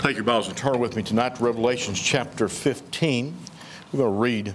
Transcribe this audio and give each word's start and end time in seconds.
Take 0.00 0.14
your 0.14 0.24
Bibles 0.24 0.46
and 0.46 0.56
turn 0.56 0.78
with 0.78 0.94
me 0.94 1.02
tonight 1.02 1.34
to 1.34 1.44
Revelations 1.44 2.00
chapter 2.00 2.48
15. 2.48 3.36
We're 3.92 3.98
going 3.98 4.12
to 4.12 4.18
read 4.18 4.54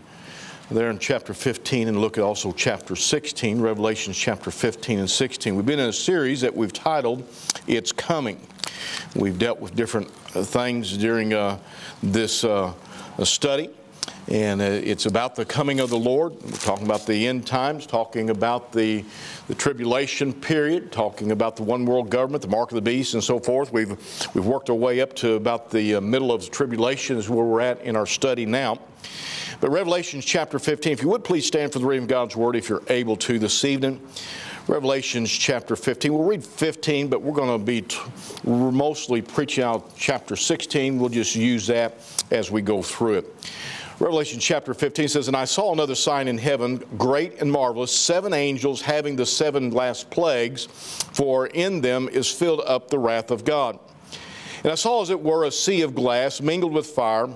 there 0.71 0.89
in 0.89 0.97
chapter 0.99 1.33
15 1.33 1.89
and 1.89 1.99
look 1.99 2.17
at 2.17 2.23
also 2.23 2.53
chapter 2.53 2.95
16, 2.95 3.59
Revelations 3.59 4.17
chapter 4.17 4.51
15 4.51 4.99
and 4.99 5.09
16. 5.09 5.53
We've 5.53 5.65
been 5.65 5.79
in 5.79 5.89
a 5.89 5.93
series 5.93 6.39
that 6.41 6.55
we've 6.55 6.71
titled 6.71 7.27
It's 7.67 7.91
Coming. 7.91 8.39
We've 9.15 9.37
dealt 9.37 9.59
with 9.59 9.75
different 9.75 10.09
uh, 10.33 10.43
things 10.43 10.97
during 10.97 11.33
uh, 11.33 11.59
this 12.01 12.45
uh, 12.45 12.73
study 13.25 13.69
and 14.29 14.61
uh, 14.61 14.65
it's 14.65 15.05
about 15.05 15.35
the 15.35 15.45
coming 15.45 15.79
of 15.79 15.89
the 15.89 15.97
Lord. 15.97 16.33
We're 16.43 16.51
talking 16.51 16.85
about 16.85 17.05
the 17.05 17.27
end 17.27 17.45
times, 17.45 17.85
talking 17.85 18.29
about 18.29 18.71
the, 18.71 19.03
the 19.47 19.55
tribulation 19.55 20.33
period, 20.33 20.91
talking 20.91 21.31
about 21.31 21.55
the 21.55 21.63
one 21.63 21.85
world 21.85 22.09
government, 22.09 22.41
the 22.41 22.47
mark 22.47 22.71
of 22.71 22.75
the 22.75 22.81
beast, 22.81 23.13
and 23.13 23.23
so 23.23 23.39
forth. 23.39 23.73
We've, 23.73 23.89
we've 24.33 24.45
worked 24.45 24.69
our 24.69 24.75
way 24.75 25.01
up 25.01 25.13
to 25.15 25.33
about 25.33 25.71
the 25.71 25.95
uh, 25.95 26.01
middle 26.01 26.31
of 26.31 26.43
the 26.45 26.49
tribulation, 26.49 27.17
is 27.17 27.29
where 27.29 27.45
we're 27.45 27.61
at 27.61 27.81
in 27.81 27.95
our 27.95 28.05
study 28.05 28.45
now. 28.45 28.79
But 29.59 29.69
Revelation 29.69 30.21
chapter 30.21 30.59
15, 30.59 30.93
if 30.93 31.01
you 31.01 31.09
would 31.09 31.23
please 31.23 31.45
stand 31.45 31.73
for 31.73 31.79
the 31.79 31.85
reading 31.85 32.03
of 32.03 32.09
God's 32.09 32.35
word 32.35 32.55
if 32.55 32.69
you're 32.69 32.83
able 32.89 33.17
to 33.17 33.39
this 33.39 33.65
evening. 33.65 34.01
Revelations 34.67 35.29
chapter 35.29 35.75
15. 35.75 36.13
We'll 36.13 36.23
read 36.23 36.43
15, 36.43 37.09
but 37.09 37.21
we're 37.21 37.33
going 37.33 37.59
to 37.59 37.63
be 37.63 37.81
t- 37.81 37.99
mostly 38.45 39.21
preaching 39.21 39.65
out 39.65 39.91
chapter 39.97 40.37
16. 40.37 40.97
We'll 40.97 41.09
just 41.09 41.35
use 41.35 41.67
that 41.67 41.95
as 42.31 42.49
we 42.49 42.61
go 42.61 42.81
through 42.81 43.15
it. 43.15 43.35
Revelation 44.03 44.37
chapter 44.37 44.73
15 44.73 45.07
says, 45.07 45.27
And 45.29 45.37
I 45.37 45.45
saw 45.45 45.71
another 45.71 45.95
sign 45.95 46.27
in 46.27 46.37
heaven, 46.37 46.83
great 46.97 47.39
and 47.39 47.49
marvelous, 47.49 47.95
seven 47.95 48.33
angels 48.33 48.81
having 48.81 49.15
the 49.15 49.25
seven 49.25 49.71
last 49.71 50.09
plagues, 50.09 50.65
for 51.13 51.47
in 51.47 51.79
them 51.79 52.09
is 52.09 52.29
filled 52.29 52.59
up 52.65 52.89
the 52.89 52.99
wrath 52.99 53.31
of 53.31 53.45
God. 53.45 53.79
And 54.61 54.73
I 54.73 54.75
saw 54.75 55.01
as 55.01 55.09
it 55.09 55.21
were 55.21 55.45
a 55.45 55.51
sea 55.51 55.83
of 55.83 55.95
glass 55.95 56.41
mingled 56.41 56.73
with 56.73 56.87
fire 56.87 57.29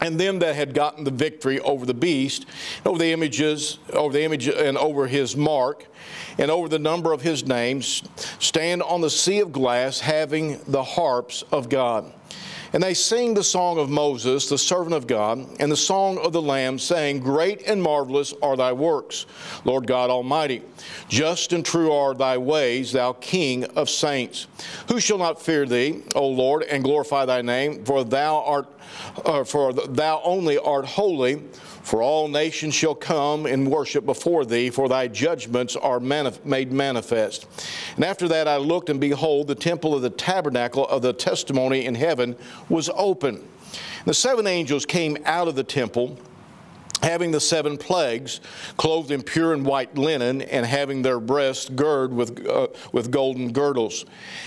and 0.00 0.20
them 0.20 0.38
that 0.38 0.54
had 0.54 0.72
gotten 0.72 1.02
the 1.02 1.10
victory 1.10 1.58
over 1.60 1.84
the 1.84 1.94
beast, 1.94 2.46
over 2.86 2.96
the 2.96 3.12
images, 3.12 3.80
over 3.92 4.12
the 4.12 4.22
image 4.22 4.46
and 4.46 4.78
over 4.78 5.08
his 5.08 5.36
mark, 5.36 5.84
and 6.38 6.48
over 6.48 6.68
the 6.68 6.78
number 6.78 7.12
of 7.12 7.22
his 7.22 7.44
names, 7.44 8.04
stand 8.38 8.84
on 8.84 9.00
the 9.00 9.10
sea 9.10 9.40
of 9.40 9.50
glass, 9.50 9.98
having 9.98 10.60
the 10.68 10.84
harps 10.84 11.42
of 11.50 11.68
God. 11.68 12.12
And 12.72 12.82
they 12.82 12.94
sing 12.94 13.34
the 13.34 13.44
song 13.44 13.78
of 13.78 13.88
Moses, 13.88 14.48
the 14.48 14.58
servant 14.58 14.94
of 14.94 15.06
God, 15.06 15.46
and 15.58 15.72
the 15.72 15.76
song 15.76 16.18
of 16.18 16.32
the 16.32 16.42
Lamb, 16.42 16.78
saying, 16.78 17.20
Great 17.20 17.62
and 17.66 17.82
marvelous 17.82 18.34
are 18.42 18.56
thy 18.56 18.72
works, 18.72 19.26
Lord 19.64 19.86
God 19.86 20.10
Almighty. 20.10 20.62
Just 21.08 21.52
and 21.52 21.64
true 21.64 21.92
are 21.92 22.14
thy 22.14 22.36
ways, 22.36 22.92
thou 22.92 23.14
King 23.14 23.64
of 23.64 23.88
saints. 23.88 24.46
Who 24.88 25.00
shall 25.00 25.18
not 25.18 25.40
fear 25.40 25.64
thee, 25.64 26.02
O 26.14 26.26
Lord, 26.28 26.64
and 26.64 26.84
glorify 26.84 27.24
thy 27.24 27.42
name? 27.42 27.84
For 27.84 28.04
thou 28.04 28.42
art, 28.44 28.66
uh, 29.24 29.44
for 29.44 29.72
thou 29.72 30.20
only 30.22 30.58
art 30.58 30.84
holy. 30.84 31.42
For 31.88 32.02
all 32.02 32.28
nations 32.28 32.74
shall 32.74 32.94
come 32.94 33.46
and 33.46 33.70
worship 33.70 34.04
before 34.04 34.44
thee, 34.44 34.68
for 34.68 34.90
thy 34.90 35.08
judgments 35.08 35.74
are 35.74 35.98
manif- 35.98 36.44
made 36.44 36.70
manifest. 36.70 37.46
And 37.96 38.04
after 38.04 38.28
that 38.28 38.46
I 38.46 38.58
looked, 38.58 38.90
and 38.90 39.00
behold, 39.00 39.46
the 39.46 39.54
temple 39.54 39.94
of 39.94 40.02
the 40.02 40.10
tabernacle 40.10 40.86
of 40.86 41.00
the 41.00 41.14
testimony 41.14 41.86
in 41.86 41.94
heaven 41.94 42.36
was 42.68 42.90
open. 42.94 43.36
And 43.36 44.04
The 44.04 44.12
seven 44.12 44.46
angels 44.46 44.84
came 44.84 45.16
out 45.24 45.48
of 45.48 45.54
the 45.54 45.64
temple 45.64 46.18
having 47.02 47.30
the 47.30 47.40
seven 47.40 47.76
plagues, 47.76 48.40
clothed 48.76 49.10
in 49.10 49.22
pure 49.22 49.52
and 49.52 49.64
white 49.64 49.96
linen, 49.96 50.42
and 50.42 50.66
having 50.66 51.02
their 51.02 51.20
breasts 51.20 51.68
girded 51.68 52.16
with, 52.16 52.46
uh, 52.46 52.68
with 52.92 53.10
golden 53.10 53.52
girdles. 53.52 54.04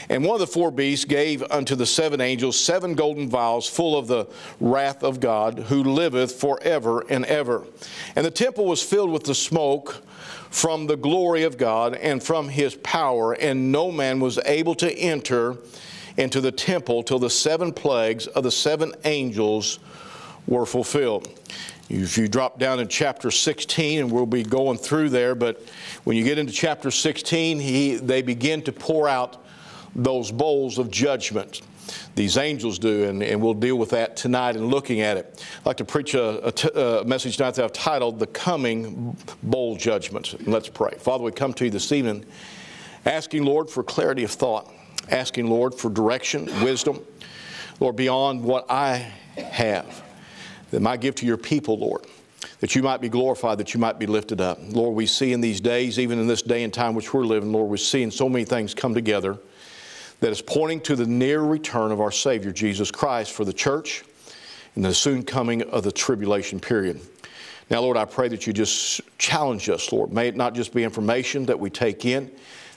And 0.09 0.23
one 0.25 0.35
of 0.35 0.39
the 0.39 0.47
four 0.47 0.71
beasts 0.71 1.05
gave 1.05 1.43
unto 1.49 1.75
the 1.75 1.85
seven 1.85 2.21
angels 2.21 2.59
seven 2.59 2.93
golden 2.93 3.29
vials 3.29 3.67
full 3.67 3.97
of 3.97 4.07
the 4.07 4.27
wrath 4.59 5.03
of 5.03 5.19
God, 5.19 5.59
who 5.59 5.83
liveth 5.83 6.33
forever 6.33 7.05
and 7.09 7.25
ever. 7.25 7.63
And 8.15 8.25
the 8.25 8.31
temple 8.31 8.65
was 8.65 8.83
filled 8.83 9.11
with 9.11 9.23
the 9.23 9.35
smoke 9.35 10.03
from 10.49 10.87
the 10.87 10.97
glory 10.97 11.43
of 11.43 11.57
God 11.57 11.95
and 11.95 12.21
from 12.21 12.49
his 12.49 12.75
power, 12.75 13.33
and 13.33 13.71
no 13.71 13.91
man 13.91 14.19
was 14.19 14.37
able 14.45 14.75
to 14.75 14.91
enter 14.93 15.57
into 16.17 16.41
the 16.41 16.51
temple 16.51 17.03
till 17.03 17.19
the 17.19 17.29
seven 17.29 17.71
plagues 17.71 18.27
of 18.27 18.43
the 18.43 18.51
seven 18.51 18.93
angels 19.05 19.79
were 20.47 20.65
fulfilled. 20.65 21.29
If 21.93 22.17
you 22.17 22.29
drop 22.29 22.57
down 22.57 22.79
in 22.79 22.87
chapter 22.87 23.29
16, 23.29 23.99
and 23.99 24.11
we'll 24.11 24.25
be 24.25 24.43
going 24.43 24.77
through 24.77 25.09
there, 25.09 25.35
but 25.35 25.61
when 26.05 26.15
you 26.15 26.23
get 26.23 26.37
into 26.37 26.53
chapter 26.53 26.89
16, 26.89 27.59
he, 27.59 27.95
they 27.95 28.21
begin 28.21 28.61
to 28.61 28.71
pour 28.71 29.09
out 29.09 29.43
those 29.93 30.31
bowls 30.31 30.77
of 30.77 30.89
judgment. 30.89 31.59
These 32.15 32.37
angels 32.37 32.79
do, 32.79 33.09
and, 33.09 33.21
and 33.21 33.41
we'll 33.41 33.53
deal 33.53 33.75
with 33.75 33.89
that 33.89 34.15
tonight 34.15 34.55
and 34.55 34.69
looking 34.69 35.01
at 35.01 35.17
it. 35.17 35.45
I'd 35.59 35.65
like 35.65 35.77
to 35.77 35.85
preach 35.85 36.13
a, 36.13 36.47
a, 36.47 36.51
t- 36.53 36.69
a 36.73 37.03
message 37.03 37.35
tonight 37.35 37.55
that 37.55 37.65
I've 37.65 37.73
titled 37.73 38.19
The 38.19 38.27
Coming 38.27 39.17
Bowl 39.43 39.75
Judgment. 39.75 40.33
And 40.33 40.47
let's 40.47 40.69
pray. 40.69 40.91
Father, 40.97 41.25
we 41.25 41.33
come 41.33 41.53
to 41.55 41.65
you 41.65 41.71
this 41.71 41.91
evening 41.91 42.25
asking, 43.05 43.43
Lord, 43.43 43.69
for 43.69 43.83
clarity 43.83 44.23
of 44.23 44.31
thought, 44.31 44.71
asking, 45.09 45.47
Lord, 45.47 45.75
for 45.75 45.89
direction, 45.89 46.45
wisdom, 46.63 47.01
Lord, 47.81 47.97
beyond 47.97 48.41
what 48.45 48.65
I 48.71 49.11
have 49.35 50.00
that 50.71 50.81
might 50.81 51.01
give 51.01 51.15
to 51.15 51.25
your 51.25 51.37
people, 51.37 51.77
Lord, 51.77 52.05
that 52.59 52.75
you 52.75 52.81
might 52.81 53.01
be 53.01 53.09
glorified, 53.09 53.59
that 53.59 53.73
you 53.73 53.79
might 53.79 53.99
be 53.99 54.07
lifted 54.07 54.41
up. 54.41 54.59
Lord, 54.69 54.95
we 54.95 55.05
see 55.05 55.31
in 55.31 55.41
these 55.41 55.61
days, 55.61 55.99
even 55.99 56.19
in 56.19 56.27
this 56.27 56.41
day 56.41 56.63
and 56.63 56.73
time 56.73 56.95
which 56.95 57.13
we're 57.13 57.25
living, 57.25 57.51
Lord, 57.51 57.69
we're 57.69 57.77
seeing 57.77 58.11
so 58.11 58.27
many 58.27 58.45
things 58.45 58.73
come 58.73 58.93
together 58.93 59.37
that 60.21 60.31
is 60.31 60.41
pointing 60.41 60.81
to 60.81 60.95
the 60.95 61.05
near 61.05 61.41
return 61.41 61.91
of 61.91 61.99
our 61.99 62.11
Savior, 62.11 62.51
Jesus 62.51 62.91
Christ, 62.91 63.31
for 63.31 63.45
the 63.45 63.53
church 63.53 64.03
and 64.75 64.85
the 64.85 64.93
soon 64.93 65.23
coming 65.23 65.61
of 65.63 65.83
the 65.83 65.91
tribulation 65.91 66.59
period. 66.59 67.01
Now, 67.69 67.81
Lord, 67.81 67.97
I 67.97 68.05
pray 68.05 68.27
that 68.29 68.45
you 68.47 68.53
just 68.53 69.01
challenge 69.17 69.69
us, 69.69 69.91
Lord. 69.91 70.11
May 70.11 70.27
it 70.27 70.35
not 70.35 70.53
just 70.53 70.73
be 70.73 70.83
information 70.83 71.45
that 71.45 71.59
we 71.59 71.69
take 71.69 72.05
in, 72.05 72.31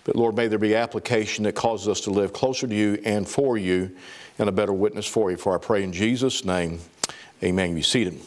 but 0.05 0.17
Lord, 0.17 0.37
may 0.37 0.49
there 0.49 0.59
be 0.59 0.75
application 0.75 1.45
that 1.45 1.55
causes 1.55 1.89
us 1.89 2.01
to 2.03 2.11
live 2.11 2.33
closer 2.33 2.67
to 2.67 2.75
you 2.75 3.01
and 3.05 3.29
for 3.29 3.59
you 3.59 3.95
and 4.39 4.49
a 4.49 4.53
better 4.53 4.73
witness 4.73 5.07
for 5.07 5.31
you. 5.31 5.37
For 5.37 5.55
I 5.55 5.59
pray 5.59 5.83
in 5.83 5.93
Jesus' 5.93 6.45
name. 6.45 6.81
Amen. 7.45 7.75
Be 7.75 7.83
seated. 7.83 8.19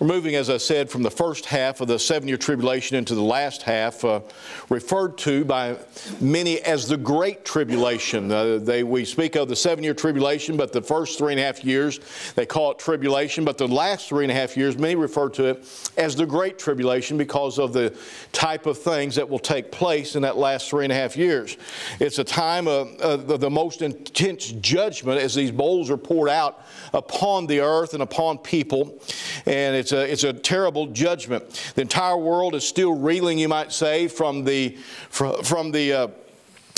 We're 0.00 0.08
moving, 0.08 0.34
as 0.34 0.50
I 0.50 0.56
said, 0.56 0.90
from 0.90 1.04
the 1.04 1.10
first 1.10 1.46
half 1.46 1.80
of 1.80 1.86
the 1.86 2.00
seven 2.00 2.26
year 2.26 2.36
tribulation 2.36 2.96
into 2.96 3.14
the 3.14 3.22
last 3.22 3.62
half, 3.62 4.04
uh, 4.04 4.22
referred 4.68 5.16
to 5.18 5.44
by 5.44 5.76
many 6.20 6.60
as 6.62 6.88
the 6.88 6.96
Great 6.96 7.44
Tribulation. 7.44 8.32
Uh, 8.32 8.58
they, 8.58 8.82
we 8.82 9.04
speak 9.04 9.36
of 9.36 9.46
the 9.46 9.54
seven 9.54 9.84
year 9.84 9.94
tribulation, 9.94 10.56
but 10.56 10.72
the 10.72 10.82
first 10.82 11.16
three 11.16 11.32
and 11.32 11.40
a 11.40 11.44
half 11.44 11.64
years 11.64 12.00
they 12.34 12.44
call 12.44 12.72
it 12.72 12.80
tribulation, 12.80 13.44
but 13.44 13.56
the 13.56 13.68
last 13.68 14.08
three 14.08 14.24
and 14.24 14.32
a 14.32 14.34
half 14.34 14.56
years 14.56 14.76
many 14.76 14.96
refer 14.96 15.28
to 15.28 15.44
it 15.44 15.92
as 15.96 16.16
the 16.16 16.26
Great 16.26 16.58
Tribulation 16.58 17.16
because 17.16 17.60
of 17.60 17.72
the 17.72 17.96
type 18.32 18.66
of 18.66 18.76
things 18.76 19.14
that 19.14 19.28
will 19.28 19.38
take 19.38 19.70
place 19.70 20.16
in 20.16 20.22
that 20.22 20.36
last 20.36 20.70
three 20.70 20.84
and 20.84 20.92
a 20.92 20.96
half 20.96 21.16
years. 21.16 21.56
It's 22.00 22.18
a 22.18 22.24
time 22.24 22.66
of, 22.66 23.00
of 23.00 23.40
the 23.40 23.50
most 23.50 23.80
intense 23.80 24.50
judgment 24.50 25.20
as 25.20 25.36
these 25.36 25.52
bowls 25.52 25.88
are 25.88 25.96
poured 25.96 26.30
out 26.30 26.64
upon 26.92 27.46
the 27.46 27.60
earth 27.60 27.94
and 27.94 28.02
upon 28.02 28.38
people. 28.38 29.00
And 29.46 29.83
it's 29.84 29.92
a, 29.92 30.10
it's 30.10 30.24
a 30.24 30.32
terrible 30.32 30.86
judgment. 30.86 31.62
The 31.74 31.82
entire 31.82 32.16
world 32.16 32.54
is 32.54 32.66
still 32.66 32.94
reeling, 32.94 33.38
you 33.38 33.48
might 33.48 33.70
say, 33.70 34.08
from 34.08 34.42
the, 34.44 34.78
from, 35.10 35.72
the 35.72 35.92
uh, 35.92 36.08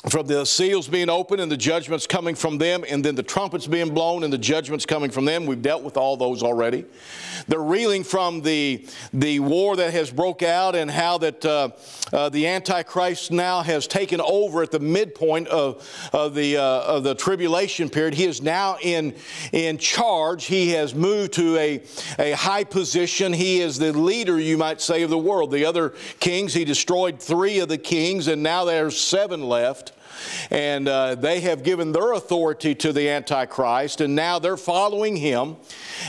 from 0.08 0.26
the 0.26 0.44
seals 0.44 0.86
being 0.86 1.10
opened 1.10 1.40
and 1.40 1.50
the 1.50 1.56
judgments 1.56 2.06
coming 2.06 2.36
from 2.36 2.58
them, 2.58 2.84
and 2.88 3.04
then 3.04 3.16
the 3.16 3.22
trumpets 3.22 3.66
being 3.66 3.92
blown 3.92 4.22
and 4.22 4.32
the 4.32 4.38
judgments 4.38 4.86
coming 4.86 5.10
from 5.10 5.24
them. 5.24 5.46
We've 5.46 5.60
dealt 5.60 5.82
with 5.82 5.96
all 5.96 6.16
those 6.16 6.44
already. 6.44 6.84
They're 7.48 7.58
reeling 7.60 8.04
from 8.04 8.40
the, 8.42 8.86
the 9.12 9.40
war 9.40 9.74
that 9.76 9.92
has 9.92 10.10
broke 10.12 10.42
out 10.42 10.76
and 10.76 10.90
how 10.90 11.18
that 11.18 11.44
uh, 11.44 11.70
uh, 12.12 12.28
the 12.28 12.46
Antichrist 12.46 13.32
now 13.32 13.62
has 13.62 13.88
taken 13.88 14.20
over 14.20 14.62
at 14.62 14.70
the 14.70 14.78
midpoint 14.78 15.48
of, 15.48 15.88
of, 16.12 16.34
the, 16.34 16.56
uh, 16.56 16.62
of 16.62 17.02
the 17.02 17.14
tribulation 17.14 17.90
period. 17.90 18.14
He 18.14 18.26
is 18.26 18.40
now 18.40 18.78
in, 18.82 19.14
in 19.52 19.76
charge. 19.76 20.44
He 20.44 20.70
has 20.70 20.94
moved 20.94 21.32
to 21.34 21.56
a, 21.56 21.82
a 22.20 22.32
high 22.32 22.64
position. 22.64 23.32
He 23.32 23.60
is 23.60 23.76
the 23.78 23.92
leader, 23.92 24.38
you 24.38 24.56
might 24.56 24.80
say, 24.80 25.02
of 25.02 25.10
the 25.10 25.18
world. 25.18 25.50
The 25.50 25.64
other 25.64 25.94
kings, 26.20 26.54
he 26.54 26.64
destroyed 26.64 27.20
three 27.20 27.58
of 27.58 27.68
the 27.68 27.78
kings, 27.78 28.28
and 28.28 28.42
now 28.42 28.64
there's 28.64 28.98
seven 28.98 29.42
left 29.42 29.92
and 30.50 30.88
uh, 30.88 31.14
they 31.14 31.40
have 31.40 31.62
given 31.62 31.92
their 31.92 32.12
authority 32.12 32.74
to 32.74 32.92
the 32.92 33.08
Antichrist, 33.08 34.00
and 34.00 34.14
now 34.14 34.38
they're 34.38 34.56
following 34.56 35.16
him, 35.16 35.56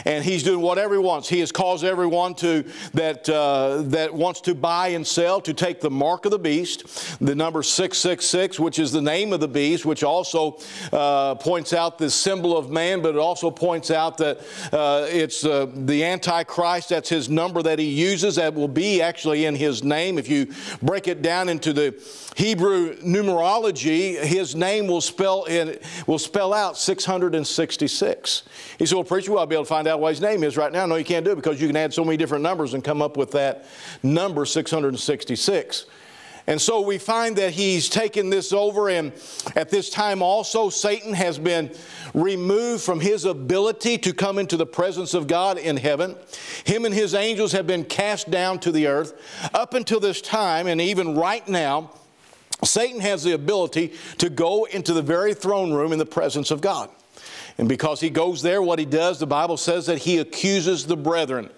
and 0.06 0.24
he's 0.24 0.44
doing 0.44 0.62
whatever 0.62 0.94
he 0.94 1.00
wants. 1.00 1.30
He 1.30 1.40
has 1.40 1.52
caused 1.52 1.84
everyone 1.84 2.36
to 2.36 2.64
that 2.94 3.28
uh, 3.30 3.84
that 3.88 4.14
wants 4.14 4.42
to 4.42 4.56
buy 4.56 4.90
and 4.90 5.06
sell 5.06 5.42
to 5.42 5.54
take 5.54 5.80
the 5.82 5.90
mark 5.90 6.26
of 6.26 6.32
the 6.32 6.40
beast, 6.40 7.18
the 7.20 7.36
number 7.36 7.64
six 7.64 7.98
six 7.98 8.26
six, 8.26 8.60
which 8.60 8.80
is 8.80 8.92
the 8.92 9.02
name 9.02 9.34
of 9.34 9.40
the 9.40 9.48
beast, 9.48 9.86
which 9.86 10.04
also 10.04 10.60
uh, 10.94 11.36
points 11.36 11.74
out 11.74 11.98
the 11.98 12.10
symbol 12.10 12.58
of 12.58 12.70
man, 12.70 13.02
but 13.02 13.16
it 13.16 13.20
also 13.20 13.50
points 13.52 13.92
out 13.92 14.18
that 14.18 14.38
uh, 14.72 15.06
it's 15.10 15.46
uh, 15.46 15.68
the 15.74 16.04
Antichrist. 16.04 16.90
That's 16.90 17.10
his 17.10 17.30
number 17.30 17.62
that 17.64 17.80
he 17.80 17.86
uses. 17.86 18.36
That 18.36 18.54
will 18.54 18.68
be 18.68 19.02
actually 19.02 19.46
in 19.46 19.56
his 19.56 19.84
name. 19.84 20.18
If 20.18 20.30
you 20.30 20.48
break 20.82 21.08
it 21.08 21.22
down 21.22 21.50
into 21.50 21.74
the 21.74 21.96
Hebrew 22.36 22.96
numerology 22.98 23.97
his 23.98 24.56
name 24.56 24.88
will 24.88 25.02
spell, 25.02 25.46
in, 25.46 25.80
will 26.06 26.20
spell 26.20 26.54
out 26.54 26.78
666. 26.78 28.44
He 28.80 28.86
said, 28.86 28.96
Well, 28.96 29.04
preacher, 29.04 29.32
well, 29.32 29.42
I'll 29.42 29.46
be 29.46 29.56
able 29.56 29.66
to 29.66 29.70
find 29.70 29.88
out 29.88 30.00
what 30.00 30.10
his 30.10 30.22
name 30.22 30.44
is 30.44 30.58
right 30.58 30.72
now. 30.72 30.86
No, 30.86 30.96
you 30.96 31.06
can't 31.06 31.26
do 31.26 31.32
it 31.32 31.36
because 31.36 31.62
you 31.62 31.68
can 31.68 31.76
add 31.76 31.94
so 31.94 32.04
many 32.04 32.18
different 32.18 32.44
numbers 32.44 32.74
and 32.74 32.84
come 32.84 33.02
up 33.02 33.18
with 33.18 33.32
that 33.32 33.66
number 34.04 34.46
666. 34.46 35.86
And 36.50 36.62
so 36.62 36.80
we 36.80 36.98
find 36.98 37.36
that 37.36 37.52
he's 37.52 37.90
taken 37.90 38.30
this 38.30 38.54
over, 38.54 38.88
and 38.90 39.12
at 39.58 39.70
this 39.70 39.90
time 39.90 40.22
also, 40.22 40.70
Satan 40.70 41.14
has 41.14 41.38
been 41.38 41.70
removed 42.14 42.84
from 42.84 43.02
his 43.02 43.26
ability 43.26 43.98
to 44.00 44.14
come 44.14 44.40
into 44.40 44.56
the 44.56 44.66
presence 44.66 45.14
of 45.14 45.28
God 45.28 45.58
in 45.58 45.76
heaven. 45.76 46.16
Him 46.64 46.86
and 46.86 46.94
his 46.94 47.14
angels 47.14 47.52
have 47.52 47.68
been 47.68 47.84
cast 47.84 48.32
down 48.32 48.60
to 48.60 48.72
the 48.72 48.88
earth. 48.88 49.14
Up 49.54 49.74
until 49.74 50.00
this 50.00 50.22
time, 50.22 50.68
and 50.68 50.80
even 50.80 51.16
right 51.18 51.46
now, 51.50 51.92
Satan 52.64 53.00
has 53.02 53.24
the 53.24 53.34
ability 53.34 53.94
to 54.18 54.30
go 54.30 54.66
into 54.66 54.94
the 54.94 55.02
very 55.02 55.34
throne 55.34 55.74
room 55.74 55.92
in 55.92 56.00
the 56.00 56.06
presence 56.06 56.52
of 56.52 56.62
God. 56.62 56.90
And 57.58 57.68
because 57.68 58.00
he 58.00 58.10
goes 58.10 58.42
there, 58.42 58.62
what 58.62 58.78
he 58.78 58.86
does, 58.86 59.20
the 59.20 59.28
Bible 59.28 59.58
says 59.58 59.88
that 59.88 60.00
he 60.00 60.20
accuses 60.20 60.86
the 60.86 60.98
brethren. 60.98 61.50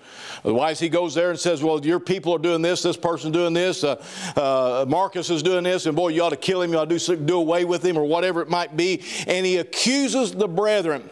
Otherwise, 0.45 0.79
he 0.79 0.87
goes 0.87 1.13
there 1.13 1.29
and 1.29 1.39
says, 1.39 1.61
Well, 1.61 1.85
your 1.85 1.99
people 1.99 2.33
are 2.33 2.39
doing 2.39 2.61
this, 2.61 2.81
this 2.81 2.95
person's 2.95 3.33
doing 3.33 3.53
this, 3.53 3.83
uh, 3.83 4.01
uh, 4.37 4.85
Marcus 4.87 5.29
is 5.29 5.43
doing 5.43 5.65
this, 5.65 5.85
and 5.85 5.95
boy, 5.95 6.09
you 6.09 6.23
ought 6.23 6.29
to 6.29 6.37
kill 6.37 6.61
him, 6.61 6.71
you 6.71 6.77
ought 6.77 6.89
to 6.89 6.97
do, 6.97 7.15
do 7.17 7.37
away 7.37 7.65
with 7.65 7.83
him, 7.83 7.97
or 7.97 8.05
whatever 8.05 8.41
it 8.41 8.49
might 8.49 8.77
be. 8.77 9.03
And 9.27 9.45
he 9.45 9.57
accuses 9.57 10.31
the 10.31 10.47
brethren. 10.47 11.09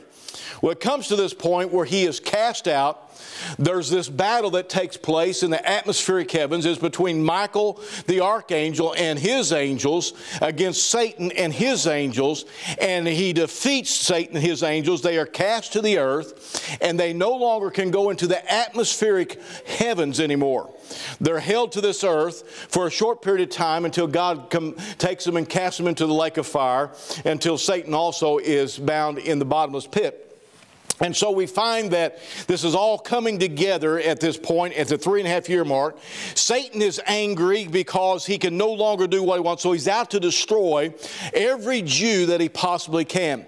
Well, 0.62 0.72
it 0.72 0.80
comes 0.80 1.08
to 1.10 1.16
this 1.16 1.34
point 1.34 1.72
where 1.72 1.86
he 1.86 2.06
is 2.06 2.20
cast 2.20 2.68
out. 2.68 3.04
There's 3.58 3.90
this 3.90 4.10
battle 4.10 4.52
that 4.52 4.70
takes 4.70 4.98
place 4.98 5.44
in 5.44 5.52
the 5.52 5.68
atmospheric 5.68 6.32
heavens. 6.32 6.66
Is 6.66 6.78
between 6.78 7.24
Michael 7.24 7.82
the 8.08 8.22
archangel 8.22 8.94
and 8.98 9.18
his 9.18 9.52
angels 9.52 10.14
against 10.42 10.90
Satan 10.90 11.32
and 11.32 11.54
his 11.54 11.88
angels 11.88 12.46
and 12.80 13.08
he 13.08 13.34
defeats 13.34 13.92
Satan 13.92 14.38
and 14.38 14.46
his 14.46 14.64
angels. 14.64 15.02
They 15.02 15.18
are 15.18 15.26
cast 15.26 15.74
to 15.74 15.82
the 15.82 15.98
earth 15.98 16.78
and 16.82 17.00
they 17.00 17.14
no 17.14 17.36
longer 17.36 17.70
can 17.70 17.92
go 17.92 18.10
into 18.10 18.28
the 18.28 18.52
atmospheric 18.52 19.40
heavens 19.66 20.20
anymore. 20.20 20.74
They're 21.20 21.40
held 21.40 21.72
to 21.74 21.82
this 21.82 22.04
earth 22.04 22.50
for 22.70 22.88
a 22.88 22.92
short 22.92 23.22
period 23.22 23.50
of 23.50 23.56
time 23.56 23.86
until 23.86 24.08
God 24.08 24.50
come, 24.50 24.76
takes 24.98 25.24
them 25.24 25.38
and 25.38 25.48
casts 25.48 25.78
them 25.78 25.88
into 25.88 26.06
the 26.06 26.14
lake 26.14 26.38
of 26.38 26.48
fire 26.48 26.92
until 27.26 27.58
Satan 27.58 27.94
also 27.94 28.38
is 28.38 28.78
bound 28.78 29.18
in 29.18 29.40
the 29.40 29.46
bottomless 29.46 29.88
pit 29.88 30.27
and 31.00 31.16
so 31.16 31.32
we 31.32 31.46
find 31.46 31.92
that 31.92 32.20
this 32.48 32.64
is 32.64 32.74
all 32.74 32.98
coming 32.98 33.38
together 33.38 34.00
at 34.00 34.20
this 34.20 34.38
point, 34.38 34.74
at 34.76 34.88
the 34.88 34.98
three 34.98 35.20
and 35.20 35.28
a 35.28 35.32
half 35.32 35.48
year 35.48 35.64
mark. 35.64 35.98
Satan 36.34 36.82
is 36.82 37.00
angry 37.06 37.68
because 37.68 38.26
he 38.26 38.38
can 38.38 38.58
no 38.58 38.72
longer 38.72 39.08
do 39.08 39.22
what 39.22 39.36
he 39.36 39.42
wants, 39.42 39.64
so 39.64 39.72
he's 39.72 39.88
out 39.88 40.12
to 40.12 40.20
destroy 40.20 40.94
every 41.34 41.82
Jew 41.82 42.28
that 42.28 42.42
he 42.42 42.50
possibly 42.50 43.06
can. 43.06 43.46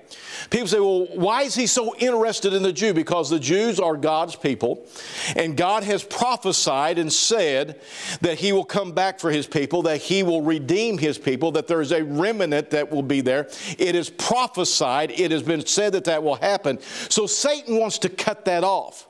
People 0.50 0.68
say, 0.68 0.80
well, 0.80 1.06
why 1.13 1.44
is 1.44 1.54
he 1.54 1.68
so 1.68 1.96
interested 1.98 2.54
in 2.54 2.63
the 2.63 2.74
Jew? 2.74 2.94
Because 2.94 3.30
the 3.30 3.40
Jews 3.40 3.80
are 3.80 3.96
God's 3.96 4.36
people, 4.36 4.88
and 5.36 5.56
God 5.56 5.84
has 5.84 6.04
prophesied 6.04 6.98
and 6.98 7.12
said 7.13 7.80
that 8.22 8.40
he 8.40 8.51
will 8.51 8.66
come 8.66 8.92
back 8.92 9.19
for 9.19 9.30
his 9.30 9.46
people, 9.46 9.84
that 9.84 9.98
he 9.98 10.24
will 10.24 10.42
redeem 10.42 10.98
his 10.98 11.18
people, 11.18 11.51
that 11.51 11.68
there 11.68 11.81
is 11.81 11.92
a 11.92 12.04
remnant 12.04 12.72
that 12.72 12.92
will 12.92 13.04
be 13.04 13.22
there. 13.22 13.48
It 13.78 13.96
is 13.96 14.10
prophesied, 14.10 15.12
it 15.12 15.31
has 15.31 15.44
been 15.44 15.66
said 15.66 15.94
that 15.94 16.06
that 16.06 16.24
will 16.24 16.36
happen. 16.36 16.80
So 17.10 17.28
Satan 17.28 17.78
wants 17.78 18.00
to 18.00 18.10
cut 18.10 18.45
that 18.45 18.63
off. 18.63 19.06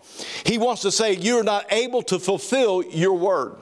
He 0.45 0.57
wants 0.57 0.81
to 0.81 0.91
say, 0.91 1.13
You're 1.13 1.43
not 1.43 1.71
able 1.71 2.01
to 2.03 2.19
fulfill 2.19 2.83
your 2.83 3.13
word. 3.13 3.61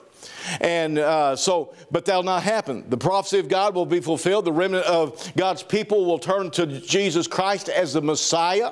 And 0.62 0.98
uh, 0.98 1.36
so, 1.36 1.74
but 1.92 2.06
that'll 2.06 2.24
not 2.24 2.44
happen. 2.44 2.90
The 2.90 2.98
prophecy 2.98 3.40
of 3.40 3.50
God 3.50 3.76
will 3.76 3.86
be 3.86 4.00
fulfilled. 4.00 4.46
The 4.46 4.52
remnant 4.52 4.86
of 4.86 5.32
God's 5.36 5.64
people 5.64 6.06
will 6.06 6.20
turn 6.20 6.52
to 6.52 6.66
Jesus 6.66 7.28
Christ 7.28 7.70
as 7.70 7.94
the 7.94 8.02
Messiah. 8.02 8.72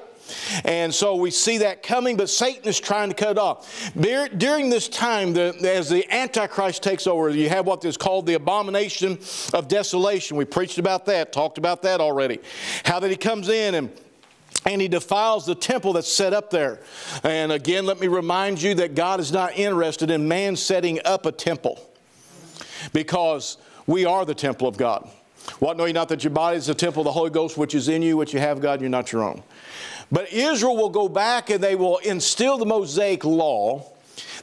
And 0.63 0.93
so 0.93 1.15
we 1.15 1.31
see 1.31 1.59
that 1.59 1.83
coming, 1.83 2.17
but 2.17 2.29
Satan 2.29 2.67
is 2.67 2.79
trying 2.79 3.09
to 3.09 3.15
cut 3.15 3.31
it 3.31 3.37
off. 3.37 3.91
During 3.95 4.69
this 4.69 4.89
time, 4.89 5.33
the, 5.33 5.55
as 5.63 5.89
the 5.89 6.11
Antichrist 6.11 6.81
takes 6.81 7.07
over, 7.07 7.29
you 7.29 7.49
have 7.49 7.67
what 7.67 7.85
is 7.85 7.97
called 7.97 8.25
the 8.25 8.33
abomination 8.33 9.19
of 9.53 9.67
desolation. 9.67 10.37
We 10.37 10.45
preached 10.45 10.77
about 10.77 11.05
that, 11.05 11.31
talked 11.31 11.57
about 11.57 11.83
that 11.83 12.01
already. 12.01 12.39
How 12.85 12.99
that 12.99 13.11
he 13.11 13.17
comes 13.17 13.49
in 13.49 13.75
and 13.75 13.91
and 14.65 14.81
he 14.81 14.87
defiles 14.87 15.45
the 15.45 15.55
temple 15.55 15.93
that's 15.93 16.11
set 16.11 16.33
up 16.33 16.49
there. 16.49 16.79
And 17.23 17.51
again, 17.51 17.85
let 17.85 17.99
me 17.99 18.07
remind 18.07 18.61
you 18.61 18.75
that 18.75 18.95
God 18.95 19.19
is 19.19 19.31
not 19.31 19.57
interested 19.57 20.09
in 20.09 20.27
man 20.27 20.55
setting 20.55 20.99
up 21.05 21.25
a 21.25 21.31
temple 21.31 21.79
because 22.91 23.57
we 23.87 24.05
are 24.05 24.25
the 24.25 24.35
temple 24.35 24.67
of 24.67 24.77
God. 24.77 25.07
What 25.59 25.77
know 25.77 25.85
you 25.85 25.93
not 25.93 26.09
that 26.09 26.23
your 26.23 26.31
body 26.31 26.57
is 26.57 26.65
the 26.65 26.73
temple 26.73 27.01
of 27.01 27.05
the 27.05 27.11
Holy 27.11 27.29
Ghost, 27.29 27.57
which 27.57 27.75
is 27.75 27.87
in 27.87 28.01
you, 28.01 28.17
which 28.17 28.33
you 28.33 28.39
have 28.39 28.59
God, 28.59 28.81
you're 28.81 28.89
not 28.89 29.11
your 29.11 29.23
own. 29.23 29.43
But 30.11 30.33
Israel 30.33 30.75
will 30.75 30.89
go 30.89 31.07
back 31.07 31.51
and 31.51 31.63
they 31.63 31.75
will 31.75 31.97
instill 31.97 32.57
the 32.57 32.65
Mosaic 32.65 33.23
law. 33.23 33.91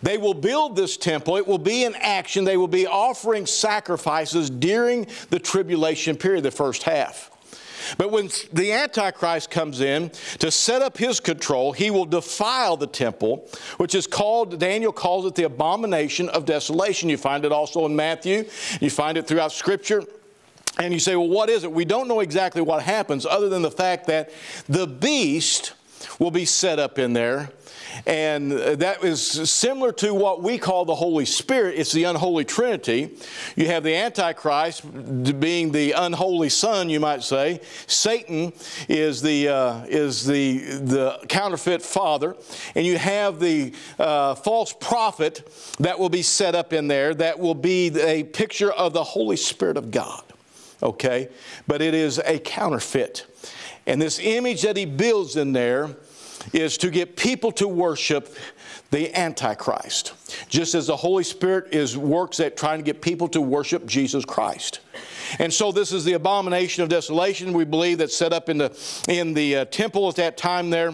They 0.01 0.19
will 0.19 0.35
build 0.35 0.77
this 0.77 0.97
temple. 0.97 1.37
It 1.37 1.47
will 1.47 1.59
be 1.59 1.85
in 1.85 1.95
action. 1.97 2.45
They 2.45 2.57
will 2.57 2.69
be 2.69 2.87
offering 2.87 3.47
sacrifices 3.47 4.51
during 4.51 5.07
the 5.31 5.39
tribulation 5.39 6.17
period, 6.17 6.45
the 6.45 6.51
first 6.51 6.85
half. 6.85 7.32
But 7.99 8.11
when 8.11 8.31
the 8.53 8.73
Antichrist 8.73 9.51
comes 9.51 9.81
in 9.81 10.11
to 10.39 10.51
set 10.51 10.83
up 10.83 10.99
his 10.99 11.21
control, 11.21 11.73
he 11.73 11.91
will 11.91 12.05
defile 12.05 12.77
the 12.77 12.87
temple, 12.87 13.49
which 13.77 13.95
is 13.95 14.07
called, 14.07 14.59
Daniel 14.59 14.93
calls 14.93 15.27
it 15.27 15.35
the 15.35 15.45
abomination 15.45 16.29
of 16.31 16.45
desolation. 16.45 17.09
You 17.09 17.17
find 17.17 17.45
it 17.45 17.53
also 17.53 17.87
in 17.87 17.97
Matthew, 17.97 18.45
you 18.81 18.91
find 18.91 19.19
it 19.19 19.27
throughout 19.27 19.53
Scripture. 19.53 20.05
And 20.79 20.95
you 20.95 21.01
say, 21.01 21.17
well, 21.17 21.29
what 21.29 21.51
is 21.51 21.65
it? 21.65 21.73
We 21.73 21.85
don't 21.85 22.09
know 22.09 22.21
exactly 22.21 22.63
what 22.63 22.83
happens 22.83 23.27
other 23.27 23.51
than 23.51 23.61
the 23.61 23.71
fact 23.71 24.07
that 24.07 24.31
the 24.69 24.87
beast 24.87 25.75
will 26.19 26.31
be 26.31 26.47
set 26.47 26.79
up 26.79 26.99
in 26.99 27.13
there 27.13 27.51
and 28.07 28.53
that 28.53 29.03
is 29.05 29.23
similar 29.51 29.93
to 29.93 30.15
what 30.15 30.43
we 30.43 30.59
call 30.59 30.85
the 30.85 30.95
Holy 30.95 31.25
Spirit. 31.25 31.79
It's 31.79 31.93
the 31.93 32.05
unholy 32.05 32.45
Trinity. 32.45 33.17
You 33.57 33.67
have 33.67 33.83
the 33.83 33.95
Antichrist 33.95 34.83
being 35.41 35.73
the 35.73 35.93
unholy 35.93 36.49
Son, 36.49 36.91
you 36.91 37.01
might 37.01 37.23
say. 37.23 37.61
Satan 37.87 38.53
is 38.89 39.23
the, 39.23 39.49
uh, 39.49 39.85
is 39.89 40.27
the, 40.27 40.59
the 40.59 41.19
counterfeit 41.29 41.83
father. 41.83 42.37
And 42.75 42.87
you 42.87 42.99
have 42.99 43.41
the 43.41 43.73
uh, 43.99 44.35
false 44.35 44.73
prophet 44.73 45.49
that 45.79 45.99
will 45.99 46.09
be 46.09 46.23
set 46.23 46.55
up 46.55 46.73
in 46.73 46.89
there 46.89 47.15
that 47.15 47.39
will 47.39 47.55
be 47.55 47.89
a 48.01 48.25
picture 48.25 48.73
of 48.73 48.93
the 48.93 49.05
Holy 49.05 49.37
Spirit 49.37 49.77
of 49.77 49.91
God. 49.91 50.23
Okay? 50.83 51.29
But 51.67 51.83
it 51.83 51.95
is 51.95 52.19
a 52.19 52.39
counterfeit. 52.39 53.27
And 53.87 54.01
this 54.01 54.19
image 54.19 54.63
that 54.63 54.77
he 54.77 54.85
builds 54.85 55.37
in 55.37 55.53
there 55.53 55.97
is 56.53 56.77
to 56.79 56.91
get 56.91 57.17
people 57.17 57.53
to 57.53 57.69
worship 57.69 58.37
the 58.91 59.15
Antichrist, 59.19 60.13
just 60.49 60.75
as 60.75 60.87
the 60.89 60.97
Holy 60.97 61.25
Spirit 61.25 61.73
is 61.73 61.97
works 61.97 62.41
at 62.41 62.57
trying 62.57 62.79
to 62.79 62.85
get 62.85 63.01
people 63.01 63.29
to 63.29 63.41
worship 63.41 63.87
Jesus 63.87 64.25
Christ. 64.25 64.81
And 65.39 65.53
so 65.53 65.73
this 65.73 65.93
is 65.93 66.05
the 66.05 66.13
abomination 66.13 66.83
of 66.83 66.89
desolation. 66.89 67.53
We 67.53 67.65
believe 67.65 67.99
that's 67.99 68.17
set 68.17 68.33
up 68.33 68.49
in 68.49 68.59
the 68.59 69.05
in 69.09 69.33
the 69.33 69.57
uh, 69.57 69.65
temple 69.67 70.09
at 70.09 70.17
that 70.17 70.37
time 70.37 70.71
there 70.71 70.93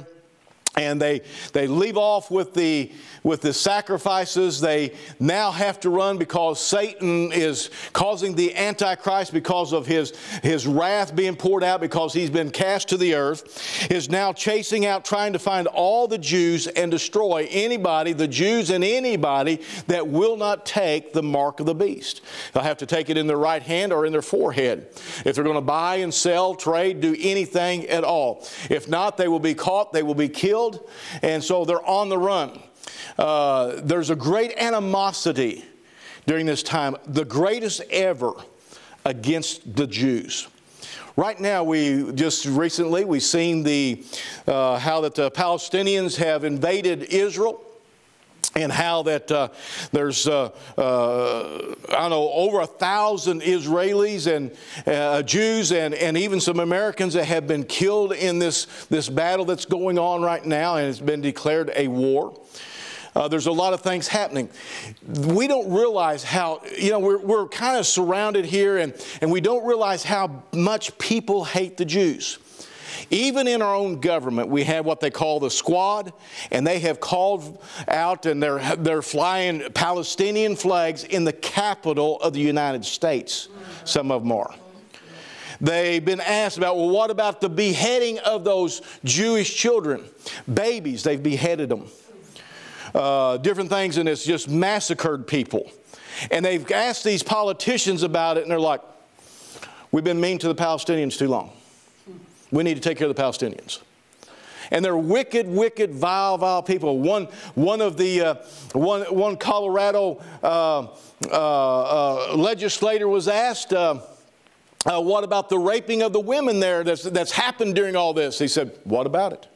and 0.77 1.01
they, 1.01 1.23
they 1.53 1.67
leave 1.67 1.97
off 1.97 2.31
with 2.31 2.55
the, 2.55 2.93
with 3.23 3.41
the 3.41 3.53
sacrifices. 3.53 4.61
They 4.61 4.93
now 5.19 5.51
have 5.51 5.81
to 5.81 5.91
run 5.91 6.19
because 6.19 6.61
Satan 6.61 7.33
is 7.33 7.71
causing 7.93 8.35
the 8.35 8.55
Antichrist, 8.55 9.33
because 9.33 9.73
of 9.73 9.87
his, 9.87 10.13
his 10.43 10.67
wrath 10.67 11.17
being 11.17 11.37
poured 11.37 11.65
out, 11.65 11.81
because 11.81 12.13
he's 12.13 12.31
been 12.31 12.51
cast 12.51 12.89
to 12.91 12.97
the 12.97 13.15
earth, 13.15 13.91
is 13.91 14.09
now 14.09 14.33
chasing 14.33 14.87
out, 14.87 15.05
trying 15.05 15.33
to 15.33 15.39
find 15.39 15.67
all 15.69 16.07
the 16.07 16.19
Jews 16.19 16.67
and 16.69 16.91
destroy 16.91 17.49
anybody, 17.51 18.13
the 18.13 18.29
Jews 18.29 18.71
and 18.71 18.85
anybody 18.85 19.61
that 19.89 20.07
will 20.07 20.37
not 20.37 20.65
take 20.65 21.13
the 21.13 21.23
mark 21.23 21.61
of 21.61 21.67
the 21.67 21.75
beast. 21.75 22.21
They'll 22.53 22.63
have 22.63 22.79
to 22.79 22.87
take 22.87 23.11
it 23.11 23.17
in 23.17 23.27
their 23.27 23.39
right 23.39 23.63
hand 23.63 23.93
or 23.93 24.07
in 24.07 24.13
their 24.13 24.23
forehead. 24.23 24.87
If 25.25 25.35
they're 25.35 25.45
going 25.45 25.55
to 25.57 25.61
buy 25.61 25.97
and 25.97 26.13
sell, 26.15 26.55
trade, 26.55 27.01
do 27.01 27.17
anything 27.19 27.87
at 27.87 28.05
all. 28.05 28.47
If 28.71 28.89
not, 28.89 29.17
they 29.17 29.29
will 29.29 29.41
be 29.41 29.55
caught, 29.55 29.93
they 29.93 30.03
will 30.03 30.15
be 30.15 30.29
killed 30.29 30.58
killed, 30.59 30.91
and 31.23 31.43
so 31.43 31.65
they're 31.65 31.87
on 31.87 32.09
the 32.09 32.19
run. 32.19 32.61
Uh, 33.17 33.81
there's 33.83 34.11
a 34.11 34.17
great 34.17 34.53
animosity 34.59 35.65
during 36.27 36.47
this 36.47 36.63
time, 36.63 36.97
the 37.07 37.25
greatest 37.25 37.81
ever 37.91 38.33
against 39.05 39.77
the 39.77 39.87
Jews. 39.87 40.49
Right 41.17 41.39
now, 41.39 41.65
we 41.65 42.13
just 42.13 42.45
recently 42.45 43.05
we've 43.05 43.23
seen 43.23 43.63
the 43.63 44.05
uh, 44.47 44.79
how 44.79 45.01
that 45.03 45.15
the 45.15 45.31
Palestinians 45.31 46.17
have 46.17 46.45
invaded 46.45 47.05
Israel 47.05 47.65
and 48.55 48.73
how 48.73 49.03
that 49.03 49.31
uh, 49.31 49.49
there's 49.93 50.27
uh, 50.27 50.51
uh, 50.77 51.75
I 51.89 52.01
don't 52.01 52.11
know 52.11 52.31
over 52.33 52.61
a 52.61 52.67
thousand 52.67 53.43
Israelis 53.43 54.27
and 54.27 54.51
uh, 54.87 55.23
Jews 55.23 55.73
and, 55.73 55.95
and 55.95 56.17
even 56.17 56.41
some 56.41 56.61
Americans 56.61 57.15
that 57.15 57.27
have 57.27 57.47
been 57.47 57.65
killed 57.65 58.13
in 58.13 58.39
this 58.39 58.67
this 58.87 59.09
battle 59.09 59.45
that's 59.45 59.65
going 59.65 59.99
on 59.99 60.23
right 60.23 60.45
now 60.45 60.77
and 60.77 60.89
it's 60.89 61.01
been 61.01 61.21
declared 61.21 61.71
a 61.77 61.89
war. 61.89 62.39
Uh, 63.15 63.27
there's 63.27 63.47
a 63.47 63.53
lot 63.53 63.73
of 63.73 63.81
things 63.81 64.07
happening. 64.07 64.49
We 65.09 65.49
don't 65.49 65.73
realize 65.73 66.23
how, 66.23 66.61
you 66.79 66.91
know, 66.91 67.01
we're, 67.01 67.19
we're 67.19 67.49
kind 67.49 67.77
of 67.77 67.87
surrounded 67.87 68.45
here 68.45 68.79
and, 68.79 68.95
and 69.21 69.33
we 69.33 69.41
don't 69.41 69.67
realize 69.67 70.05
how 70.05 70.45
much 70.53 70.97
people 70.99 71.45
hate 71.45 71.77
the 71.77 71.85
Jews. 71.85 72.39
Even 73.11 73.49
in 73.49 73.63
our 73.63 73.75
own 73.75 74.01
government, 74.01 74.49
we 74.49 74.65
have 74.65 74.85
what 74.85 75.01
they 75.01 75.11
call 75.11 75.41
the 75.41 75.51
squad, 75.51 76.13
and 76.51 76.67
they 76.67 76.79
have 76.81 77.01
called 77.01 77.63
out 77.87 78.27
and 78.27 78.43
they're, 78.43 78.77
they're 78.77 79.03
flying 79.03 79.63
Palestinian 79.73 80.57
flags 80.57 81.05
in 81.05 81.25
the 81.25 81.33
capital 81.33 82.21
of 82.21 82.33
the 82.33 82.41
United 82.41 82.85
States. 82.85 83.49
Some 83.85 84.11
of 84.11 84.23
them 84.23 84.33
are. 84.33 84.55
They've 85.61 86.05
been 86.05 86.21
asked 86.21 86.57
about, 86.57 86.77
well, 86.77 86.91
what 86.91 87.11
about 87.11 87.41
the 87.41 87.49
beheading 87.49 88.19
of 88.21 88.45
those 88.45 88.81
Jewish 89.03 89.57
children? 89.57 90.05
Babies, 90.53 91.03
they've 91.03 91.23
beheaded 91.23 91.69
them. 91.69 91.87
Uh, 92.95 93.37
different 93.39 93.69
things, 93.69 93.97
and 93.97 94.09
it's 94.09 94.25
just 94.25 94.49
massacred 94.49 95.27
people. 95.27 95.71
And 96.31 96.45
they've 96.45 96.71
asked 96.71 97.05
these 97.05 97.23
politicians 97.23 98.03
about 98.03 98.37
it, 98.37 98.43
and 98.43 98.51
they're 98.51 98.61
like, 98.61 98.81
we've 99.91 100.05
been 100.05 100.21
mean 100.21 100.39
to 100.39 100.49
the 100.49 100.55
Palestinians 100.55 101.19
too 101.19 101.29
long. 101.29 101.53
We 102.51 102.63
need 102.63 102.75
to 102.75 102.81
take 102.81 102.99
care 102.99 103.09
of 103.09 103.15
the 103.15 103.23
Palestinians. 103.23 103.81
And 104.71 104.85
they're 104.85 104.97
wicked, 104.97 105.49
wicked, 105.49 105.95
vile, 105.95 106.37
vile 106.37 106.63
people. 106.63 106.99
One, 106.99 107.27
one 107.55 107.81
of 107.81 107.97
the, 107.97 108.21
uh, 108.21 108.35
one, 108.73 109.03
one 109.05 109.37
Colorado 109.37 110.23
uh, 110.43 110.89
uh, 111.31 112.29
uh 112.31 112.37
legislator 112.37 113.09
was 113.09 113.29
asked, 113.29 113.73
uh, 113.73 114.01
uh, 114.87 115.01
what 115.01 115.25
about 115.25 115.49
the 115.49 115.59
raping 115.59 116.03
of 116.03 116.13
the 116.13 116.21
women 116.21 116.61
there 116.61 116.85
that's, 116.85 117.03
that's 117.03 117.33
happened 117.33 117.75
during 117.75 117.97
all 117.97 118.15
this? 118.15 118.39
He 118.39 118.49
said, 118.49 118.79
What 118.85 119.07
about 119.07 119.33
it? 119.33 119.47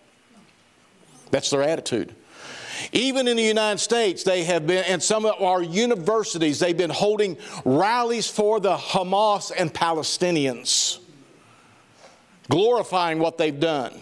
That's 1.31 1.51
their 1.51 1.63
attitude. 1.63 2.15
Even 2.91 3.29
in 3.29 3.37
the 3.37 3.43
United 3.43 3.79
States, 3.79 4.25
they 4.25 4.43
have 4.45 4.67
been, 4.67 4.85
and 4.85 5.01
some 5.01 5.25
of 5.25 5.41
our 5.41 5.63
universities, 5.63 6.59
they've 6.59 6.77
been 6.77 6.91
holding 6.91 7.37
rallies 7.65 8.29
for 8.29 8.59
the 8.59 8.77
Hamas 8.77 9.53
and 9.57 9.73
Palestinians, 9.73 10.99
glorifying 12.53 13.19
what 13.19 13.39
they've 13.39 13.59
done 13.59 13.99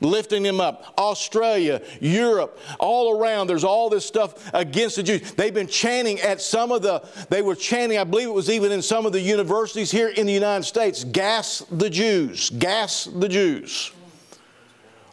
lifting 0.00 0.42
them 0.42 0.60
up. 0.60 0.94
Australia, 0.98 1.80
Europe, 2.00 2.58
all 2.78 3.18
around, 3.18 3.46
there's 3.46 3.64
all 3.64 3.88
this 3.88 4.04
stuff 4.04 4.50
against 4.52 4.96
the 4.96 5.02
Jews. 5.02 5.32
They've 5.32 5.54
been 5.54 5.68
chanting 5.68 6.20
at 6.20 6.40
some 6.40 6.72
of 6.72 6.82
the, 6.82 7.06
they 7.30 7.42
were 7.42 7.54
chanting, 7.54 7.98
I 7.98 8.04
believe 8.04 8.28
it 8.28 8.34
was 8.34 8.50
even 8.50 8.72
in 8.72 8.82
some 8.82 9.06
of 9.06 9.12
the 9.12 9.20
universities 9.20 9.90
here 9.90 10.08
in 10.08 10.26
the 10.26 10.32
United 10.32 10.64
States, 10.64 11.04
gas 11.04 11.60
the 11.70 11.88
Jews, 11.88 12.50
gas 12.50 13.04
the 13.04 13.28
Jews. 13.28 13.92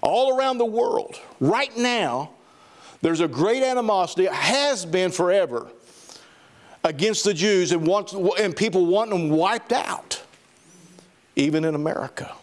All 0.01 0.37
around 0.37 0.57
the 0.57 0.65
world, 0.65 1.19
right 1.39 1.75
now, 1.77 2.31
there's 3.01 3.19
a 3.19 3.27
great 3.27 3.63
animosity, 3.63 4.25
has 4.25 4.85
been 4.85 5.11
forever, 5.11 5.67
against 6.83 7.23
the 7.23 7.33
Jews 7.33 7.71
and, 7.71 7.85
want, 7.85 8.11
and 8.13 8.55
people 8.55 8.87
want 8.87 9.11
them 9.11 9.29
wiped 9.29 9.71
out, 9.71 10.21
even 11.35 11.63
in 11.63 11.75
America. 11.75 12.33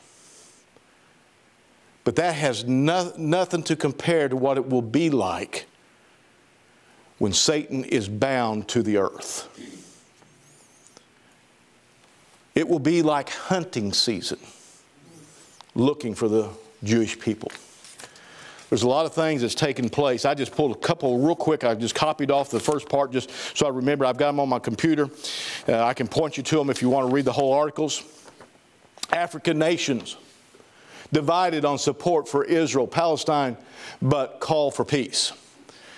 But 2.09 2.17
that 2.17 2.37
has 2.37 2.65
no, 2.65 3.13
nothing 3.19 3.63
to 3.65 3.77
compare 3.77 4.31
to 4.31 4.35
what 4.35 4.57
it 4.57 4.67
will 4.67 4.81
be 4.81 5.11
like 5.11 5.67
when 7.19 7.35
Satan 7.35 7.85
is 7.85 8.09
bound 8.09 8.67
to 8.69 8.83
the 8.83 8.97
earth. 8.97 9.47
It 12.55 12.67
will 12.67 12.79
be 12.79 13.03
like 13.03 13.29
hunting 13.29 13.93
season 13.93 14.39
looking 15.75 16.15
for 16.15 16.29
the 16.29 16.49
Jewish 16.83 17.21
people. 17.21 17.53
There's 18.71 18.85
a 18.85 18.89
lot 18.89 19.05
of 19.05 19.13
things 19.13 19.43
that's 19.43 19.55
taken 19.55 19.91
place. 19.91 20.25
I 20.25 20.33
just 20.33 20.53
pulled 20.53 20.75
a 20.75 20.81
couple 20.81 21.19
real 21.19 21.37
quick. 21.37 21.63
I 21.63 21.75
just 21.75 21.95
copied 21.95 22.31
off 22.31 22.49
the 22.49 22.59
first 22.59 22.89
part 22.89 23.13
just 23.13 23.31
so 23.55 23.67
I 23.67 23.69
remember. 23.69 24.07
I've 24.07 24.17
got 24.17 24.29
them 24.29 24.41
on 24.41 24.49
my 24.49 24.61
computer. 24.61 25.11
Uh, 25.69 25.85
I 25.85 25.93
can 25.93 26.09
point 26.09 26.39
you 26.39 26.43
to 26.43 26.57
them 26.57 26.71
if 26.71 26.81
you 26.81 26.89
want 26.89 27.07
to 27.07 27.15
read 27.15 27.27
the 27.27 27.35
whole 27.35 27.53
articles. 27.53 28.03
African 29.13 29.59
nations 29.59 30.17
divided 31.13 31.65
on 31.65 31.79
support 31.79 32.29
for 32.29 32.45
Israel, 32.45 32.87
Palestine, 32.87 33.57
but 34.03 34.41
call 34.41 34.71
for 34.71 34.85
peace. 34.85 35.33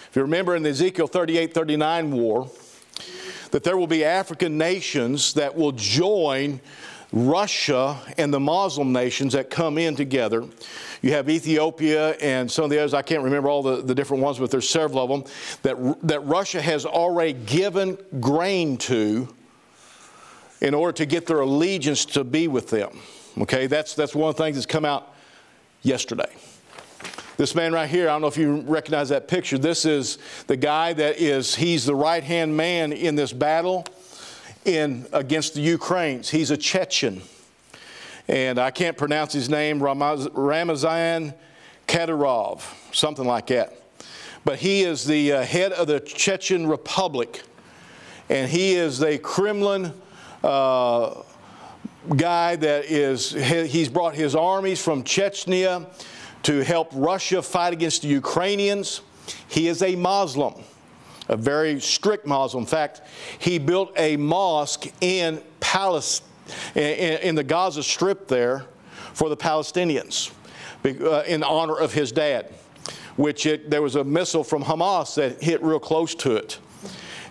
If 0.09 0.17
you 0.17 0.23
remember 0.23 0.57
in 0.57 0.63
the 0.63 0.71
Ezekiel 0.71 1.07
38 1.07 1.55
39 1.55 2.13
war, 2.13 2.51
that 3.51 3.65
there 3.65 3.77
will 3.77 3.87
be 3.87 4.05
African 4.05 4.59
nations 4.59 5.35
that 5.35 5.55
will 5.55 5.73
join 5.73 6.61
Russia 7.13 8.01
and 8.19 8.33
the 8.33 8.41
Muslim 8.41 8.93
nations 8.93 9.33
that 9.33 9.51
come 9.51 9.79
in 9.79 9.97
together. 9.97 10.45
You 11.03 11.13
have 11.13 11.29
Ethiopia 11.29 12.11
and 12.17 12.51
some 12.51 12.65
of 12.65 12.71
the 12.71 12.79
others, 12.79 12.95
I 12.95 13.03
can't 13.03 13.23
remember 13.23 13.49
all 13.49 13.63
the, 13.63 13.83
the 13.83 13.95
different 13.95 14.23
ones, 14.23 14.39
but 14.39 14.51
there's 14.51 14.69
several 14.69 15.03
of 15.03 15.11
them 15.11 15.33
that, 15.63 16.07
that 16.07 16.21
Russia 16.21 16.61
has 16.61 16.87
already 16.87 17.33
given 17.33 17.99
grain 18.21 18.77
to 18.79 19.29
in 20.61 20.75
order 20.75 20.93
to 20.93 21.07
get 21.07 21.27
their 21.27 21.41
allegiance 21.41 22.05
to 22.05 22.23
be 22.23 22.47
with 22.47 22.71
them. 22.71 23.01
Okay, 23.41 23.67
that's, 23.67 23.95
that's 23.95 24.15
one 24.15 24.29
of 24.29 24.37
the 24.37 24.43
things 24.43 24.57
that's 24.57 24.67
come 24.67 24.85
out 24.85 25.15
yesterday. 25.83 26.31
This 27.39 27.55
man 27.55 27.73
right 27.73 27.89
here, 27.89 28.07
I 28.07 28.13
don't 28.13 28.21
know 28.21 28.27
if 28.27 28.37
you 28.37 28.61
recognize 28.61 29.09
that 29.09 29.29
picture. 29.29 29.57
This 29.57 29.87
is 29.87 30.19
the 30.47 30.59
guy 30.59 30.93
that 30.93 31.19
is, 31.19 31.55
he's 31.55 31.87
the 31.87 31.95
right 31.95 32.23
hand 32.23 32.55
man 32.55 32.93
in 32.93 33.15
this 33.15 33.33
battle 33.33 33.87
in, 34.67 35.07
against 35.15 35.55
the 35.55 35.63
Ukrainians. 35.63 36.29
He's 36.29 36.51
a 36.51 36.57
Chechen. 36.57 37.23
And 38.29 38.59
I 38.59 38.71
can't 38.71 38.99
pronounce 38.99 39.33
his 39.33 39.49
name, 39.49 39.83
Ramazan 39.83 41.35
Kadyrov, 41.89 42.63
something 42.95 43.27
like 43.27 43.47
that. 43.47 43.75
But 44.45 44.59
he 44.59 44.83
is 44.83 45.07
the 45.07 45.33
uh, 45.33 45.43
head 45.45 45.73
of 45.73 45.87
the 45.87 46.01
Chechen 46.01 46.67
Republic. 46.67 47.43
And 48.29 48.51
he 48.51 48.75
is 48.75 48.99
the 48.99 49.19
Kremlin 49.19 49.95
uh, 50.45 51.23
guy 52.17 52.57
that 52.57 52.85
is, 52.87 53.33
he's 53.33 53.89
brought 53.89 54.15
his 54.15 54.35
armies 54.35 54.83
from 54.83 55.05
Chechnya 55.05 55.87
to 56.43 56.65
help 56.65 56.91
Russia 56.93 57.43
fight 57.43 57.73
against 57.73 58.03
the 58.03 58.09
Ukrainians. 58.09 59.03
He 59.49 59.69
is 59.69 59.83
a 59.83 59.95
Muslim, 59.97 60.55
a 61.29 61.37
very 61.37 61.81
strict 61.81 62.27
Muslim. 62.27 62.63
In 62.63 62.67
fact, 62.67 63.03
he 63.39 63.59
built 63.59 63.93
a 63.97 64.17
mosque 64.17 64.87
in 65.01 65.43
Palestine, 65.61 66.27
in 66.75 67.35
the 67.35 67.45
Gaza 67.45 67.83
Strip 67.83 68.27
there 68.27 68.65
for 69.13 69.29
the 69.29 69.37
Palestinians 69.37 70.33
uh, 70.85 71.23
in 71.27 71.43
honor 71.43 71.77
of 71.77 71.93
his 71.93 72.11
dad, 72.11 72.53
which 73.17 73.47
it, 73.47 73.71
there 73.71 73.83
was 73.83 73.97
a 73.97 74.05
missile 74.05 74.43
from 74.43 74.65
Hamas 74.65 75.15
that 75.17 75.43
hit 75.43 75.63
real 75.63 75.79
close 75.79 76.15
to 76.17 76.37
it. 76.37 76.59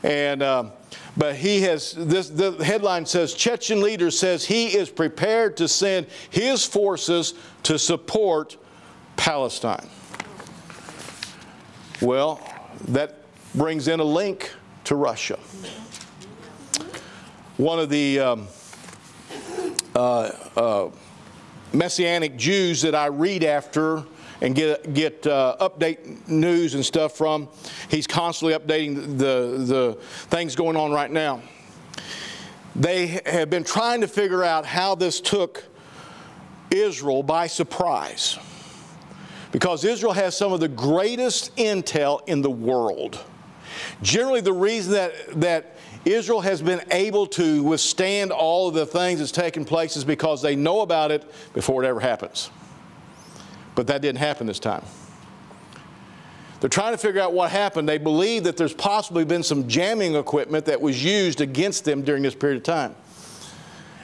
And 0.04 0.42
um, 0.44 0.72
but 1.20 1.36
he 1.36 1.62
has, 1.64 1.92
this, 1.92 2.30
the 2.30 2.54
headline 2.64 3.06
says 3.06 3.34
Chechen 3.34 3.82
leader 3.82 4.10
says 4.10 4.46
he 4.46 4.68
is 4.68 4.90
prepared 4.90 5.58
to 5.58 5.68
send 5.68 6.08
his 6.30 6.66
forces 6.66 7.34
to 7.64 7.78
support 7.78 8.56
Palestine. 9.18 9.90
Well, 12.02 12.40
that 12.88 13.18
brings 13.54 13.90
in 13.90 14.00
a 14.00 14.04
link 14.04 14.54
to 14.86 14.96
Russia. 14.96 15.38
One 17.58 17.80
of 17.80 17.90
the 17.90 18.20
um, 18.22 18.48
uh, 19.94 20.32
uh, 20.56 20.90
Messianic 21.74 22.38
Jews 22.38 22.82
that 22.84 22.96
I 22.96 23.08
read 23.08 23.44
after 23.44 24.06
and 24.42 24.56
get, 24.56 24.94
get 24.94 25.28
uh, 25.28 25.56
update 25.60 26.28
news 26.28 26.76
and 26.76 26.86
stuff 26.86 27.18
from. 27.18 27.50
He's 27.90 28.08
constantly 28.08 28.58
updating 28.58 29.18
the, 29.18 29.64
the 29.66 29.98
things 30.28 30.56
going 30.56 30.76
on 30.76 30.92
right 30.92 31.12
now. 31.12 31.42
They 32.76 33.08
have 33.26 33.50
been 33.50 33.64
trying 33.64 34.02
to 34.02 34.08
figure 34.08 34.44
out 34.44 34.66
how 34.66 34.96
this 34.96 35.20
took 35.20 35.66
Israel 36.72 37.24
by 37.24 37.48
surprise. 37.48 38.38
Because 39.52 39.84
Israel 39.84 40.14
has 40.14 40.38
some 40.38 40.54
of 40.54 40.60
the 40.60 40.68
greatest 40.68 41.56
intel 41.56 42.22
in 42.28 42.42
the 42.42 42.52
world. 42.52 43.20
Generally, 44.02 44.42
the 44.42 44.54
reason 44.54 44.94
that, 44.94 45.14
that 45.42 45.76
Israel 46.06 46.42
has 46.42 46.62
been 46.62 46.82
able 46.92 47.26
to 47.28 47.64
withstand 47.64 48.32
all 48.32 48.68
of 48.68 48.76
the 48.76 48.86
things 48.86 49.20
that's 49.20 49.32
taken 49.32 49.66
place 49.66 49.98
is 49.98 50.06
because 50.06 50.42
they 50.42 50.56
know 50.56 50.82
about 50.82 51.12
it 51.12 51.30
before 51.54 51.84
it 51.84 51.88
ever 51.88 52.00
happens. 52.00 52.52
But 53.80 53.88
that 53.88 54.02
didn't 54.02 54.20
happen 54.20 54.46
this 54.46 54.60
time. 54.60 54.84
They're 56.60 56.70
trying 56.70 56.92
to 56.92 56.98
figure 56.98 57.22
out 57.22 57.32
what 57.32 57.50
happened. 57.50 57.88
They 57.88 57.98
believe 57.98 58.44
that 58.44 58.58
there's 58.58 58.74
possibly 58.74 59.24
been 59.24 59.42
some 59.42 59.70
jamming 59.70 60.16
equipment 60.16 60.66
that 60.66 60.82
was 60.82 61.02
used 61.02 61.40
against 61.40 61.86
them 61.86 62.02
during 62.02 62.22
this 62.22 62.36
period 62.36 62.58
of 62.58 62.64
time. 62.64 62.94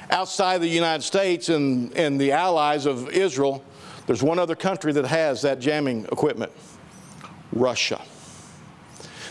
Outside 0.09 0.59
the 0.59 0.69
United 0.69 1.01
States 1.01 1.49
and, 1.49 1.93
and 1.97 2.21
the 2.21 2.31
allies 2.31 2.85
of 2.85 3.09
Israel, 3.09 3.65
there's 4.07 4.23
one 4.23 4.39
other 4.39 4.55
country 4.55 4.93
that 4.93 5.07
has 5.07 5.41
that 5.41 5.59
jamming 5.59 6.05
equipment 6.05 6.53
Russia. 7.51 8.01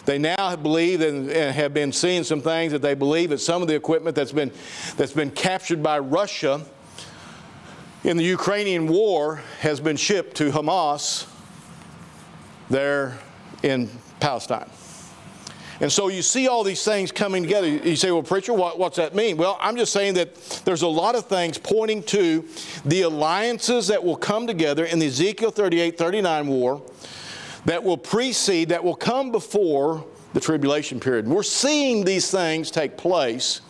They 0.04 0.18
now 0.18 0.56
believe 0.56 1.00
and 1.00 1.30
have 1.30 1.72
been 1.72 1.90
seeing 1.90 2.22
some 2.22 2.42
things 2.42 2.72
that 2.72 2.82
they 2.82 2.92
believe 2.92 3.30
that 3.30 3.38
some 3.38 3.62
of 3.62 3.68
the 3.68 3.76
equipment 3.76 4.14
that's 4.14 4.32
been, 4.32 4.52
that's 4.98 5.14
been 5.14 5.30
captured 5.30 5.82
by 5.82 6.00
Russia 6.00 6.66
in 8.04 8.18
the 8.18 8.24
Ukrainian 8.24 8.86
war 8.86 9.36
has 9.60 9.80
been 9.80 9.96
shipped 9.96 10.36
to 10.36 10.50
Hamas 10.50 11.26
there 12.68 13.18
in 13.62 13.88
Palestine. 14.20 14.68
And 15.80 15.90
so 15.90 16.08
you 16.08 16.22
see 16.22 16.46
all 16.46 16.62
these 16.62 16.84
things 16.84 17.10
coming 17.10 17.42
together. 17.42 17.66
You 17.66 17.96
say, 17.96 18.10
well, 18.12 18.22
preacher, 18.22 18.52
what, 18.52 18.78
what's 18.78 18.96
that 18.96 19.14
mean? 19.14 19.36
Well, 19.36 19.58
I'm 19.60 19.76
just 19.76 19.92
saying 19.92 20.14
that 20.14 20.34
there's 20.64 20.82
a 20.82 20.88
lot 20.88 21.16
of 21.16 21.26
things 21.26 21.58
pointing 21.58 22.02
to 22.04 22.46
the 22.84 23.02
alliances 23.02 23.88
that 23.88 24.02
will 24.02 24.16
come 24.16 24.46
together 24.46 24.84
in 24.84 24.98
the 24.98 25.06
Ezekiel 25.06 25.50
38 25.50 25.98
39 25.98 26.46
war 26.46 26.82
that 27.64 27.82
will 27.82 27.96
precede, 27.96 28.68
that 28.68 28.84
will 28.84 28.94
come 28.94 29.32
before 29.32 30.04
the 30.34 30.40
tribulation 30.40 31.00
period. 31.00 31.26
We're 31.26 31.42
seeing 31.42 32.04
these 32.04 32.30
things 32.30 32.70
take 32.70 32.96
place. 32.96 33.62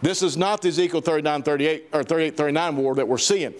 This 0.00 0.22
is 0.22 0.36
not 0.36 0.62
the 0.62 0.68
Ezekiel 0.68 1.00
39 1.00 1.42
38 1.42 1.88
or 1.92 2.02
38 2.02 2.36
39 2.36 2.76
war 2.76 2.94
that 2.94 3.06
we're 3.06 3.18
seeing. 3.18 3.54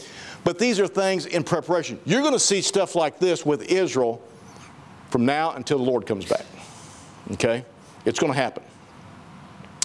But 0.44 0.58
these 0.58 0.78
are 0.78 0.86
things 0.86 1.26
in 1.26 1.42
preparation. 1.44 1.98
You're 2.04 2.22
going 2.22 2.32
to 2.32 2.38
see 2.38 2.62
stuff 2.62 2.94
like 2.94 3.18
this 3.18 3.44
with 3.44 3.70
Israel 3.70 4.22
from 5.10 5.26
now 5.26 5.52
until 5.52 5.78
the 5.78 5.84
Lord 5.84 6.06
comes 6.06 6.24
back. 6.24 6.46
Okay? 7.32 7.64
It's 8.04 8.18
going 8.18 8.32
to 8.32 8.38
happen. 8.38 8.62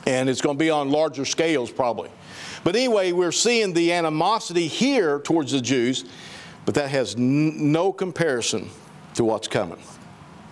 And 0.06 0.30
it's 0.30 0.42
going 0.42 0.58
to 0.58 0.60
be 0.60 0.70
on 0.70 0.92
larger 0.92 1.26
scales, 1.26 1.72
probably. 1.72 2.10
But 2.64 2.76
anyway, 2.76 3.12
we're 3.14 3.32
seeing 3.32 3.74
the 3.74 3.94
animosity 3.94 4.68
here 4.68 5.20
towards 5.20 5.54
the 5.54 5.62
Jews, 5.62 6.06
but 6.66 6.76
that 6.76 6.90
has 6.90 7.16
n- 7.16 7.72
no 7.72 7.92
comparison 7.92 8.70
to 9.16 9.24
what's 9.24 9.48
coming. 9.48 9.80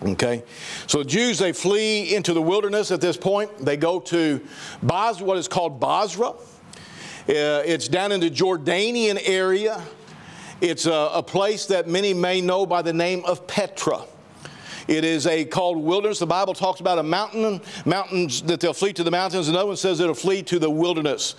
Okay? 0.04 0.44
So 0.88 1.00
the 1.00 1.06
Jews, 1.06 1.40
they 1.40 1.54
flee 1.54 2.16
into 2.16 2.34
the 2.34 2.42
wilderness 2.42 2.92
at 2.92 3.02
this 3.02 3.18
point. 3.18 3.56
They 3.60 3.78
go 3.78 4.00
to 4.00 4.42
Bas, 4.82 5.22
what 5.22 5.38
is 5.38 5.48
called 5.48 5.80
Bozrah. 5.80 6.30
Uh, 6.30 7.64
it's 7.66 7.88
down 7.88 8.12
in 8.12 8.20
the 8.20 8.30
Jordanian 8.30 9.20
area. 9.24 9.82
It's 10.60 10.86
a, 10.86 11.10
a 11.14 11.24
place 11.24 11.68
that 11.68 11.88
many 11.88 12.14
may 12.14 12.42
know 12.42 12.66
by 12.66 12.82
the 12.82 12.94
name 12.94 13.24
of 13.26 13.48
Petra. 13.48 14.02
It 14.88 15.04
is 15.04 15.28
a 15.28 15.46
called 15.46 15.78
wilderness. 15.78 16.20
The 16.20 16.26
Bible 16.26 16.54
talks 16.54 16.80
about 16.82 16.98
a 16.98 17.04
mountain, 17.04 17.62
mountains 17.86 18.42
that 18.44 18.60
they'll 18.60 18.74
flee 18.74 18.94
to 18.94 19.04
the 19.04 19.12
mountains. 19.12 19.48
Another 19.48 19.68
one 19.68 19.78
says 19.78 20.00
it'll 20.00 20.16
flee 20.16 20.42
to 20.44 20.60
the 20.60 20.70
wilderness. 20.70 21.36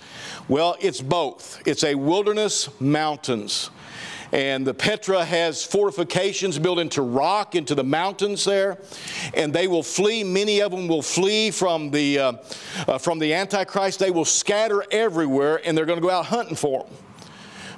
Well, 0.47 0.75
it's 0.79 1.01
both. 1.01 1.61
It's 1.67 1.83
a 1.83 1.95
wilderness 1.95 2.69
mountains. 2.79 3.69
And 4.33 4.65
the 4.65 4.73
Petra 4.73 5.23
has 5.23 5.63
fortifications 5.63 6.57
built 6.57 6.79
into 6.79 7.03
rock, 7.03 7.53
into 7.53 7.75
the 7.75 7.83
mountains 7.83 8.43
there. 8.43 8.79
And 9.35 9.53
they 9.53 9.67
will 9.67 9.83
flee. 9.83 10.23
Many 10.23 10.59
of 10.59 10.71
them 10.71 10.87
will 10.87 11.03
flee 11.03 11.51
from 11.51 11.91
the, 11.91 12.17
uh, 12.17 12.33
uh, 12.87 12.97
from 12.97 13.19
the 13.19 13.31
Antichrist. 13.31 13.99
They 13.99 14.09
will 14.09 14.25
scatter 14.25 14.83
everywhere, 14.89 15.61
and 15.63 15.77
they're 15.77 15.85
going 15.85 15.99
to 15.99 16.01
go 16.01 16.09
out 16.09 16.25
hunting 16.25 16.55
for 16.55 16.83
them. 16.83 16.93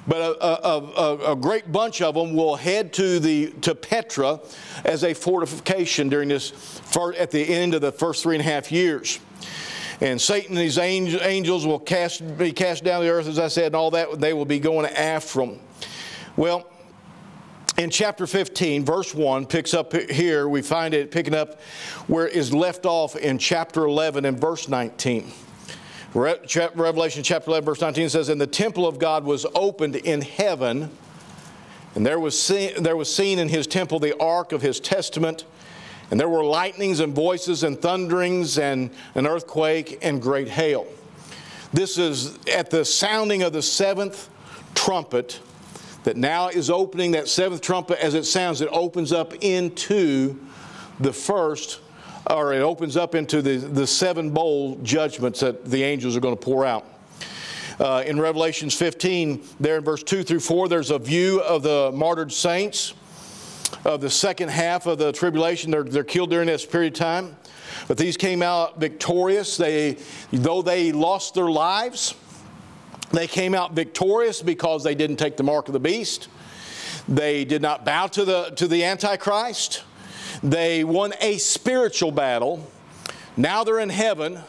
But 0.08 0.16
a, 0.16 0.46
a, 0.46 0.78
a, 0.78 1.32
a, 1.32 1.36
great 1.36 1.70
bunch 1.72 2.00
of 2.00 2.14
them 2.14 2.34
will 2.34 2.56
head 2.56 2.92
to, 2.94 3.18
the, 3.18 3.50
to 3.62 3.74
Petra 3.74 4.40
as 4.84 5.04
a 5.04 5.12
fortification 5.12 6.08
during 6.08 6.30
this, 6.30 6.80
at 7.18 7.32
the 7.32 7.42
end 7.42 7.74
of 7.74 7.82
the 7.82 7.92
first 7.92 8.22
three 8.22 8.36
and 8.36 8.40
a 8.40 8.48
half 8.48 8.72
years. 8.72 9.18
And 10.00 10.18
Satan 10.18 10.56
and 10.56 10.64
his 10.64 10.78
angels 10.78 11.66
will 11.66 11.80
cast, 11.80 12.38
be 12.38 12.52
cast 12.52 12.82
down 12.82 13.02
the 13.02 13.10
earth, 13.10 13.26
as 13.26 13.38
I 13.38 13.48
said, 13.48 13.66
and 13.66 13.76
all 13.76 13.90
that. 13.90 14.20
They 14.20 14.32
will 14.32 14.44
be 14.44 14.60
going 14.60 14.86
after 14.86 15.40
them. 15.40 15.60
Well, 16.36 16.66
in 17.78 17.88
chapter 17.88 18.26
15, 18.26 18.84
verse 18.84 19.14
1 19.14 19.46
picks 19.46 19.72
up 19.72 19.94
here, 19.94 20.50
we 20.50 20.60
find 20.60 20.92
it 20.92 21.10
picking 21.10 21.34
up 21.34 21.58
where 22.08 22.28
it 22.28 22.34
is 22.34 22.52
left 22.52 22.84
off 22.84 23.16
in 23.16 23.38
chapter 23.38 23.84
11 23.84 24.26
and 24.26 24.38
verse 24.38 24.68
19. 24.68 25.32
Revelation 26.12 27.22
chapter 27.22 27.48
11, 27.48 27.64
verse 27.64 27.80
19 27.80 28.10
says, 28.10 28.28
And 28.28 28.38
the 28.38 28.46
temple 28.46 28.86
of 28.86 28.98
God 28.98 29.24
was 29.24 29.46
opened 29.54 29.96
in 29.96 30.20
heaven, 30.20 30.90
and 31.94 32.04
there 32.04 32.20
was, 32.20 32.48
there 32.48 32.96
was 32.96 33.14
seen 33.14 33.38
in 33.38 33.48
his 33.48 33.66
temple 33.66 33.98
the 33.98 34.18
ark 34.18 34.52
of 34.52 34.60
his 34.60 34.78
testament, 34.78 35.46
and 36.10 36.20
there 36.20 36.28
were 36.28 36.44
lightnings 36.44 37.00
and 37.00 37.14
voices 37.14 37.62
and 37.62 37.80
thunderings 37.80 38.58
and 38.58 38.90
an 39.14 39.26
earthquake 39.26 39.98
and 40.02 40.20
great 40.20 40.48
hail. 40.48 40.86
This 41.72 41.96
is 41.96 42.38
at 42.46 42.70
the 42.70 42.84
sounding 42.84 43.42
of 43.42 43.54
the 43.54 43.62
seventh 43.62 44.28
trumpet 44.74 45.40
that 46.06 46.16
now 46.16 46.46
is 46.48 46.70
opening 46.70 47.10
that 47.10 47.26
seventh 47.26 47.60
trumpet 47.60 47.98
as 47.98 48.14
it 48.14 48.24
sounds, 48.24 48.60
it 48.60 48.68
opens 48.70 49.12
up 49.12 49.34
into 49.42 50.38
the 51.00 51.12
first 51.12 51.80
or 52.30 52.54
it 52.54 52.60
opens 52.60 52.96
up 52.96 53.16
into 53.16 53.42
the, 53.42 53.56
the 53.56 53.84
seven 53.84 54.30
bowl 54.30 54.76
judgments 54.84 55.40
that 55.40 55.64
the 55.64 55.82
angels 55.82 56.16
are 56.16 56.20
going 56.20 56.36
to 56.36 56.40
pour 56.40 56.64
out. 56.64 56.86
Uh, 57.80 58.04
in 58.06 58.20
Revelations 58.20 58.72
15, 58.72 59.42
there 59.58 59.78
in 59.78 59.84
verse 59.84 60.04
2 60.04 60.22
through 60.22 60.38
4, 60.38 60.68
there's 60.68 60.92
a 60.92 60.98
view 61.00 61.40
of 61.42 61.64
the 61.64 61.90
martyred 61.92 62.30
saints 62.30 62.94
of 63.84 64.00
the 64.00 64.08
second 64.08 64.48
half 64.48 64.86
of 64.86 64.98
the 64.98 65.10
tribulation. 65.10 65.72
They're, 65.72 65.82
they're 65.82 66.04
killed 66.04 66.30
during 66.30 66.46
this 66.46 66.64
period 66.64 66.92
of 66.92 67.00
time. 67.00 67.36
But 67.88 67.98
these 67.98 68.16
came 68.16 68.42
out 68.42 68.78
victorious. 68.78 69.56
They, 69.56 69.96
though 70.32 70.62
they 70.62 70.92
lost 70.92 71.34
their 71.34 71.50
lives, 71.50 72.14
they 73.12 73.26
came 73.26 73.54
out 73.54 73.72
victorious 73.72 74.42
because 74.42 74.82
they 74.82 74.94
didn't 74.94 75.16
take 75.16 75.36
the 75.36 75.42
mark 75.42 75.68
of 75.68 75.72
the 75.72 75.80
beast. 75.80 76.28
They 77.08 77.44
did 77.44 77.62
not 77.62 77.84
bow 77.84 78.08
to 78.08 78.24
the, 78.24 78.50
to 78.56 78.66
the 78.66 78.84
Antichrist. 78.84 79.84
They 80.42 80.84
won 80.84 81.12
a 81.20 81.38
spiritual 81.38 82.10
battle. 82.10 82.68
Now 83.36 83.64
they're 83.64 83.80
in 83.80 83.90
heaven. 83.90 84.40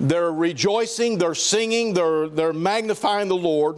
They're 0.00 0.32
rejoicing, 0.32 1.18
they're 1.18 1.36
singing, 1.36 1.94
they're, 1.94 2.28
they're 2.28 2.52
magnifying 2.52 3.28
the 3.28 3.36
Lord 3.36 3.76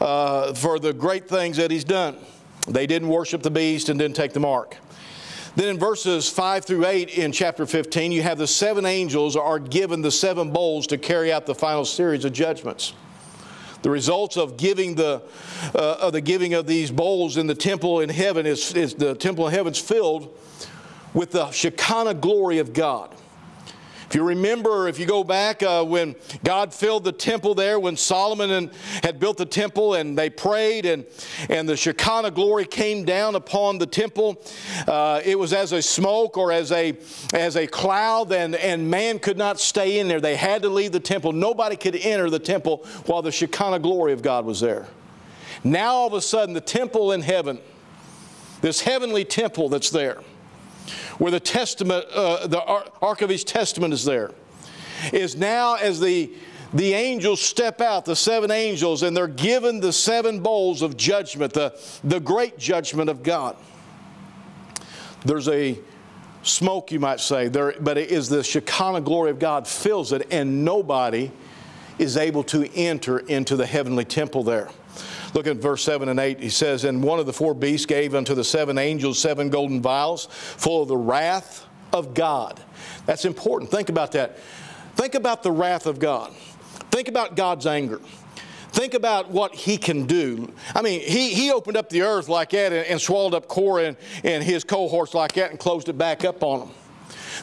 uh, 0.00 0.54
for 0.54 0.78
the 0.78 0.92
great 0.92 1.28
things 1.28 1.56
that 1.58 1.70
He's 1.70 1.84
done. 1.84 2.16
They 2.66 2.86
didn't 2.86 3.08
worship 3.08 3.42
the 3.42 3.50
beast 3.50 3.88
and 3.88 3.98
didn't 3.98 4.16
take 4.16 4.32
the 4.32 4.40
mark. 4.40 4.76
Then 5.54 5.68
in 5.68 5.78
verses 5.78 6.28
5 6.28 6.64
through 6.64 6.84
8 6.84 7.10
in 7.10 7.32
chapter 7.32 7.64
15, 7.64 8.12
you 8.12 8.22
have 8.22 8.38
the 8.38 8.46
seven 8.46 8.84
angels 8.84 9.36
are 9.36 9.58
given 9.58 10.02
the 10.02 10.10
seven 10.10 10.50
bowls 10.50 10.86
to 10.88 10.98
carry 10.98 11.32
out 11.32 11.46
the 11.46 11.54
final 11.54 11.84
series 11.84 12.24
of 12.24 12.32
judgments. 12.32 12.92
The 13.82 13.90
results 13.90 14.36
of 14.36 14.56
giving 14.56 14.94
the, 14.94 15.22
uh, 15.74 15.96
of 16.00 16.12
the 16.12 16.20
giving 16.20 16.54
of 16.54 16.66
these 16.66 16.90
bowls 16.90 17.36
in 17.36 17.46
the 17.46 17.54
temple 17.54 18.00
in 18.00 18.08
heaven 18.08 18.46
is, 18.46 18.72
is 18.74 18.94
the 18.94 19.14
temple 19.14 19.46
in 19.46 19.54
heaven's 19.54 19.78
filled 19.78 20.36
with 21.14 21.32
the 21.32 21.50
Shekinah 21.50 22.14
glory 22.14 22.58
of 22.58 22.72
God. 22.72 23.14
If 24.08 24.14
you 24.14 24.22
remember, 24.22 24.86
if 24.86 25.00
you 25.00 25.06
go 25.06 25.24
back 25.24 25.64
uh, 25.64 25.84
when 25.84 26.14
God 26.44 26.72
filled 26.72 27.02
the 27.02 27.12
temple 27.12 27.56
there, 27.56 27.80
when 27.80 27.96
Solomon 27.96 28.50
and, 28.52 28.70
had 29.02 29.18
built 29.18 29.36
the 29.36 29.46
temple 29.46 29.94
and 29.94 30.16
they 30.16 30.30
prayed 30.30 30.86
and, 30.86 31.04
and 31.50 31.68
the 31.68 31.76
Shekinah 31.76 32.30
glory 32.30 32.66
came 32.66 33.04
down 33.04 33.34
upon 33.34 33.78
the 33.78 33.86
temple, 33.86 34.40
uh, 34.86 35.20
it 35.24 35.36
was 35.36 35.52
as 35.52 35.72
a 35.72 35.82
smoke 35.82 36.36
or 36.36 36.52
as 36.52 36.70
a, 36.70 36.96
as 37.34 37.56
a 37.56 37.66
cloud, 37.66 38.32
and, 38.32 38.54
and 38.54 38.88
man 38.88 39.18
could 39.18 39.36
not 39.36 39.58
stay 39.58 39.98
in 39.98 40.06
there. 40.06 40.20
They 40.20 40.36
had 40.36 40.62
to 40.62 40.68
leave 40.68 40.92
the 40.92 41.00
temple. 41.00 41.32
Nobody 41.32 41.74
could 41.74 41.96
enter 41.96 42.30
the 42.30 42.38
temple 42.38 42.86
while 43.06 43.22
the 43.22 43.32
Shekinah 43.32 43.80
glory 43.80 44.12
of 44.12 44.22
God 44.22 44.44
was 44.44 44.60
there. 44.60 44.86
Now, 45.64 45.94
all 45.94 46.06
of 46.06 46.12
a 46.12 46.20
sudden, 46.20 46.54
the 46.54 46.60
temple 46.60 47.10
in 47.10 47.22
heaven, 47.22 47.58
this 48.60 48.82
heavenly 48.82 49.24
temple 49.24 49.68
that's 49.68 49.90
there, 49.90 50.20
where 51.18 51.30
the 51.30 51.40
testament, 51.40 52.06
uh, 52.12 52.46
the 52.46 52.62
ark 52.62 53.22
of 53.22 53.30
his 53.30 53.44
testament 53.44 53.94
is 53.94 54.04
there, 54.04 54.32
is 55.12 55.36
now 55.36 55.74
as 55.74 56.00
the 56.00 56.32
the 56.72 56.94
angels 56.94 57.40
step 57.40 57.80
out, 57.80 58.04
the 58.04 58.16
seven 58.16 58.50
angels, 58.50 59.02
and 59.02 59.16
they're 59.16 59.28
given 59.28 59.80
the 59.80 59.92
seven 59.92 60.40
bowls 60.40 60.82
of 60.82 60.96
judgment, 60.96 61.52
the, 61.52 61.78
the 62.02 62.18
great 62.18 62.58
judgment 62.58 63.08
of 63.08 63.22
God. 63.22 63.56
There's 65.24 65.48
a 65.48 65.78
smoke, 66.42 66.92
you 66.92 67.00
might 67.00 67.20
say, 67.20 67.48
there, 67.48 67.74
but 67.80 67.98
it 67.98 68.10
is 68.10 68.28
the 68.28 68.42
Shekinah 68.42 69.02
glory 69.02 69.30
of 69.30 69.38
God 69.38 69.66
fills 69.66 70.12
it, 70.12 70.26
and 70.30 70.64
nobody 70.64 71.30
is 71.98 72.16
able 72.16 72.42
to 72.44 72.70
enter 72.74 73.18
into 73.20 73.56
the 73.56 73.66
heavenly 73.66 74.04
temple 74.04 74.42
there. 74.42 74.68
Look 75.36 75.46
at 75.46 75.58
verse 75.58 75.84
7 75.84 76.08
and 76.08 76.18
8. 76.18 76.40
He 76.40 76.48
says, 76.48 76.84
And 76.84 77.02
one 77.02 77.20
of 77.20 77.26
the 77.26 77.32
four 77.32 77.52
beasts 77.52 77.84
gave 77.84 78.14
unto 78.14 78.34
the 78.34 78.42
seven 78.42 78.78
angels 78.78 79.18
seven 79.18 79.50
golden 79.50 79.82
vials 79.82 80.28
full 80.30 80.80
of 80.80 80.88
the 80.88 80.96
wrath 80.96 81.66
of 81.92 82.14
God. 82.14 82.58
That's 83.04 83.26
important. 83.26 83.70
Think 83.70 83.90
about 83.90 84.12
that. 84.12 84.38
Think 84.94 85.14
about 85.14 85.42
the 85.42 85.52
wrath 85.52 85.84
of 85.84 85.98
God. 85.98 86.32
Think 86.90 87.08
about 87.08 87.36
God's 87.36 87.66
anger. 87.66 88.00
Think 88.72 88.94
about 88.94 89.30
what 89.30 89.54
he 89.54 89.76
can 89.76 90.06
do. 90.06 90.50
I 90.74 90.80
mean, 90.80 91.00
he, 91.00 91.34
he 91.34 91.52
opened 91.52 91.76
up 91.76 91.90
the 91.90 92.00
earth 92.00 92.30
like 92.30 92.48
that 92.50 92.72
and, 92.72 92.86
and 92.86 92.98
swallowed 92.98 93.34
up 93.34 93.46
Korah 93.46 93.84
and, 93.84 93.96
and 94.24 94.42
his 94.42 94.64
cohorts 94.64 95.12
like 95.12 95.34
that 95.34 95.50
and 95.50 95.60
closed 95.60 95.90
it 95.90 95.98
back 95.98 96.24
up 96.24 96.42
on 96.42 96.60
them. 96.60 96.70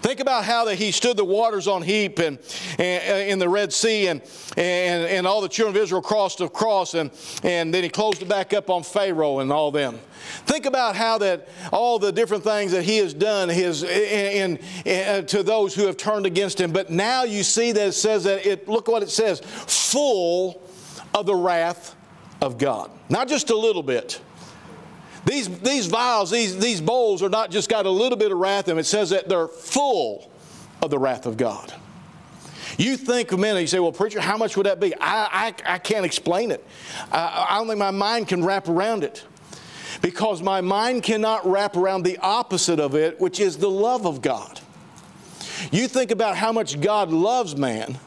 Think 0.02 0.20
about 0.20 0.46
how 0.46 0.66
that 0.66 0.76
he 0.76 0.92
stood 0.92 1.18
the 1.18 1.26
waters 1.26 1.68
on 1.68 1.82
heap 1.82 2.20
and, 2.20 2.40
in 2.80 3.40
the 3.40 3.50
Red 3.50 3.72
Sea 3.74 4.08
and, 4.08 4.22
and, 4.58 5.06
and 5.06 5.28
all 5.28 5.42
the 5.42 5.50
children 5.50 5.76
of 5.76 5.82
Israel 5.82 6.02
crossed 6.02 6.42
across 6.42 6.94
and, 6.94 7.12
and 7.44 7.74
then 7.74 7.84
he 7.84 7.90
closed 7.90 8.22
it 8.22 8.28
back 8.28 8.54
up 8.54 8.70
on 8.70 8.84
Pharaoh 8.84 9.40
and 9.40 9.52
all 9.52 9.72
them. 9.72 10.00
Think 10.46 10.66
about 10.66 10.96
how 10.96 11.18
that 11.20 11.48
all 11.72 12.00
the 12.00 12.12
different 12.12 12.44
things 12.44 12.72
that 12.72 12.84
he 12.84 12.98
has 12.98 13.14
done 13.14 13.50
his, 13.50 13.84
in, 13.84 14.60
in, 14.86 15.26
to 15.28 15.44
those 15.44 15.76
who 15.76 15.86
have 15.88 15.98
turned 15.98 16.26
against 16.26 16.60
him. 16.60 16.72
But 16.72 16.90
now 16.90 17.24
you 17.24 17.44
see 17.44 17.72
that 17.72 17.88
it 17.88 17.94
says 17.94 18.24
that 18.24 18.46
it, 18.46 18.68
look 18.68 18.88
what 18.88 19.04
it 19.04 19.10
says, 19.10 19.42
full 19.42 20.62
of 21.14 21.26
the 21.26 21.36
wrath 21.36 21.96
of 22.42 22.58
God. 22.58 22.92
Not 23.10 23.28
just 23.28 23.50
a 23.50 23.58
little 23.58 23.84
bit. 23.84 24.22
These, 25.26 25.60
these 25.60 25.88
vials, 25.88 26.32
these, 26.32 26.58
these 26.58 26.82
bowls 26.82 27.24
are 27.24 27.30
not 27.30 27.50
just 27.50 27.70
got 27.70 27.86
a 27.86 27.90
little 27.90 28.18
bit 28.18 28.32
of 28.32 28.38
wrath 28.38 28.68
in 28.68 28.72
them. 28.72 28.80
It 28.80 28.86
says 28.86 29.12
that 29.12 29.30
they're 29.30 29.48
full 29.48 30.30
of 30.82 30.90
the 30.90 31.00
wrath 31.00 31.26
of 31.26 31.38
God. 31.38 31.74
You 32.78 32.98
think 32.98 33.32
a 33.32 33.38
minute, 33.38 33.62
you 33.62 33.68
say, 33.68 33.80
well, 33.80 33.92
preacher, 33.92 34.20
how 34.20 34.36
much 34.36 34.58
would 34.58 34.66
that 34.66 34.80
be? 34.80 34.94
I, 34.96 35.54
I, 35.66 35.76
I 35.76 35.78
can't 35.78 36.06
explain 36.06 36.52
it. 36.52 36.66
I, 37.12 37.48
I 37.50 37.58
don't 37.58 37.68
think 37.68 37.80
my 37.80 37.92
mind 37.92 38.28
can 38.28 38.44
wrap 38.44 38.68
around 38.68 39.04
it 39.04 39.24
because 40.02 40.42
my 40.42 40.60
mind 40.60 41.04
cannot 41.04 41.46
wrap 41.46 41.78
around 41.78 42.04
the 42.04 42.18
opposite 42.18 42.80
of 42.80 42.96
it, 42.96 43.20
which 43.22 43.40
is 43.40 43.58
the 43.58 43.70
love 43.70 44.06
of 44.06 44.22
God. 44.22 44.60
You 45.72 45.88
think 45.88 46.12
about 46.12 46.36
how 46.36 46.52
much 46.52 46.82
God 46.82 47.12
loves 47.12 47.56
man 47.56 47.98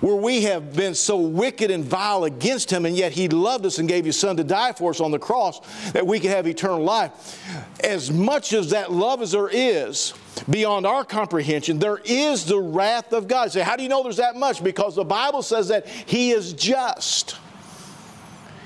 where 0.00 0.16
we 0.16 0.42
have 0.42 0.74
been 0.74 0.94
so 0.94 1.18
wicked 1.18 1.70
and 1.70 1.84
vile 1.84 2.24
against 2.24 2.70
him, 2.70 2.86
and 2.86 2.96
yet 2.96 3.12
he 3.12 3.28
loved 3.28 3.66
us 3.66 3.78
and 3.78 3.88
gave 3.88 4.04
his 4.04 4.18
son 4.18 4.36
to 4.36 4.44
die 4.44 4.72
for 4.72 4.90
us 4.90 5.00
on 5.00 5.10
the 5.10 5.18
cross 5.18 5.60
that 5.92 6.06
we 6.06 6.20
could 6.20 6.30
have 6.30 6.46
eternal 6.46 6.82
life. 6.82 7.38
As 7.84 8.10
much 8.10 8.52
as 8.52 8.70
that 8.70 8.92
love 8.92 9.22
as 9.22 9.32
there 9.32 9.48
is 9.48 10.14
beyond 10.48 10.86
our 10.86 11.04
comprehension, 11.04 11.78
there 11.78 12.00
is 12.04 12.44
the 12.44 12.58
wrath 12.58 13.12
of 13.12 13.28
God. 13.28 13.44
You 13.44 13.50
say, 13.50 13.60
how 13.62 13.76
do 13.76 13.82
you 13.82 13.88
know 13.88 14.02
there's 14.02 14.16
that 14.16 14.36
much? 14.36 14.62
Because 14.62 14.94
the 14.94 15.04
Bible 15.04 15.42
says 15.42 15.68
that 15.68 15.86
he 15.86 16.30
is 16.30 16.52
just. 16.52 17.36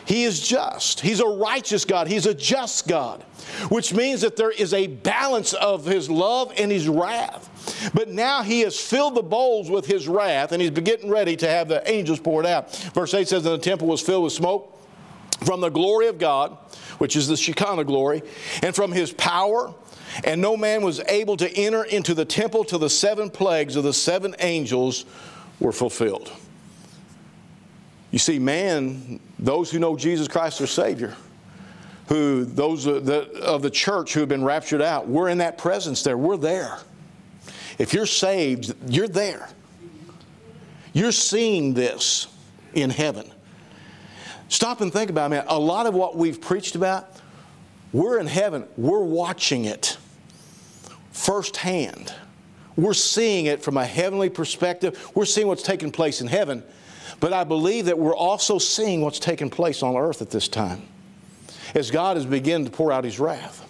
He 0.06 0.22
is 0.22 0.40
just. 0.40 1.00
He's 1.00 1.20
a 1.20 1.26
righteous 1.26 1.84
God. 1.84 2.06
He's 2.06 2.26
a 2.26 2.34
just 2.34 2.86
God, 2.86 3.24
which 3.70 3.92
means 3.92 4.20
that 4.20 4.36
there 4.36 4.52
is 4.52 4.72
a 4.72 4.86
balance 4.86 5.52
of 5.52 5.84
His 5.84 6.08
love 6.08 6.52
and 6.56 6.70
His 6.70 6.88
wrath. 6.88 7.90
But 7.92 8.08
now 8.08 8.42
He 8.42 8.60
has 8.60 8.78
filled 8.78 9.16
the 9.16 9.22
bowls 9.22 9.68
with 9.68 9.86
His 9.86 10.06
wrath 10.06 10.52
and 10.52 10.62
He's 10.62 10.70
getting 10.70 11.10
ready 11.10 11.34
to 11.36 11.48
have 11.48 11.66
the 11.66 11.88
angels 11.90 12.20
poured 12.20 12.46
out. 12.46 12.72
Verse 12.94 13.12
8 13.14 13.26
says, 13.26 13.44
And 13.44 13.54
the 13.54 13.58
temple 13.58 13.88
was 13.88 14.00
filled 14.00 14.22
with 14.22 14.32
smoke 14.32 14.72
from 15.44 15.60
the 15.60 15.70
glory 15.70 16.06
of 16.06 16.18
God, 16.18 16.56
which 16.98 17.16
is 17.16 17.26
the 17.26 17.36
Shekinah 17.36 17.84
glory, 17.84 18.22
and 18.62 18.76
from 18.76 18.92
His 18.92 19.12
power. 19.12 19.74
And 20.24 20.40
no 20.40 20.56
man 20.56 20.82
was 20.82 21.00
able 21.08 21.36
to 21.38 21.52
enter 21.52 21.82
into 21.82 22.14
the 22.14 22.24
temple 22.24 22.64
till 22.64 22.78
the 22.78 22.88
seven 22.88 23.28
plagues 23.28 23.74
of 23.74 23.82
the 23.82 23.92
seven 23.92 24.36
angels 24.38 25.04
were 25.58 25.72
fulfilled. 25.72 26.32
You 28.10 28.18
see, 28.18 28.38
man, 28.38 29.20
those 29.38 29.70
who 29.70 29.78
know 29.78 29.96
Jesus 29.96 30.28
Christ 30.28 30.58
their 30.58 30.66
Savior, 30.66 31.14
who 32.08 32.44
those 32.44 32.86
of 32.86 33.04
the, 33.04 33.28
of 33.42 33.62
the 33.62 33.70
church 33.70 34.14
who 34.14 34.20
have 34.20 34.28
been 34.28 34.44
raptured 34.44 34.82
out, 34.82 35.08
we're 35.08 35.28
in 35.28 35.38
that 35.38 35.58
presence 35.58 36.02
there. 36.02 36.16
We're 36.16 36.36
there. 36.36 36.78
If 37.78 37.92
you're 37.92 38.06
saved, 38.06 38.74
you're 38.88 39.08
there. 39.08 39.48
You're 40.92 41.12
seeing 41.12 41.74
this 41.74 42.28
in 42.74 42.90
heaven. 42.90 43.30
Stop 44.48 44.80
and 44.80 44.92
think 44.92 45.10
about 45.10 45.26
it, 45.26 45.30
man. 45.30 45.44
A 45.48 45.58
lot 45.58 45.86
of 45.86 45.94
what 45.94 46.16
we've 46.16 46.40
preached 46.40 46.76
about, 46.76 47.08
we're 47.92 48.18
in 48.18 48.26
heaven. 48.26 48.66
We're 48.76 49.02
watching 49.02 49.64
it 49.64 49.98
firsthand. 51.12 52.14
We're 52.76 52.94
seeing 52.94 53.46
it 53.46 53.62
from 53.62 53.76
a 53.76 53.84
heavenly 53.84 54.28
perspective. 54.28 55.10
We're 55.14 55.24
seeing 55.24 55.48
what's 55.48 55.62
taking 55.62 55.90
place 55.90 56.20
in 56.20 56.28
heaven. 56.28 56.62
But 57.20 57.33
I 57.33 57.44
believe 57.44 57.87
that 57.87 57.98
we're 57.98 58.16
also 58.16 58.59
seeing 58.59 59.00
what's 59.00 59.18
taking 59.18 59.50
place 59.50 59.83
on 59.83 59.96
earth 59.96 60.22
at 60.22 60.31
this 60.31 60.48
time 60.48 60.83
as 61.74 61.90
God 61.90 62.16
is 62.16 62.26
beginning 62.26 62.66
to 62.66 62.70
pour 62.70 62.92
out 62.92 63.05
His 63.05 63.18
wrath. 63.18 63.62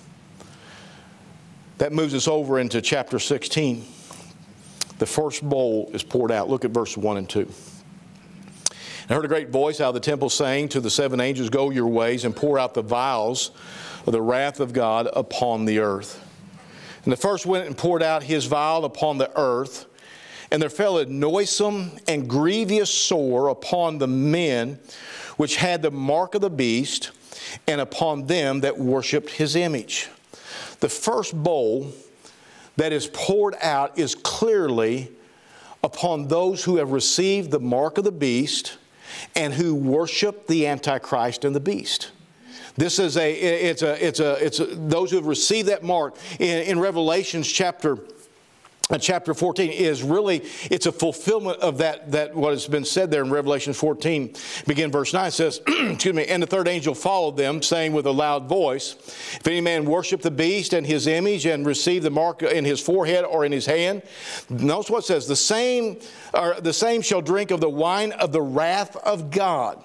That 1.79 1.93
moves 1.93 2.15
us 2.15 2.27
over 2.27 2.59
into 2.59 2.81
chapter 2.81 3.19
16. 3.19 3.85
The 4.99 5.07
first 5.07 5.47
bowl 5.47 5.91
is 5.93 6.03
poured 6.03 6.33
out. 6.33 6.49
Look 6.49 6.65
at 6.65 6.71
verse 6.71 6.97
1 6.97 7.17
and 7.19 7.29
2. 7.29 7.49
I 9.09 9.15
heard 9.15 9.25
a 9.25 9.29
great 9.29 9.51
voice 9.51 9.81
out 9.81 9.89
of 9.89 9.95
the 9.95 10.01
temple 10.01 10.31
saying 10.31 10.71
to 10.71 10.81
the 10.81 10.91
seven 10.91 11.21
angels, 11.21 11.49
Go 11.49 11.71
your 11.71 11.87
ways 11.87 12.25
and 12.25 12.35
pour 12.35 12.59
out 12.59 12.75
the 12.75 12.83
vials 12.83 13.53
of 14.05 14.13
the 14.13 14.23
wrath 14.23 14.59
of 14.59 14.73
God 14.73 15.09
upon 15.13 15.65
the 15.65 15.79
earth. 15.79 16.23
And 17.05 17.13
the 17.13 17.17
first 17.17 17.47
went 17.47 17.67
and 17.67 17.79
poured 17.79 18.03
out 18.03 18.25
his 18.25 18.47
vial 18.47 18.85
upon 18.85 19.19
the 19.19 19.31
earth. 19.39 19.87
And 20.51 20.63
there 20.63 20.71
fell 20.71 20.99
a 20.99 21.07
noisome 21.07 21.93
and 22.07 22.29
grievous 22.29 22.91
sore 22.91 23.49
upon 23.49 23.99
the 23.99 24.07
men 24.07 24.79
which 25.37 25.57
had 25.57 25.83
the 25.83 25.91
mark 25.91 26.35
of 26.35 26.41
the 26.41 26.51
beast, 26.51 27.11
and 27.67 27.81
upon 27.81 28.27
them 28.27 28.61
that 28.61 28.79
worshipped 28.79 29.31
his 29.31 29.55
image. 29.55 30.09
The 30.81 30.89
first 30.89 31.35
bowl 31.35 31.93
that 32.77 32.93
is 32.93 33.09
poured 33.13 33.55
out 33.61 33.99
is 33.99 34.15
clearly 34.15 35.11
upon 35.83 36.29
those 36.29 36.65
who 36.65 36.77
have 36.77 36.93
received 36.93 37.51
the 37.51 37.61
mark 37.61 37.99
of 37.99 38.05
the 38.05 38.13
beast 38.13 38.79
and 39.35 39.55
who 39.55 39.75
worship 39.75 40.47
the 40.47 40.67
Antichrist 40.67 41.45
and 41.45 41.55
the 41.55 41.61
beast. 41.61 42.11
This 42.77 42.99
is 42.99 43.17
a, 43.17 43.33
it's 43.33 43.83
a, 43.83 44.07
it's 44.07 44.21
a, 44.21 44.45
it's 44.45 44.61
a, 44.61 44.67
those 44.67 45.11
who 45.11 45.17
have 45.17 45.27
received 45.27 45.69
that 45.69 45.83
mark 45.83 46.17
in, 46.39 46.63
in 46.65 46.79
Revelations 46.79 47.51
chapter 47.51 47.99
chapter 49.01 49.35
14 49.35 49.73
is 49.73 50.05
really 50.05 50.45
it's 50.71 50.87
a 50.87 50.93
fulfillment 50.93 51.59
of 51.59 51.79
that 51.79 52.13
that 52.13 52.35
what 52.35 52.53
has 52.53 52.69
been 52.69 52.85
said 52.85 53.11
there 53.11 53.23
in 53.23 53.31
revelation 53.31 53.73
14 53.73 54.33
begin 54.67 54.93
verse 54.93 55.13
9 55.13 55.31
says 55.33 55.61
excuse 55.67 56.15
me 56.15 56.25
and 56.27 56.41
the 56.41 56.47
third 56.47 56.69
angel 56.69 56.95
followed 56.95 57.37
them 57.37 57.61
saying 57.63 57.93
with 57.93 58.07
a 58.07 58.11
loud 58.11 58.49
voice 58.49 58.95
if 59.41 59.47
any 59.47 59.61
man 59.61 59.85
worship 59.87 60.23
the 60.23 60.31
beast 60.31 60.73
and 60.73 60.87
his 60.87 61.09
image 61.09 61.47
and 61.47 61.67
receive 61.67 62.05
the 62.05 62.11
mark 62.11 62.45
in 62.45 62.65
his 62.65 62.81
forehead 62.81 63.25
or 63.25 63.45
in 63.45 63.51
his 63.51 63.67
hand 63.67 64.03
notice 64.49 64.89
what 64.89 64.99
it 65.01 65.07
says 65.07 65.27
the 65.27 65.35
same 65.35 65.99
or 66.33 66.55
the 66.61 66.73
same 66.73 67.03
shall 67.03 67.21
drink 67.21 67.51
of 67.51 67.61
the 67.61 67.69
wine 67.69 68.13
of 68.13 68.31
the 68.31 68.43
wrath 68.43 68.95
of 68.99 69.33
god 69.33 69.83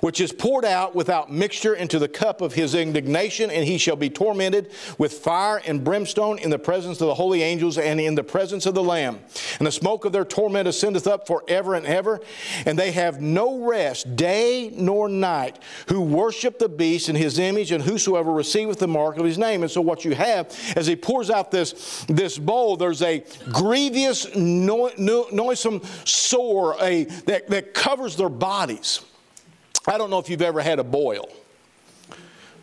which 0.00 0.20
is 0.20 0.32
poured 0.32 0.64
out 0.64 0.94
without 0.94 1.32
mixture 1.32 1.74
into 1.74 1.98
the 1.98 2.08
cup 2.08 2.40
of 2.40 2.54
his 2.54 2.74
indignation, 2.74 3.50
and 3.50 3.64
he 3.64 3.78
shall 3.78 3.96
be 3.96 4.10
tormented 4.10 4.70
with 4.98 5.12
fire 5.12 5.60
and 5.66 5.82
brimstone 5.84 6.38
in 6.38 6.50
the 6.50 6.58
presence 6.58 7.00
of 7.00 7.08
the 7.08 7.14
holy 7.14 7.42
angels 7.42 7.78
and 7.78 8.00
in 8.00 8.14
the 8.14 8.24
presence 8.24 8.66
of 8.66 8.74
the 8.74 8.82
Lamb. 8.82 9.20
And 9.58 9.66
the 9.66 9.72
smoke 9.72 10.04
of 10.04 10.12
their 10.12 10.24
torment 10.24 10.68
ascendeth 10.68 11.06
up 11.06 11.26
forever 11.26 11.74
and 11.74 11.86
ever, 11.86 12.20
and 12.66 12.78
they 12.78 12.92
have 12.92 13.20
no 13.20 13.64
rest 13.64 14.16
day 14.16 14.70
nor 14.74 15.08
night 15.08 15.58
who 15.88 16.00
worship 16.00 16.58
the 16.58 16.68
beast 16.68 17.08
in 17.08 17.16
his 17.16 17.38
image, 17.38 17.72
and 17.72 17.82
whosoever 17.82 18.32
receiveth 18.32 18.78
the 18.78 18.88
mark 18.88 19.16
of 19.16 19.24
his 19.24 19.38
name. 19.38 19.62
And 19.62 19.70
so, 19.70 19.80
what 19.80 20.04
you 20.04 20.14
have 20.14 20.54
as 20.76 20.86
he 20.86 20.96
pours 20.96 21.30
out 21.30 21.50
this, 21.50 22.04
this 22.08 22.38
bowl, 22.38 22.76
there's 22.76 23.02
a 23.02 23.24
grievous, 23.52 24.34
no, 24.34 24.90
no, 24.98 25.26
noisome 25.32 25.82
sore 26.04 26.76
a, 26.80 27.04
that, 27.26 27.48
that 27.48 27.74
covers 27.74 28.16
their 28.16 28.28
bodies. 28.28 29.00
I 29.86 29.98
don't 29.98 30.10
know 30.10 30.18
if 30.18 30.30
you've 30.30 30.42
ever 30.42 30.62
had 30.62 30.78
a 30.78 30.84
boil, 30.84 31.28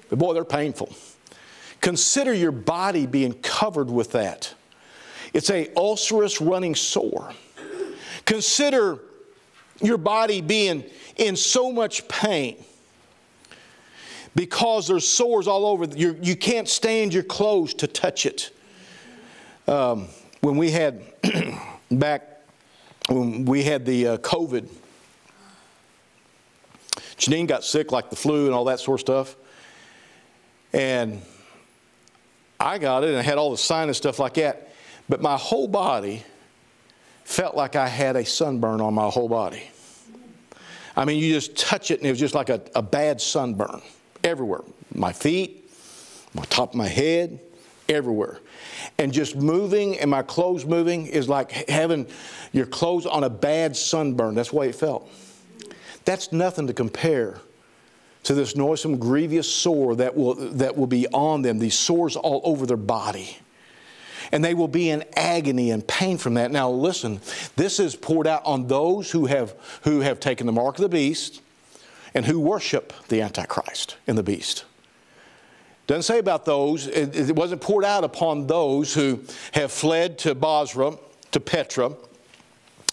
but 0.10 0.20
boy, 0.20 0.34
they're 0.34 0.44
painful. 0.44 0.94
Consider 1.80 2.34
your 2.34 2.52
body 2.52 3.06
being 3.06 3.34
covered 3.42 3.90
with 3.90 4.12
that. 4.12 4.54
It's 5.34 5.50
a 5.50 5.72
ulcerous 5.76 6.42
running 6.42 6.76
sore. 6.76 7.34
Consider 8.26 9.00
your 9.82 9.98
body 9.98 10.42
being 10.42 10.84
in 11.18 11.36
so 11.36 11.72
much 11.72 12.08
pain 12.08 12.64
because 14.36 14.88
there's 14.88 15.08
sores 15.08 15.48
all 15.48 15.66
over. 15.66 15.86
You're, 15.86 16.16
you 16.18 16.36
can 16.36 16.58
not 16.58 16.68
stand 16.68 17.14
your 17.14 17.24
clothes 17.24 17.74
to 17.76 17.88
touch 17.88 18.26
it. 18.26 18.52
Um, 19.68 20.08
when 20.42 20.58
we 20.58 20.72
had 20.72 21.02
back 21.92 22.28
when 23.08 23.46
we 23.46 23.64
had 23.64 23.86
the 23.86 24.08
uh, 24.08 24.18
COVID 24.18 24.68
Janine 27.22 27.48
got 27.48 27.64
sick 27.64 27.92
like 27.92 28.10
the 28.10 28.16
flu 28.16 28.48
and 28.48 28.56
all 28.56 28.66
that 28.66 28.80
sort 28.80 28.96
of 28.96 29.02
stuff. 29.02 29.36
And 30.74 31.22
I 32.60 32.80
got 32.80 33.04
it 33.04 33.10
and 33.10 33.20
I 33.20 33.22
had 33.22 33.38
all 33.38 33.52
the 33.52 33.58
sinus 33.58 33.98
stuff 33.98 34.18
like 34.18 34.34
that. 34.36 34.74
But 35.08 35.22
my 35.22 35.38
whole 35.38 35.68
body 35.68 36.24
felt 37.24 37.56
like 37.56 37.76
I 37.76 37.88
had 37.88 38.16
a 38.16 38.26
sunburn 38.26 38.82
on 38.82 38.96
my 38.96 39.08
whole 39.08 39.30
body. 39.30 39.62
I 40.98 41.06
mean, 41.06 41.20
you 41.20 41.32
just 41.32 41.56
touch 41.56 41.92
it 41.92 42.00
and 42.00 42.08
it 42.08 42.10
was 42.10 42.20
just 42.20 42.34
like 42.34 42.50
a, 42.50 42.60
a 42.74 42.82
bad 42.82 43.22
sunburn 43.22 43.82
everywhere. 44.24 44.62
My 44.96 45.14
feet, 45.14 45.70
my 46.34 46.44
top 46.46 46.70
of 46.70 46.76
my 46.76 46.88
head, 46.88 47.40
everywhere. 47.88 48.40
And 48.98 49.14
just 49.14 49.36
moving 49.36 50.00
and 50.00 50.10
my 50.10 50.24
clothes 50.24 50.66
moving 50.66 51.06
is 51.06 51.30
like 51.30 51.52
having 51.70 52.08
your 52.52 52.66
clothes 52.66 53.06
on 53.06 53.24
a 53.24 53.30
bad 53.30 53.78
sunburn. 53.78 54.34
That's 54.34 54.50
the 54.50 54.56
way 54.56 54.70
it 54.70 54.76
felt. 54.76 55.08
That's 56.06 56.32
nothing 56.32 56.68
to 56.68 56.74
compare 56.74 57.40
to 58.24 58.34
this 58.34 58.56
noisome, 58.56 58.98
grievous 58.98 59.52
sore 59.52 59.96
that 59.96 60.16
will, 60.16 60.36
that 60.36 60.78
will 60.78 60.88
be 60.88 61.08
on 61.08 61.42
them, 61.42 61.60
these 61.60 61.78
sores 61.78 62.16
all 62.16 62.42
over 62.44 62.66
their 62.66 62.78
body. 62.78 63.38
And 64.32 64.46
they 64.46 64.54
will 64.54 64.68
be 64.68 64.90
in 64.90 65.04
agony 65.16 65.72
and 65.72 65.86
pain 65.86 66.18
from 66.18 66.36
that. 66.36 66.52
Now, 66.52 66.70
listen, 66.70 67.20
this 67.56 67.80
is 67.80 67.96
poured 67.96 68.28
out 68.28 68.46
on 68.46 68.68
those 68.68 69.12
who 69.12 69.26
have, 69.26 69.56
who 69.84 70.02
have 70.02 70.20
taken 70.20 70.46
the 70.46 70.54
mark 70.54 70.78
of 70.78 70.84
the 70.84 70.90
beast 70.90 71.42
and 72.14 72.26
who 72.26 72.40
worship 72.40 72.94
the 73.08 73.22
Antichrist 73.22 73.98
and 74.08 74.18
the 74.18 74.24
beast. 74.24 74.66
Doesn't 75.88 76.04
say 76.04 76.20
about 76.20 76.46
those, 76.46 76.88
it, 76.88 77.30
it 77.30 77.36
wasn't 77.36 77.62
poured 77.62 77.84
out 77.84 78.04
upon 78.04 78.48
those 78.48 78.94
who 78.94 79.22
have 79.54 79.72
fled 79.72 80.18
to 80.20 80.36
Bozrah, 80.36 80.98
to 81.32 81.40
Petra. 81.40 81.94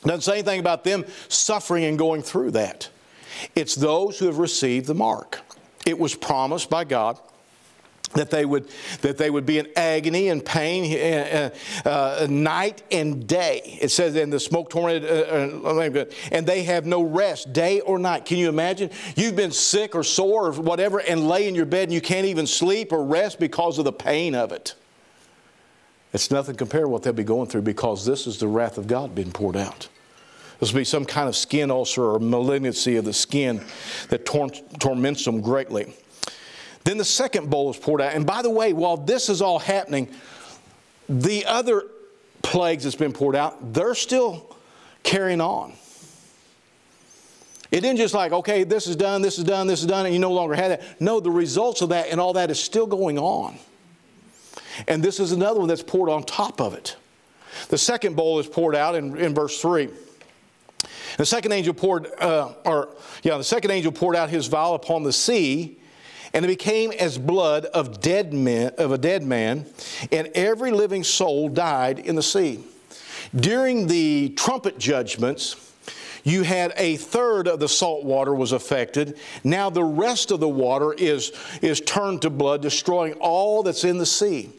Doesn't 0.02 0.22
say 0.22 0.34
anything 0.34 0.60
about 0.60 0.84
them 0.84 1.04
suffering 1.28 1.84
and 1.84 1.98
going 1.98 2.22
through 2.22 2.52
that. 2.52 2.88
It's 3.54 3.74
those 3.74 4.18
who 4.18 4.26
have 4.26 4.38
received 4.38 4.86
the 4.86 4.94
mark. 4.94 5.40
It 5.86 5.98
was 5.98 6.14
promised 6.14 6.68
by 6.70 6.84
God 6.84 7.18
that 8.14 8.30
they 8.30 8.44
would 8.44 8.68
that 9.02 9.18
they 9.18 9.30
would 9.30 9.46
be 9.46 9.58
in 9.58 9.68
agony 9.76 10.28
and 10.28 10.44
pain 10.44 10.96
uh, 10.96 11.50
uh, 11.84 12.26
night 12.28 12.82
and 12.90 13.26
day. 13.26 13.78
It 13.80 13.90
says 13.90 14.16
in 14.16 14.30
the 14.30 14.40
smoke 14.40 14.70
tormented, 14.70 15.04
uh, 15.04 15.68
uh, 15.68 16.04
and 16.32 16.46
they 16.46 16.62
have 16.64 16.86
no 16.86 17.02
rest 17.02 17.52
day 17.52 17.80
or 17.80 17.98
night. 17.98 18.24
Can 18.24 18.38
you 18.38 18.48
imagine? 18.48 18.90
You've 19.16 19.36
been 19.36 19.52
sick 19.52 19.94
or 19.94 20.02
sore 20.02 20.48
or 20.48 20.52
whatever, 20.52 20.98
and 20.98 21.28
lay 21.28 21.48
in 21.48 21.54
your 21.54 21.66
bed 21.66 21.84
and 21.84 21.92
you 21.92 22.00
can't 22.00 22.26
even 22.26 22.46
sleep 22.46 22.92
or 22.92 23.04
rest 23.04 23.38
because 23.38 23.78
of 23.78 23.84
the 23.84 23.92
pain 23.92 24.34
of 24.34 24.52
it. 24.52 24.74
It's 26.12 26.30
nothing 26.30 26.56
compared 26.56 26.84
to 26.84 26.88
what 26.88 27.02
they'll 27.02 27.12
be 27.12 27.24
going 27.24 27.48
through 27.48 27.62
because 27.62 28.06
this 28.06 28.26
is 28.26 28.38
the 28.38 28.48
wrath 28.48 28.78
of 28.78 28.86
God 28.86 29.14
being 29.14 29.30
poured 29.30 29.56
out. 29.56 29.88
This 30.60 30.72
will 30.72 30.80
be 30.80 30.84
some 30.84 31.04
kind 31.04 31.28
of 31.28 31.36
skin 31.36 31.70
ulcer 31.70 32.02
or 32.02 32.18
malignancy 32.18 32.96
of 32.96 33.04
the 33.04 33.12
skin 33.12 33.62
that 34.08 34.26
tor- 34.26 34.50
torments 34.80 35.24
them 35.24 35.40
greatly. 35.40 35.94
Then 36.84 36.98
the 36.98 37.04
second 37.04 37.50
bowl 37.50 37.70
is 37.70 37.76
poured 37.76 38.00
out. 38.00 38.14
And 38.14 38.26
by 38.26 38.42
the 38.42 38.50
way, 38.50 38.72
while 38.72 38.96
this 38.96 39.28
is 39.28 39.40
all 39.40 39.58
happening, 39.58 40.08
the 41.08 41.46
other 41.46 41.84
plagues 42.42 42.84
that's 42.84 42.96
been 42.96 43.12
poured 43.12 43.36
out, 43.36 43.72
they're 43.72 43.94
still 43.94 44.56
carrying 45.02 45.40
on. 45.40 45.74
It 47.70 47.80
didn't 47.82 47.98
just 47.98 48.14
like, 48.14 48.32
okay, 48.32 48.64
this 48.64 48.86
is 48.86 48.96
done, 48.96 49.20
this 49.20 49.38
is 49.38 49.44
done, 49.44 49.66
this 49.66 49.80
is 49.80 49.86
done, 49.86 50.06
and 50.06 50.14
you 50.14 50.20
no 50.20 50.32
longer 50.32 50.54
have 50.54 50.70
that. 50.70 51.00
No, 51.00 51.20
the 51.20 51.30
results 51.30 51.82
of 51.82 51.90
that 51.90 52.08
and 52.08 52.18
all 52.18 52.32
that 52.32 52.50
is 52.50 52.58
still 52.58 52.86
going 52.86 53.18
on. 53.18 53.58
And 54.86 55.02
this 55.02 55.20
is 55.20 55.32
another 55.32 55.60
one 55.60 55.68
that's 55.68 55.82
poured 55.82 56.08
on 56.08 56.22
top 56.22 56.60
of 56.60 56.72
it. 56.74 56.96
The 57.68 57.78
second 57.78 58.16
bowl 58.16 58.38
is 58.38 58.46
poured 58.46 58.74
out 58.74 58.94
in, 58.94 59.16
in 59.18 59.34
verse 59.34 59.60
3. 59.60 59.88
The 61.18 61.26
second 61.26 61.50
angel 61.50 61.74
poured, 61.74 62.06
uh, 62.20 62.52
or 62.64 62.90
yeah, 63.24 63.36
the 63.36 63.44
second 63.44 63.72
angel 63.72 63.90
poured 63.90 64.14
out 64.14 64.30
his 64.30 64.46
vial 64.46 64.74
upon 64.74 65.02
the 65.02 65.12
sea, 65.12 65.76
and 66.32 66.44
it 66.44 66.48
became 66.48 66.92
as 66.92 67.18
blood 67.18 67.64
of 67.66 68.00
dead 68.00 68.32
men 68.32 68.70
of 68.78 68.92
a 68.92 68.98
dead 68.98 69.24
man, 69.24 69.66
and 70.12 70.28
every 70.28 70.70
living 70.70 71.02
soul 71.02 71.48
died 71.48 71.98
in 71.98 72.14
the 72.14 72.22
sea. 72.22 72.60
During 73.34 73.88
the 73.88 74.28
trumpet 74.36 74.78
judgments, 74.78 75.74
you 76.22 76.44
had 76.44 76.72
a 76.76 76.96
third 76.96 77.48
of 77.48 77.58
the 77.58 77.68
salt 77.68 78.04
water 78.04 78.32
was 78.32 78.52
affected. 78.52 79.18
Now 79.42 79.70
the 79.70 79.82
rest 79.82 80.30
of 80.30 80.38
the 80.38 80.48
water 80.48 80.92
is, 80.92 81.32
is 81.62 81.80
turned 81.80 82.22
to 82.22 82.30
blood, 82.30 82.62
destroying 82.62 83.14
all 83.14 83.64
that's 83.64 83.82
in 83.82 83.98
the 83.98 84.06
sea. 84.06 84.50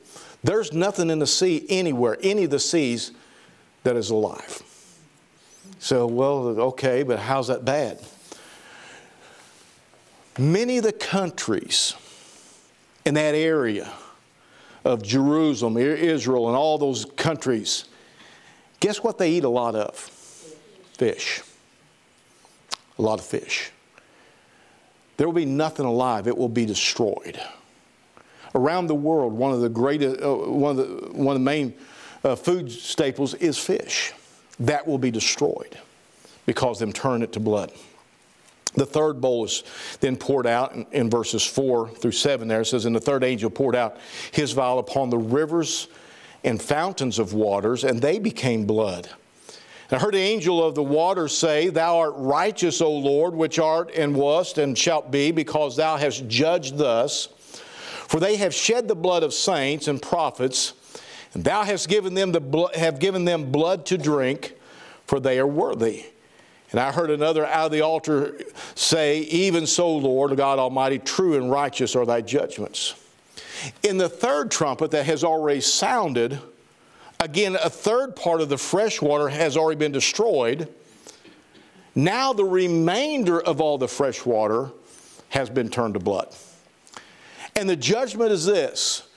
There's 0.44 0.74
nothing 0.74 1.10
in 1.10 1.20
the 1.20 1.28
sea 1.28 1.66
anywhere, 1.70 2.18
any 2.22 2.44
of 2.44 2.50
the 2.50 2.60
seas, 2.60 3.14
that 3.84 3.96
is 3.96 4.10
alive. 4.10 4.62
So, 5.80 6.06
well, 6.08 6.48
okay, 6.60 7.04
but 7.04 7.20
how's 7.20 7.48
that 7.48 7.64
bad? 7.64 8.00
Many 10.38 10.78
of 10.78 10.84
the 10.84 10.92
countries 10.92 11.96
in 13.06 13.14
that 13.14 13.34
area 13.34 13.92
of 14.84 15.02
Jerusalem, 15.02 15.78
Israel, 15.78 16.48
and 16.48 16.58
all 16.58 16.78
those 16.78 17.06
countries, 17.06 17.86
guess 18.82 19.02
what 19.02 19.18
they 19.18 19.32
eat 19.32 19.46
a 19.46 19.50
lot 19.50 19.76
of? 19.76 19.96
Fish. 20.98 21.42
A 22.98 23.02
lot 23.02 23.20
of 23.20 23.26
fish. 23.26 23.72
There 25.16 25.28
will 25.28 25.34
be 25.34 25.46
nothing 25.46 25.86
alive, 25.86 26.28
it 26.28 26.38
will 26.38 26.50
be 26.50 26.66
destroyed. 26.66 27.40
Around 28.54 28.88
the 28.88 28.96
world, 28.96 29.32
one 29.34 29.54
of 29.54 29.62
the 29.62 29.70
greatest, 29.70 30.22
uh, 30.22 30.34
one, 30.34 30.78
of 30.78 30.78
the, 30.78 31.10
one 31.14 31.36
of 31.36 31.42
the 31.42 31.46
main 31.46 31.74
uh, 32.24 32.36
food 32.36 32.72
staples 32.72 33.34
is 33.36 33.58
fish. 33.58 34.14
That 34.60 34.88
will 34.88 34.98
be 34.98 35.12
destroyed 35.12 35.78
because 36.46 36.80
them 36.80 36.94
turn 36.94 37.22
it 37.22 37.34
to 37.34 37.40
blood. 37.40 37.72
The 38.76 38.86
third 38.86 39.20
bowl 39.20 39.46
is 39.46 39.64
then 40.00 40.16
poured 40.16 40.46
out 40.46 40.76
in, 40.76 40.86
in, 40.92 41.10
verses 41.10 41.44
4 41.44 41.90
through 41.90 42.12
7 42.12 42.48
there. 42.48 42.62
It 42.62 42.66
says, 42.66 42.86
And 42.86 42.96
the 42.96 43.00
third 43.00 43.24
angel 43.24 43.50
poured 43.50 43.76
out 43.76 43.98
his 44.32 44.52
vial 44.52 44.80
upon 44.80 45.10
the 45.10 45.18
rivers 45.18 45.88
and 46.44 46.62
fountains 46.62 47.20
of 47.20 47.34
waters, 47.34 47.84
and 47.84 48.02
they 48.02 48.20
became 48.20 48.66
blood. 48.66 49.10
And 49.90 50.00
I 50.00 50.04
heard 50.04 50.14
the 50.14 50.20
angel 50.20 50.64
of 50.64 50.76
the 50.76 50.84
waters 50.84 51.36
say, 51.36 51.70
Thou 51.70 51.98
art 51.98 52.14
righteous, 52.16 52.80
O 52.80 52.92
Lord, 52.92 53.34
which 53.34 53.58
art 53.58 53.92
and 53.96 54.16
wast 54.16 54.60
and 54.60 54.78
shalt 54.78 55.10
be, 55.10 55.32
because 55.32 55.76
thou 55.76 55.98
hast 55.98 56.28
judged 56.28 56.78
thus. 56.78 57.28
For 58.08 58.20
they 58.20 58.38
have 58.38 58.54
shed 58.54 58.88
the 58.88 58.96
blood 58.96 59.24
of 59.24 59.34
saints 59.34 59.88
and 59.88 60.02
prophets, 60.02 60.74
thou 61.34 61.64
hast 61.64 61.88
given 61.88 62.14
them 62.14 62.32
the 62.32 62.40
blo- 62.40 62.70
have 62.74 63.00
given 63.00 63.26
them 63.26 63.52
blood 63.52 63.86
to 63.88 63.98
drink, 63.98 64.54
for 65.06 65.20
they 65.20 65.40
are 65.40 65.48
worthy. 65.48 66.06
And 66.72 66.80
I 66.80 66.92
heard 66.92 67.10
another 67.10 67.46
out 67.46 67.68
of 67.68 67.72
the 67.72 67.82
altar 67.82 68.40
say, 68.76 69.22
Even 69.22 69.66
so, 69.66 69.96
Lord 69.98 70.36
God 70.38 70.60
Almighty, 70.60 71.00
true 71.00 71.36
and 71.36 71.50
righteous 71.50 71.96
are 71.96 72.06
thy 72.06 72.22
judgments. 72.22 72.96
In 73.84 73.98
the 73.98 74.10
third 74.10 74.52
trumpet 74.52 74.92
that 74.92 75.06
has 75.06 75.24
already 75.24 75.62
sounded, 75.62 76.40
again, 77.20 77.56
a 77.56 77.70
third 77.70 78.16
part 78.16 78.42
of 78.42 78.50
the 78.50 78.58
fresh 78.58 79.02
water 79.02 79.30
has 79.30 79.58
already 79.58 79.80
been 79.80 79.92
destroyed. 79.92 80.74
Now 81.96 82.34
the 82.34 82.46
remainder 82.46 83.42
of 83.42 83.60
all 83.60 83.78
the 83.78 83.88
fresh 83.88 84.26
water 84.26 84.72
has 85.30 85.50
been 85.50 85.70
turned 85.70 85.96
to 85.96 86.00
blood. 86.00 86.34
And 87.56 87.70
the 87.70 87.76
judgment 87.76 88.32
is 88.32 88.46
this 88.46 89.09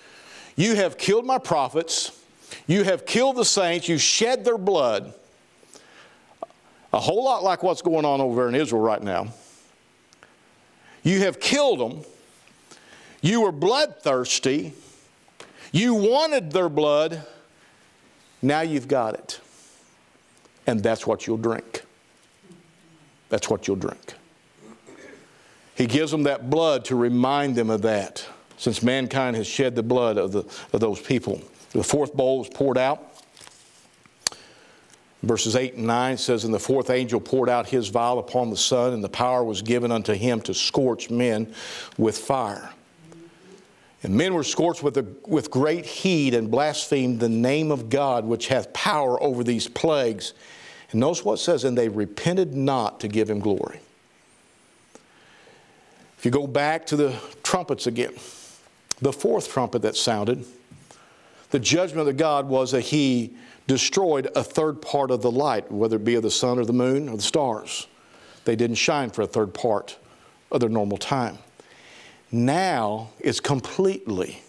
You 0.57 0.77
have 0.77 0.99
killed 0.99 1.25
my 1.25 1.39
prophets, 1.39 2.19
you 2.67 2.85
have 2.85 3.07
killed 3.07 3.37
the 3.37 3.45
saints, 3.45 3.89
you 3.89 3.99
shed 3.99 4.45
their 4.45 4.59
blood 4.59 5.15
a 6.93 7.01
whole 7.01 7.25
lot 7.25 7.43
like 7.43 7.63
what's 7.63 7.83
going 7.83 8.05
on 8.05 8.21
over 8.21 8.37
there 8.37 8.49
in 8.49 8.55
Israel 8.55 8.83
right 8.83 9.03
now. 9.03 9.29
You 11.03 11.21
have 11.21 11.41
killed 11.41 11.81
them. 11.81 12.05
You 13.23 13.41
were 13.41 13.53
bloodthirsty. 13.53 14.75
You 15.73 15.95
wanted 15.95 16.53
their 16.53 16.69
blood. 16.69 17.27
Now 18.43 18.61
you've 18.61 18.89
got 18.89 19.15
it. 19.15 19.41
And 20.67 20.83
that's 20.83 21.07
what 21.07 21.27
you'll 21.27 21.39
drink. 21.39 21.83
That's 23.31 23.49
what 23.49 23.67
you'll 23.67 23.77
drink. 23.77 24.15
He 25.75 25.87
gives 25.87 26.11
them 26.11 26.25
that 26.25 26.51
blood 26.51 26.85
to 26.87 26.97
remind 26.97 27.57
them 27.57 27.71
of 27.71 27.83
that, 27.83 28.27
since 28.63 28.81
mankind 28.81 29.35
has 29.35 29.49
shed 29.49 29.75
the 29.75 29.83
blood 29.83 30.17
of, 30.17 30.31
the, 30.31 30.45
of 30.73 30.79
those 30.79 31.01
people. 31.01 31.43
The 31.73 31.83
fourth 31.83 32.15
bowl 32.15 32.43
is 32.43 32.49
poured 32.49 32.79
out. 32.79 33.13
Verses 35.25 35.57
8 35.57 35.75
and 35.75 35.89
9 35.89 36.17
says, 36.17 36.45
And 36.45 36.55
the 36.55 36.61
fourth 36.61 36.89
angel 36.89 37.21
poured 37.21 37.49
out 37.49 37.67
his 37.67 37.89
vial 37.89 38.21
upon 38.21 38.51
the 38.51 38.57
sun, 38.57 38.93
and 38.93 39.03
the 39.03 39.09
power 39.09 39.43
was 39.43 39.63
given 39.63 39.91
unto 39.91 40.13
him 40.13 40.41
to 40.43 40.55
scorch 40.55 41.11
men 41.11 41.53
with 41.99 42.17
fire. 42.17 42.71
And 44.05 44.15
men 44.15 44.33
were 44.33 44.45
scorched 44.45 44.85
with, 44.85 44.97
a, 44.97 45.07
with 45.27 45.51
great 45.51 45.85
heat 45.85 46.33
and 46.33 46.49
blasphemed 46.49 47.19
the 47.19 47.29
name 47.29 47.73
of 47.73 47.91
God, 47.91 48.25
which 48.25 48.47
hath 48.47 48.73
power 48.73 49.21
over 49.21 49.43
these 49.43 49.67
plagues. 49.67 50.35
And 50.93 51.01
notice 51.01 51.25
what 51.25 51.35
it 51.35 51.39
says, 51.39 51.65
And 51.65 51.77
they 51.77 51.89
repented 51.89 52.55
not 52.55 53.01
to 53.01 53.09
give 53.09 53.29
him 53.29 53.41
glory. 53.41 53.81
If 56.17 56.27
you 56.27 56.31
go 56.31 56.47
back 56.47 56.87
to 56.87 56.97
the 56.97 57.17
trumpets 57.43 57.89
again, 57.89 58.15
the 59.03 59.13
fourth 59.13 59.51
trumpet 59.51 59.83
that 59.83 59.97
sounded, 59.97 60.47
the 61.51 61.59
judgment 61.59 62.09
of 62.09 62.17
God 62.17 62.49
was 62.49 62.71
that 62.71 62.81
he 62.81 63.35
destroyed 63.67 64.31
a 64.35 64.43
third 64.43 64.81
part 64.81 65.11
of 65.11 65.21
the 65.23 65.31
light, 65.31 65.71
whether 65.71 65.97
it 65.97 66.05
be 66.05 66.15
of 66.15 66.23
the 66.23 66.31
sun 66.31 66.59
or 66.59 66.65
the 66.65 66.73
moon 66.73 67.09
or 67.09 67.17
the 67.17 67.23
stars. 67.23 67.89
They 68.45 68.57
didn't 68.57 68.77
shine 68.77 69.11
for 69.11 69.23
a 69.23 69.27
third 69.27 69.53
part 69.53 69.99
of 70.51 70.61
their 70.61 70.71
normal 70.71 70.99
time. 70.99 71.39
Now 72.31 73.11
it's 73.19 73.41
completely 73.41 74.43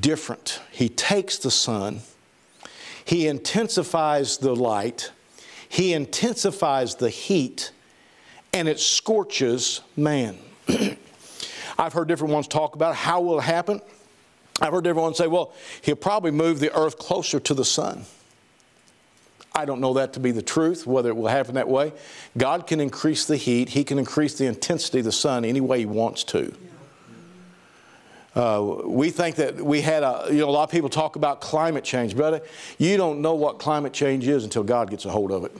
different. 0.00 0.60
He 0.70 0.88
takes 0.88 1.38
the 1.38 1.50
sun, 1.50 2.00
he 3.04 3.28
intensifies 3.28 4.38
the 4.38 4.54
light, 4.54 5.12
he 5.68 5.92
intensifies 5.92 6.96
the 6.96 7.10
heat, 7.10 7.70
and 8.52 8.68
it 8.68 8.80
scorches 8.80 9.80
man. 9.96 10.38
I've 11.80 11.94
heard 11.94 12.08
different 12.08 12.34
ones 12.34 12.46
talk 12.46 12.74
about 12.74 12.94
how 12.94 13.22
will 13.22 13.38
it 13.38 13.44
happen. 13.44 13.80
I've 14.60 14.70
heard 14.70 14.86
everyone 14.86 15.14
say, 15.14 15.26
well, 15.26 15.54
he'll 15.80 15.96
probably 15.96 16.30
move 16.30 16.60
the 16.60 16.70
earth 16.76 16.98
closer 16.98 17.40
to 17.40 17.54
the 17.54 17.64
sun. 17.64 18.04
I 19.54 19.64
don't 19.64 19.80
know 19.80 19.94
that 19.94 20.12
to 20.12 20.20
be 20.20 20.30
the 20.30 20.42
truth, 20.42 20.86
whether 20.86 21.08
it 21.08 21.16
will 21.16 21.28
happen 21.28 21.54
that 21.54 21.68
way. 21.68 21.94
God 22.36 22.66
can 22.66 22.80
increase 22.80 23.24
the 23.24 23.38
heat, 23.38 23.70
He 23.70 23.82
can 23.82 23.98
increase 23.98 24.36
the 24.36 24.44
intensity 24.44 24.98
of 24.98 25.06
the 25.06 25.12
sun 25.12 25.46
any 25.46 25.62
way 25.62 25.80
He 25.80 25.86
wants 25.86 26.22
to. 26.24 26.54
Uh, 28.36 28.82
we 28.84 29.10
think 29.10 29.36
that 29.36 29.56
we 29.56 29.80
had 29.80 30.02
a, 30.02 30.26
you 30.30 30.38
know, 30.38 30.50
a 30.50 30.52
lot 30.52 30.64
of 30.64 30.70
people 30.70 30.90
talk 30.90 31.16
about 31.16 31.40
climate 31.40 31.82
change, 31.82 32.14
brother. 32.14 32.42
You 32.76 32.98
don't 32.98 33.22
know 33.22 33.34
what 33.34 33.58
climate 33.58 33.94
change 33.94 34.28
is 34.28 34.44
until 34.44 34.62
God 34.64 34.90
gets 34.90 35.06
a 35.06 35.10
hold 35.10 35.32
of 35.32 35.46
it. 35.46 35.56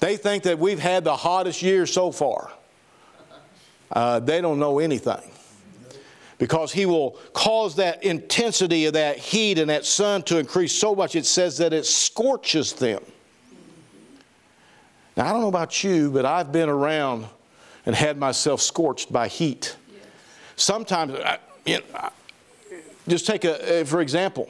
They 0.00 0.18
think 0.18 0.44
that 0.44 0.58
we've 0.58 0.78
had 0.78 1.02
the 1.02 1.16
hottest 1.16 1.62
year 1.62 1.86
so 1.86 2.12
far. 2.12 2.52
Uh, 3.90 4.20
they 4.20 4.40
don't 4.40 4.58
know 4.58 4.78
anything 4.78 5.30
because 6.38 6.72
he 6.72 6.86
will 6.86 7.12
cause 7.32 7.76
that 7.76 8.02
intensity 8.04 8.86
of 8.86 8.92
that 8.92 9.18
heat 9.18 9.58
and 9.58 9.70
that 9.70 9.84
sun 9.84 10.22
to 10.22 10.38
increase 10.38 10.72
so 10.72 10.94
much 10.94 11.16
it 11.16 11.26
says 11.26 11.58
that 11.58 11.72
it 11.72 11.84
scorches 11.84 12.72
them. 12.74 13.02
Now, 15.16 15.26
I 15.26 15.32
don't 15.32 15.40
know 15.40 15.48
about 15.48 15.82
you, 15.82 16.10
but 16.12 16.24
I've 16.24 16.52
been 16.52 16.68
around 16.68 17.26
and 17.86 17.94
had 17.94 18.18
myself 18.18 18.60
scorched 18.60 19.12
by 19.12 19.26
heat. 19.26 19.76
sometimes, 20.54 21.18
you 21.66 21.78
know, 21.78 22.10
just 23.08 23.26
take 23.26 23.44
a, 23.44 23.84
for 23.84 24.00
example, 24.00 24.48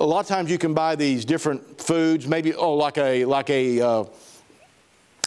a 0.00 0.06
lot 0.06 0.20
of 0.20 0.26
times 0.26 0.50
you 0.50 0.58
can 0.58 0.72
buy 0.72 0.94
these 0.94 1.24
different 1.24 1.80
foods, 1.80 2.26
maybe 2.26 2.54
oh 2.54 2.74
like 2.74 2.98
a 2.98 3.24
like 3.24 3.50
a 3.50 3.80
uh, 3.80 4.04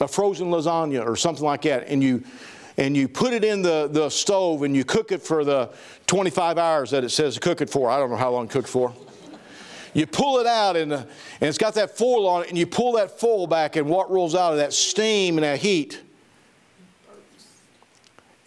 a 0.02 0.08
frozen 0.08 0.50
lasagna 0.50 1.06
or 1.06 1.16
something 1.16 1.46
like 1.46 1.64
that, 1.64 1.88
and 1.88 2.04
you 2.04 2.24
and 2.80 2.96
you 2.96 3.10
put 3.10 3.34
it 3.34 3.44
in 3.44 3.62
the, 3.62 3.90
the 3.92 4.10
stove 4.10 4.64
and 4.64 4.74
you 4.74 4.86
cook 4.86 5.12
it 5.12 5.22
for 5.22 5.44
the 5.44 5.70
25 6.08 6.58
hours 6.58 6.92
that 6.92 7.04
it 7.04 7.10
says 7.10 7.34
to 7.34 7.40
cook 7.42 7.60
it 7.60 7.70
for. 7.70 7.90
I 7.90 7.98
don't 7.98 8.10
know 8.10 8.16
how 8.16 8.32
long 8.32 8.46
it 8.46 8.52
cooked 8.52 8.70
for. 8.70 8.94
You 9.94 10.08
pull 10.08 10.40
it 10.40 10.48
out 10.48 10.78
and, 10.78 10.94
and 10.94 11.08
it's 11.42 11.58
got 11.58 11.74
that 11.74 11.98
foil 11.98 12.26
on 12.26 12.44
it, 12.44 12.50
and 12.50 12.58
you 12.58 12.66
pull 12.66 12.94
that 12.94 13.20
foil 13.20 13.48
back, 13.48 13.76
and 13.76 13.88
what 13.88 14.10
rolls 14.10 14.34
out 14.34 14.54
of 14.54 14.60
that 14.60 14.72
steam 14.72 15.38
and 15.38 15.44
that 15.44 15.60
heat? 15.60 16.02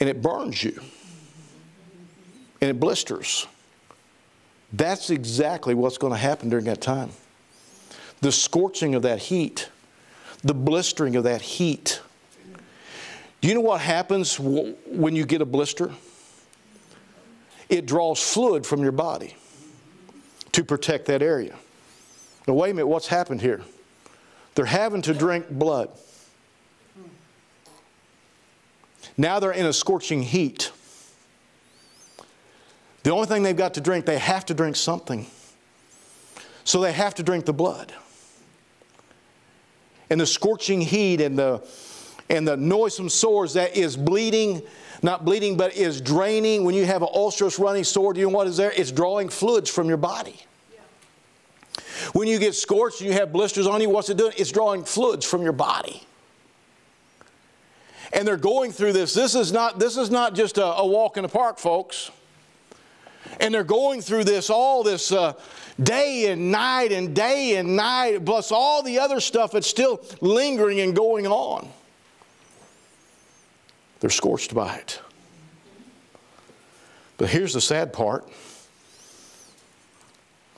And 0.01 0.09
it 0.09 0.23
burns 0.23 0.65
you. 0.65 0.81
And 2.61 2.71
it 2.71 2.81
blisters. 2.81 3.47
That's 4.73 5.11
exactly 5.11 5.75
what's 5.75 5.99
going 5.99 6.13
to 6.13 6.19
happen 6.19 6.49
during 6.49 6.65
that 6.65 6.81
time. 6.81 7.11
The 8.23 8.33
scorching 8.33 8.95
of 8.95 9.03
that 9.03 9.19
heat, 9.19 9.69
the 10.43 10.55
blistering 10.55 11.17
of 11.17 11.25
that 11.25 11.43
heat. 11.43 12.01
Do 13.41 13.49
you 13.49 13.55
know 13.55 13.61
what 13.61 13.81
happens 13.81 14.39
when 14.39 15.17
you 15.17 15.25
get 15.25 15.41
a 15.41 15.45
blister? 15.45 15.91
It 17.69 17.87
draws 17.87 18.23
fluid 18.23 18.67
from 18.67 18.83
your 18.83 18.93
body 18.93 19.37
to 20.53 20.63
protect 20.65 21.07
that 21.07 21.23
area. 21.23 21.57
Now, 22.47 22.55
wait 22.55 22.71
a 22.71 22.75
minute, 22.75 22.87
what's 22.87 23.09
happened 23.09 23.41
here? 23.41 23.63
They're 24.55 24.65
having 24.65 25.03
to 25.03 25.15
drink 25.15 25.49
blood. 25.49 25.91
Now 29.17 29.41
they're 29.41 29.53
in 29.53 29.67
a 29.67 29.73
scorching 29.73 30.23
heat. 30.23 30.71
The 33.03 33.11
only 33.11 33.27
thing 33.27 33.43
they've 33.43 33.57
got 33.57 33.75
to 33.75 33.81
drink, 33.81 34.07
they 34.07 34.19
have 34.19 34.47
to 34.47 34.55
drink 34.55 34.77
something. 34.77 35.27
So 36.65 36.81
they 36.81 36.93
have 36.93 37.15
to 37.17 37.23
drink 37.23 37.45
the 37.47 37.53
blood. 37.53 37.93
And 40.13 40.21
the 40.21 40.27
scorching 40.27 40.83
heat 40.83 41.23
and 41.23 41.39
the, 41.39 41.67
and 42.29 42.47
the 42.47 42.55
noisome 42.55 43.09
sores 43.09 43.55
that 43.55 43.79
is 43.79 43.97
bleeding, 43.97 44.61
not 45.03 45.25
bleeding, 45.25 45.57
but 45.57 45.75
is 45.75 46.03
draining. 46.03 46.65
When 46.65 46.75
you 46.75 46.85
have 46.85 47.01
an 47.01 47.09
ulcerous 47.15 47.59
running 47.59 47.83
sore, 47.83 48.13
do 48.13 48.21
you 48.21 48.27
know 48.27 48.37
what 48.37 48.47
is 48.47 48.59
there? 48.59 48.71
It's 48.77 48.93
drawing 48.93 49.31
fluids 49.31 49.71
from 49.71 49.89
your 49.89 49.97
body. 49.97 50.39
When 52.13 52.29
you 52.29 52.39
get 52.39 52.55
scorched 52.55 53.01
and 53.01 53.09
you 53.09 53.15
have 53.15 53.33
blisters 53.33 53.67
on 53.67 53.81
you, 53.81 53.89
what's 53.89 54.11
it 54.11 54.19
doing? 54.19 54.35
It's 54.37 54.53
drawing 54.53 54.85
fluids 54.85 55.25
from 55.25 55.41
your 55.41 55.55
body. 55.55 56.03
And 58.13 58.29
they're 58.29 58.37
going 58.37 58.71
through 58.71 58.93
this. 58.93 59.15
This 59.15 59.35
is 59.35 59.51
not, 59.51 59.79
this 59.79 59.97
is 59.97 60.11
not 60.11 60.35
just 60.35 60.59
a, 60.59 60.67
a 60.67 60.87
walk 60.87 61.17
in 61.17 61.23
the 61.23 61.29
park, 61.31 61.59
folks. 61.59 62.11
And 63.41 63.55
they're 63.55 63.65
going 63.65 64.03
through 64.03 64.25
this, 64.25 64.51
all 64.51 64.83
this 64.83 65.11
uh, 65.11 65.33
day 65.85 66.31
and 66.31 66.51
night 66.51 66.93
and 66.93 67.15
day 67.15 67.57
and 67.57 67.77
night, 67.77 68.25
plus 68.25 68.53
all 68.53 68.83
the 68.83 68.99
other 68.99 69.21
stuff 69.21 69.53
that's 69.53 69.67
still 69.67 70.05
lingering 70.21 70.81
and 70.81 70.95
going 70.95 71.27
on. 71.27 71.69
They're 74.01 74.11
scorched 74.11 74.55
by 74.55 74.77
it. 74.77 75.01
But 77.19 77.29
here's 77.29 77.53
the 77.53 77.61
sad 77.61 77.93
part. 77.93 78.29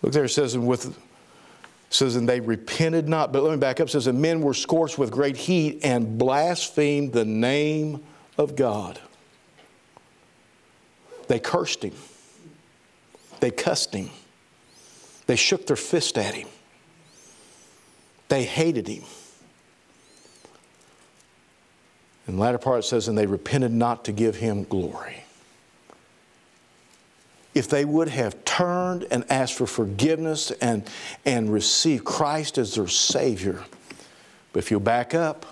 Look 0.00 0.12
there, 0.12 0.24
it 0.24 0.30
says, 0.30 0.54
and 0.54 0.66
with 0.66 0.98
says, 1.90 2.16
and 2.16 2.28
they 2.28 2.40
repented 2.40 3.08
not. 3.08 3.32
But 3.32 3.42
let 3.42 3.52
me 3.52 3.58
back 3.58 3.80
up. 3.80 3.88
It 3.88 3.90
says, 3.90 4.06
and 4.06 4.20
men 4.20 4.40
were 4.40 4.54
scorched 4.54 4.98
with 4.98 5.10
great 5.10 5.36
heat 5.36 5.80
and 5.84 6.18
blasphemed 6.18 7.12
the 7.12 7.24
name 7.24 8.02
of 8.36 8.56
God. 8.56 8.98
They 11.28 11.38
cursed 11.38 11.84
him. 11.84 11.94
They 13.40 13.50
cussed 13.50 13.94
him. 13.94 14.10
They 15.26 15.36
shook 15.36 15.66
their 15.66 15.76
fist 15.76 16.18
at 16.18 16.34
him. 16.34 16.48
They 18.28 18.44
hated 18.44 18.88
him. 18.88 19.04
In 22.26 22.36
the 22.36 22.40
latter 22.40 22.58
part, 22.58 22.84
says, 22.84 23.08
and 23.08 23.16
they 23.16 23.26
repented 23.26 23.72
not 23.72 24.04
to 24.06 24.12
give 24.12 24.36
him 24.36 24.64
glory. 24.64 25.24
If 27.54 27.68
they 27.68 27.84
would 27.84 28.08
have 28.08 28.44
turned 28.44 29.06
and 29.10 29.24
asked 29.30 29.54
for 29.54 29.66
forgiveness 29.66 30.50
and, 30.50 30.88
and 31.24 31.52
received 31.52 32.04
Christ 32.04 32.58
as 32.58 32.74
their 32.74 32.88
Savior, 32.88 33.62
but 34.52 34.58
if 34.58 34.70
you 34.70 34.80
back 34.80 35.14
up, 35.14 35.46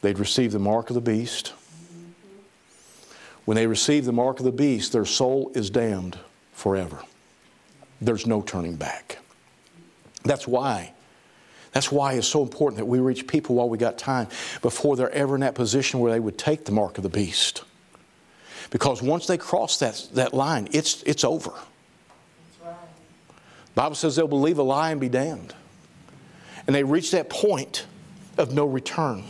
they'd 0.00 0.18
receive 0.18 0.52
the 0.52 0.58
mark 0.58 0.90
of 0.90 0.94
the 0.94 1.00
beast. 1.00 1.52
When 3.44 3.54
they 3.54 3.66
receive 3.66 4.04
the 4.04 4.12
mark 4.12 4.40
of 4.40 4.44
the 4.44 4.52
beast, 4.52 4.92
their 4.92 5.04
soul 5.04 5.52
is 5.54 5.70
damned 5.70 6.18
forever. 6.52 7.00
There's 8.00 8.26
no 8.26 8.42
turning 8.42 8.76
back. 8.76 9.18
That's 10.24 10.46
why 10.46 10.92
that's 11.76 11.92
why 11.92 12.14
it's 12.14 12.26
so 12.26 12.42
important 12.42 12.78
that 12.78 12.86
we 12.86 13.00
reach 13.00 13.26
people 13.26 13.56
while 13.56 13.68
we 13.68 13.76
got 13.76 13.98
time 13.98 14.28
before 14.62 14.96
they're 14.96 15.10
ever 15.10 15.34
in 15.34 15.42
that 15.42 15.54
position 15.54 16.00
where 16.00 16.10
they 16.10 16.18
would 16.18 16.38
take 16.38 16.64
the 16.64 16.72
mark 16.72 16.96
of 16.96 17.02
the 17.02 17.10
beast. 17.10 17.64
Because 18.70 19.02
once 19.02 19.26
they 19.26 19.36
cross 19.36 19.78
that, 19.80 20.08
that 20.14 20.32
line, 20.32 20.68
it's, 20.72 21.02
it's 21.02 21.22
over. 21.22 21.52
Bible 23.74 23.94
says 23.94 24.16
they'll 24.16 24.26
believe 24.26 24.56
a 24.56 24.62
lie 24.62 24.90
and 24.90 24.98
be 24.98 25.10
damned. 25.10 25.54
And 26.66 26.74
they 26.74 26.82
reach 26.82 27.10
that 27.10 27.28
point 27.28 27.84
of 28.38 28.54
no 28.54 28.64
return. 28.64 29.24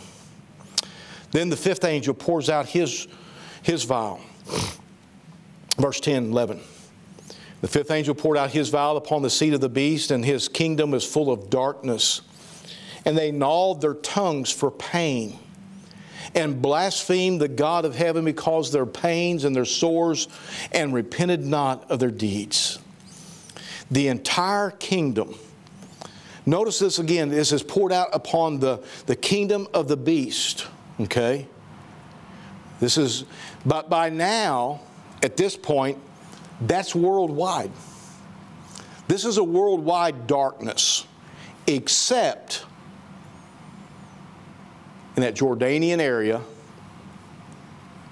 Then 1.32 1.48
the 1.48 1.56
fifth 1.56 1.84
angel 1.84 2.14
pours 2.14 2.48
out 2.48 2.66
his, 2.66 3.08
his 3.64 3.82
vial. 3.82 4.20
Verse 5.78 5.98
10 5.98 6.30
11. 6.30 6.60
The 7.60 7.68
fifth 7.68 7.90
angel 7.90 8.14
poured 8.14 8.36
out 8.36 8.50
his 8.50 8.68
vial 8.68 8.96
upon 8.96 9.22
the 9.22 9.30
seat 9.30 9.54
of 9.54 9.60
the 9.60 9.68
beast, 9.68 10.10
and 10.10 10.24
his 10.24 10.48
kingdom 10.48 10.94
is 10.94 11.04
full 11.04 11.32
of 11.32 11.50
darkness 11.50 12.20
and 13.06 13.16
they 13.16 13.30
gnawed 13.30 13.80
their 13.80 13.94
tongues 13.94 14.50
for 14.50 14.70
pain 14.70 15.38
and 16.34 16.60
blasphemed 16.60 17.40
the 17.40 17.48
God 17.48 17.84
of 17.84 17.94
heaven 17.94 18.24
because 18.24 18.72
their 18.72 18.84
pains 18.84 19.44
and 19.44 19.54
their 19.54 19.64
sores 19.64 20.26
and 20.72 20.92
repented 20.92 21.46
not 21.46 21.88
of 21.88 22.00
their 22.00 22.10
deeds. 22.10 22.80
The 23.92 24.08
entire 24.08 24.72
kingdom. 24.72 25.36
Notice 26.44 26.80
this 26.80 26.98
again. 26.98 27.28
This 27.28 27.52
is 27.52 27.62
poured 27.62 27.92
out 27.92 28.08
upon 28.12 28.58
the, 28.58 28.82
the 29.06 29.16
kingdom 29.16 29.68
of 29.72 29.86
the 29.86 29.96
beast. 29.96 30.66
Okay? 30.98 31.46
This 32.80 32.98
is, 32.98 33.24
but 33.64 33.88
by 33.88 34.10
now, 34.10 34.80
at 35.22 35.36
this 35.36 35.56
point, 35.56 35.98
that's 36.60 36.94
worldwide. 36.94 37.70
This 39.08 39.24
is 39.24 39.38
a 39.38 39.44
worldwide 39.44 40.26
darkness, 40.26 41.06
except 41.66 42.64
in 45.16 45.22
that 45.22 45.34
Jordanian 45.34 46.00
area 46.00 46.42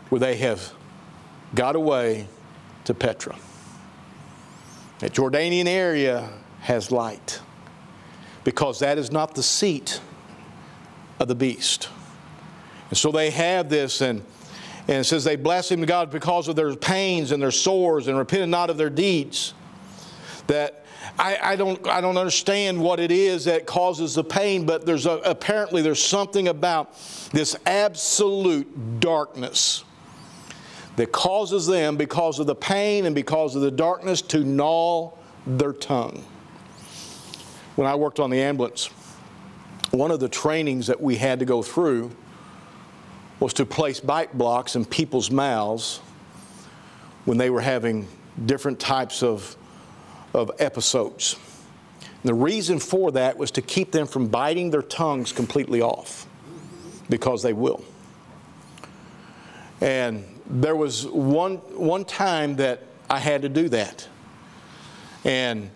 where 0.09 0.20
they 0.20 0.37
have 0.37 0.72
got 1.54 1.76
away 1.76 2.28
to 2.85 2.94
Petra. 2.94 3.37
That 5.00 5.12
Jordanian 5.12 5.66
area 5.66 6.30
has 6.61 6.90
light 6.92 7.40
because 8.44 8.78
that 8.78 8.98
is 8.98 9.11
not 9.11 9.35
the 9.35 9.42
seat 9.42 10.00
of 11.18 11.28
the 11.28 11.35
beast. 11.35 11.88
And 12.90 12.98
so 12.98 13.11
they 13.11 13.30
have 13.30 13.68
this, 13.68 14.00
and, 14.00 14.22
and 14.86 14.98
it 14.98 15.04
says 15.04 15.24
they 15.24 15.36
blasphemed 15.36 15.86
God 15.86 16.10
because 16.10 16.48
of 16.48 16.56
their 16.56 16.74
pains 16.76 17.32
and 17.32 17.42
their 17.42 17.50
sores 17.50 18.06
and 18.06 18.18
repented 18.18 18.48
not 18.48 18.68
of 18.68 18.76
their 18.76 18.90
deeds. 18.90 19.54
That 20.46 20.84
I, 21.18 21.38
I, 21.42 21.56
don't, 21.56 21.86
I 21.86 22.00
don't 22.00 22.18
understand 22.18 22.80
what 22.80 23.00
it 23.00 23.10
is 23.10 23.46
that 23.46 23.66
causes 23.66 24.14
the 24.14 24.24
pain, 24.24 24.66
but 24.66 24.84
there's 24.84 25.06
a, 25.06 25.12
apparently 25.24 25.80
there's 25.80 26.02
something 26.02 26.48
about 26.48 26.94
this 27.32 27.56
absolute 27.66 29.00
darkness 29.00 29.84
that 30.96 31.12
causes 31.12 31.66
them, 31.66 31.96
because 31.96 32.38
of 32.38 32.46
the 32.46 32.54
pain 32.54 33.06
and 33.06 33.14
because 33.14 33.56
of 33.56 33.62
the 33.62 33.70
darkness, 33.70 34.22
to 34.22 34.44
gnaw 34.44 35.12
their 35.46 35.72
tongue. 35.72 36.24
When 37.74 37.88
I 37.88 37.94
worked 37.96 38.20
on 38.20 38.30
the 38.30 38.40
ambulance, 38.40 38.86
one 39.90 40.10
of 40.10 40.20
the 40.20 40.28
trainings 40.28 40.87
that 40.87 41.00
we 41.00 41.16
had 41.16 41.40
to 41.40 41.44
go 41.44 41.62
through 41.62 42.12
was 43.44 43.52
to 43.52 43.66
place 43.66 44.00
bite 44.00 44.36
blocks 44.38 44.74
in 44.74 44.86
people's 44.86 45.30
mouths 45.30 45.98
when 47.26 47.36
they 47.36 47.50
were 47.50 47.60
having 47.60 48.08
different 48.46 48.80
types 48.80 49.22
of 49.22 49.54
of 50.32 50.50
episodes. 50.58 51.36
And 52.00 52.24
the 52.24 52.34
reason 52.34 52.78
for 52.78 53.12
that 53.12 53.36
was 53.36 53.50
to 53.50 53.60
keep 53.60 53.92
them 53.92 54.06
from 54.06 54.28
biting 54.28 54.70
their 54.70 54.82
tongues 54.82 55.30
completely 55.30 55.82
off, 55.82 56.26
because 57.10 57.42
they 57.42 57.52
will. 57.52 57.84
And 59.82 60.24
there 60.46 60.74
was 60.74 61.06
one, 61.06 61.56
one 61.76 62.06
time 62.06 62.56
that 62.56 62.82
I 63.10 63.18
had 63.18 63.42
to 63.42 63.50
do 63.50 63.68
that. 63.68 64.08
And 65.24 65.70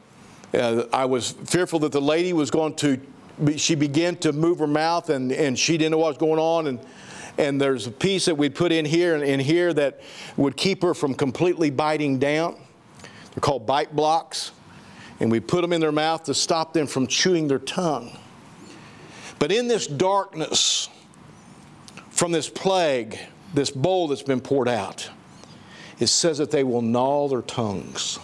uh, 0.54 0.84
I 0.90 1.04
was 1.04 1.32
fearful 1.32 1.80
that 1.80 1.92
the 1.92 2.00
lady 2.00 2.32
was 2.32 2.50
going 2.50 2.76
to, 2.76 2.98
she 3.58 3.74
began 3.74 4.16
to 4.16 4.32
move 4.32 4.58
her 4.58 4.66
mouth 4.66 5.10
and, 5.10 5.30
and 5.30 5.58
she 5.58 5.76
didn't 5.76 5.92
know 5.92 5.98
what 5.98 6.08
was 6.08 6.18
going 6.18 6.40
on. 6.40 6.66
And, 6.66 6.80
and 7.38 7.60
there's 7.60 7.86
a 7.86 7.90
piece 7.90 8.26
that 8.26 8.34
we'd 8.34 8.54
put 8.54 8.72
in 8.72 8.84
here 8.84 9.14
and 9.14 9.24
in 9.24 9.40
here 9.40 9.72
that 9.72 10.00
would 10.36 10.56
keep 10.56 10.82
her 10.82 10.92
from 10.92 11.14
completely 11.14 11.70
biting 11.70 12.18
down. 12.18 12.56
They're 13.32 13.40
called 13.40 13.66
bite 13.66 13.94
blocks. 13.94 14.50
And 15.20 15.32
we 15.32 15.40
put 15.40 15.62
them 15.62 15.72
in 15.72 15.80
their 15.80 15.92
mouth 15.92 16.24
to 16.24 16.34
stop 16.34 16.72
them 16.72 16.86
from 16.86 17.06
chewing 17.06 17.48
their 17.48 17.58
tongue. 17.58 18.16
But 19.38 19.50
in 19.50 19.68
this 19.68 19.86
darkness, 19.86 20.88
from 22.10 22.32
this 22.32 22.48
plague, 22.48 23.18
this 23.54 23.70
bowl 23.70 24.08
that's 24.08 24.22
been 24.22 24.40
poured 24.40 24.68
out, 24.68 25.10
it 25.98 26.06
says 26.08 26.38
that 26.38 26.50
they 26.50 26.62
will 26.62 26.82
gnaw 26.82 27.28
their 27.28 27.42
tongues 27.42 28.18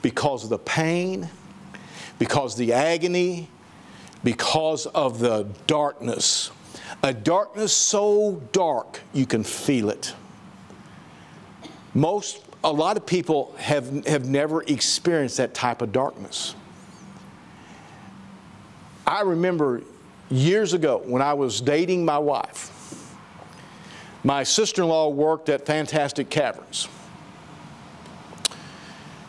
because 0.00 0.44
of 0.44 0.50
the 0.50 0.58
pain, 0.58 1.28
because 2.18 2.54
of 2.54 2.58
the 2.58 2.72
agony, 2.72 3.48
because 4.24 4.86
of 4.86 5.18
the 5.18 5.46
darkness. 5.66 6.50
A 7.02 7.12
darkness 7.12 7.72
so 7.72 8.42
dark 8.52 9.00
you 9.12 9.26
can 9.26 9.44
feel 9.44 9.90
it. 9.90 10.14
Most, 11.94 12.44
a 12.64 12.72
lot 12.72 12.96
of 12.96 13.06
people 13.06 13.54
have, 13.58 14.06
have 14.06 14.28
never 14.28 14.62
experienced 14.62 15.36
that 15.38 15.54
type 15.54 15.82
of 15.82 15.92
darkness. 15.92 16.54
I 19.06 19.22
remember 19.22 19.82
years 20.30 20.74
ago 20.74 21.02
when 21.04 21.22
I 21.22 21.32
was 21.32 21.60
dating 21.60 22.04
my 22.04 22.18
wife, 22.18 22.74
my 24.24 24.42
sister 24.42 24.82
in 24.82 24.88
law 24.88 25.08
worked 25.08 25.48
at 25.48 25.64
Fantastic 25.64 26.28
Caverns. 26.28 26.88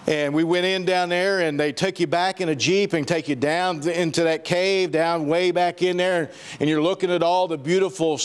And 0.10 0.34
we 0.34 0.44
went 0.44 0.66
in 0.66 0.86
down 0.86 1.10
there, 1.10 1.42
and 1.42 1.60
they 1.60 1.72
took 1.72 2.00
you 2.00 2.08
back 2.08 2.42
in 2.42 2.50
a 2.50 2.56
Jeep 2.56 2.94
and 2.94 3.08
take 3.08 3.30
you 3.30 3.36
down 3.36 3.88
into 3.88 4.24
that 4.24 4.44
cave, 4.44 4.90
down 4.92 5.28
way 5.28 5.52
back 5.52 5.84
in 5.84 5.98
there. 5.98 6.32
And 6.60 6.68
you're 6.68 6.82
looking 6.82 7.12
at 7.12 7.22
all 7.22 7.48
the 7.48 7.60
beautiful 7.60 8.20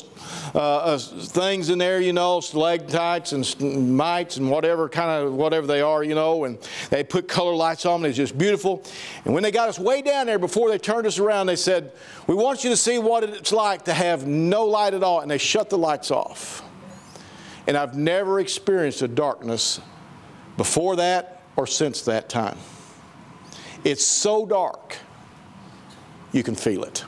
uh, 0.54 0.58
uh, 0.58 0.98
things 0.98 1.68
in 1.68 1.76
there, 1.76 2.00
you 2.00 2.14
know, 2.14 2.40
stalactites 2.40 3.32
and 3.32 3.94
mites 3.94 4.38
and 4.38 4.50
whatever 4.50 4.88
kind 4.88 5.26
of 5.26 5.34
whatever 5.34 5.66
they 5.66 5.82
are, 5.82 6.02
you 6.02 6.14
know. 6.14 6.44
And 6.44 6.58
they 6.88 7.04
put 7.04 7.28
color 7.28 7.54
lights 7.54 7.84
on 7.84 8.00
them. 8.00 8.08
It's 8.08 8.16
just 8.16 8.38
beautiful. 8.38 8.82
And 9.26 9.34
when 9.34 9.42
they 9.42 9.50
got 9.50 9.68
us 9.68 9.78
way 9.78 10.00
down 10.00 10.24
there, 10.24 10.38
before 10.38 10.70
they 10.70 10.78
turned 10.78 11.06
us 11.06 11.18
around, 11.18 11.48
they 11.48 11.56
said, 11.56 11.92
We 12.26 12.34
want 12.34 12.64
you 12.64 12.70
to 12.70 12.78
see 12.78 12.98
what 12.98 13.24
it's 13.24 13.52
like 13.52 13.84
to 13.84 13.92
have 13.92 14.26
no 14.26 14.64
light 14.64 14.94
at 14.94 15.02
all. 15.02 15.20
And 15.20 15.30
they 15.30 15.36
shut 15.36 15.68
the 15.68 15.76
lights 15.76 16.10
off. 16.10 16.62
And 17.66 17.76
I've 17.76 17.94
never 17.94 18.40
experienced 18.40 19.02
a 19.02 19.08
darkness 19.08 19.82
before 20.56 20.96
that 20.96 21.33
or 21.56 21.66
since 21.66 22.02
that 22.02 22.28
time. 22.28 22.58
It's 23.84 24.04
so 24.04 24.46
dark, 24.46 24.96
you 26.32 26.42
can 26.42 26.54
feel 26.54 26.84
it. 26.84 27.04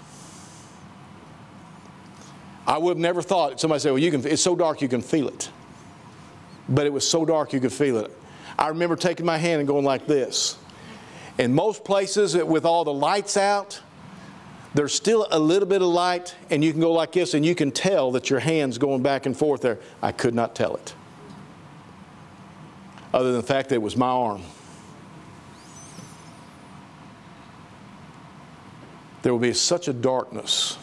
I 2.66 2.78
would 2.78 2.90
have 2.90 2.99
never 2.99 3.22
thought, 3.22 3.61
somebody 3.61 3.80
said, 3.80 3.90
well, 3.90 3.99
you 3.99 4.11
can, 4.11 4.26
it's 4.26 4.42
so 4.42 4.57
dark 4.57 4.82
you 4.82 4.88
can 4.88 5.01
feel 5.01 5.28
it. 5.28 5.51
But 6.68 6.86
it 6.86 6.92
was 6.92 7.09
so 7.09 7.24
dark 7.24 7.53
you 7.53 7.61
could 7.61 7.72
feel 7.72 7.99
it. 7.99 8.11
I 8.59 8.68
remember 8.68 8.97
taking 8.97 9.24
my 9.24 9.38
hand 9.38 9.61
and 9.61 9.68
going 9.68 9.84
like 9.84 10.07
this. 10.07 10.59
In 11.38 11.55
most 11.55 11.84
places, 11.84 12.34
with 12.36 12.64
all 12.64 12.84
the 12.84 12.92
lights 12.92 13.36
out, 13.36 13.80
there's 14.74 14.92
still 14.92 15.26
a 15.30 15.38
little 15.38 15.68
bit 15.68 15.80
of 15.80 15.88
light, 15.88 16.34
and 16.51 16.64
you 16.64 16.72
can 16.72 16.80
go 16.80 16.92
like 16.92 17.12
this, 17.12 17.34
and 17.34 17.44
you 17.44 17.55
can 17.55 17.70
tell 17.70 18.11
that 18.12 18.30
your 18.30 18.40
hand's 18.40 18.78
going 18.78 19.03
back 19.03 19.26
and 19.26 19.36
forth 19.36 19.61
there. 19.61 19.78
I 20.03 20.12
could 20.12 20.34
not 20.34 20.55
tell 20.55 20.74
it 20.74 20.94
other 23.17 23.33
than 23.33 23.41
the 23.41 23.47
fact 23.47 23.71
that 23.71 23.77
it 23.77 23.83
was 23.83 23.97
my 23.97 24.11
arm. 24.11 24.43
There 29.23 29.33
will 29.33 29.41
be 29.41 29.55
such 29.55 29.89
a 29.89 29.95
darkness 29.95 30.77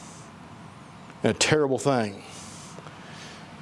and 1.22 1.36
a 1.36 1.38
terrible 1.38 1.78
thing. 1.78 2.24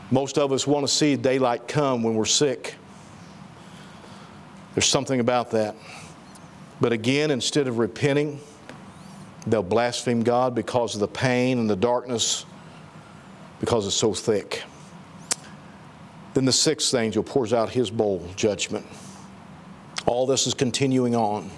Most 0.10 0.38
of 0.38 0.54
us 0.54 0.66
want 0.66 0.88
to 0.88 0.94
see 0.94 1.18
daylight 1.18 1.68
come 1.68 2.02
when 2.02 2.16
we're 2.16 2.24
sick. 2.24 2.76
There's 4.74 4.86
something 4.86 5.20
about 5.20 5.52
that. 5.52 5.76
But 6.80 6.94
again, 6.94 7.30
instead 7.30 7.68
of 7.68 7.78
repenting, 7.78 8.40
they'll 9.46 9.64
blaspheme 9.64 10.24
God 10.24 10.56
because 10.56 10.94
of 10.94 11.02
the 11.02 11.10
pain 11.10 11.60
and 11.60 11.70
the 11.70 11.76
darkness, 11.76 12.46
because 13.60 13.86
it's 13.86 13.98
so 13.98 14.14
thick. 14.14 14.64
Then 16.34 16.46
the 16.46 16.52
sixth 16.52 16.94
angel 16.94 17.24
pours 17.24 17.54
out 17.54 17.70
his 17.70 17.90
bowl 17.90 18.26
judgment. 18.36 18.86
All 20.06 20.26
this 20.26 20.48
is 20.48 20.54
continuing 20.54 21.16
on. 21.16 21.50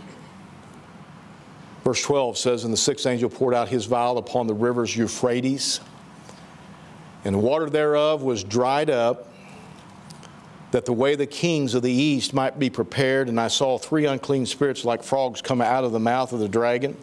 Verse 1.84 2.02
12 2.02 2.38
says, 2.38 2.64
And 2.64 2.74
the 2.74 2.78
sixth 2.78 3.06
angel 3.06 3.30
poured 3.30 3.54
out 3.54 3.68
his 3.68 3.86
vial 3.86 4.18
upon 4.18 4.48
the 4.48 4.54
rivers 4.54 4.96
Euphrates, 4.96 5.80
and 7.26 7.36
the 7.36 7.40
water 7.40 7.70
thereof 7.70 8.24
was 8.24 8.44
dried 8.44 8.90
up, 8.90 9.30
that 10.72 10.86
the 10.86 10.94
way 10.94 11.16
the 11.16 11.28
kings 11.28 11.76
of 11.76 11.84
the 11.84 11.92
east 11.92 12.34
might 12.34 12.58
be 12.58 12.70
prepared. 12.70 13.30
And 13.30 13.40
I 13.40 13.48
saw 13.48 13.78
three 13.78 14.06
unclean 14.06 14.46
spirits 14.46 14.84
like 14.84 15.04
frogs 15.04 15.42
come 15.42 15.62
out 15.62 15.84
of 15.84 15.92
the 15.92 16.00
mouth 16.00 16.34
of 16.34 16.40
the 16.40 16.50
dragon, 16.50 16.98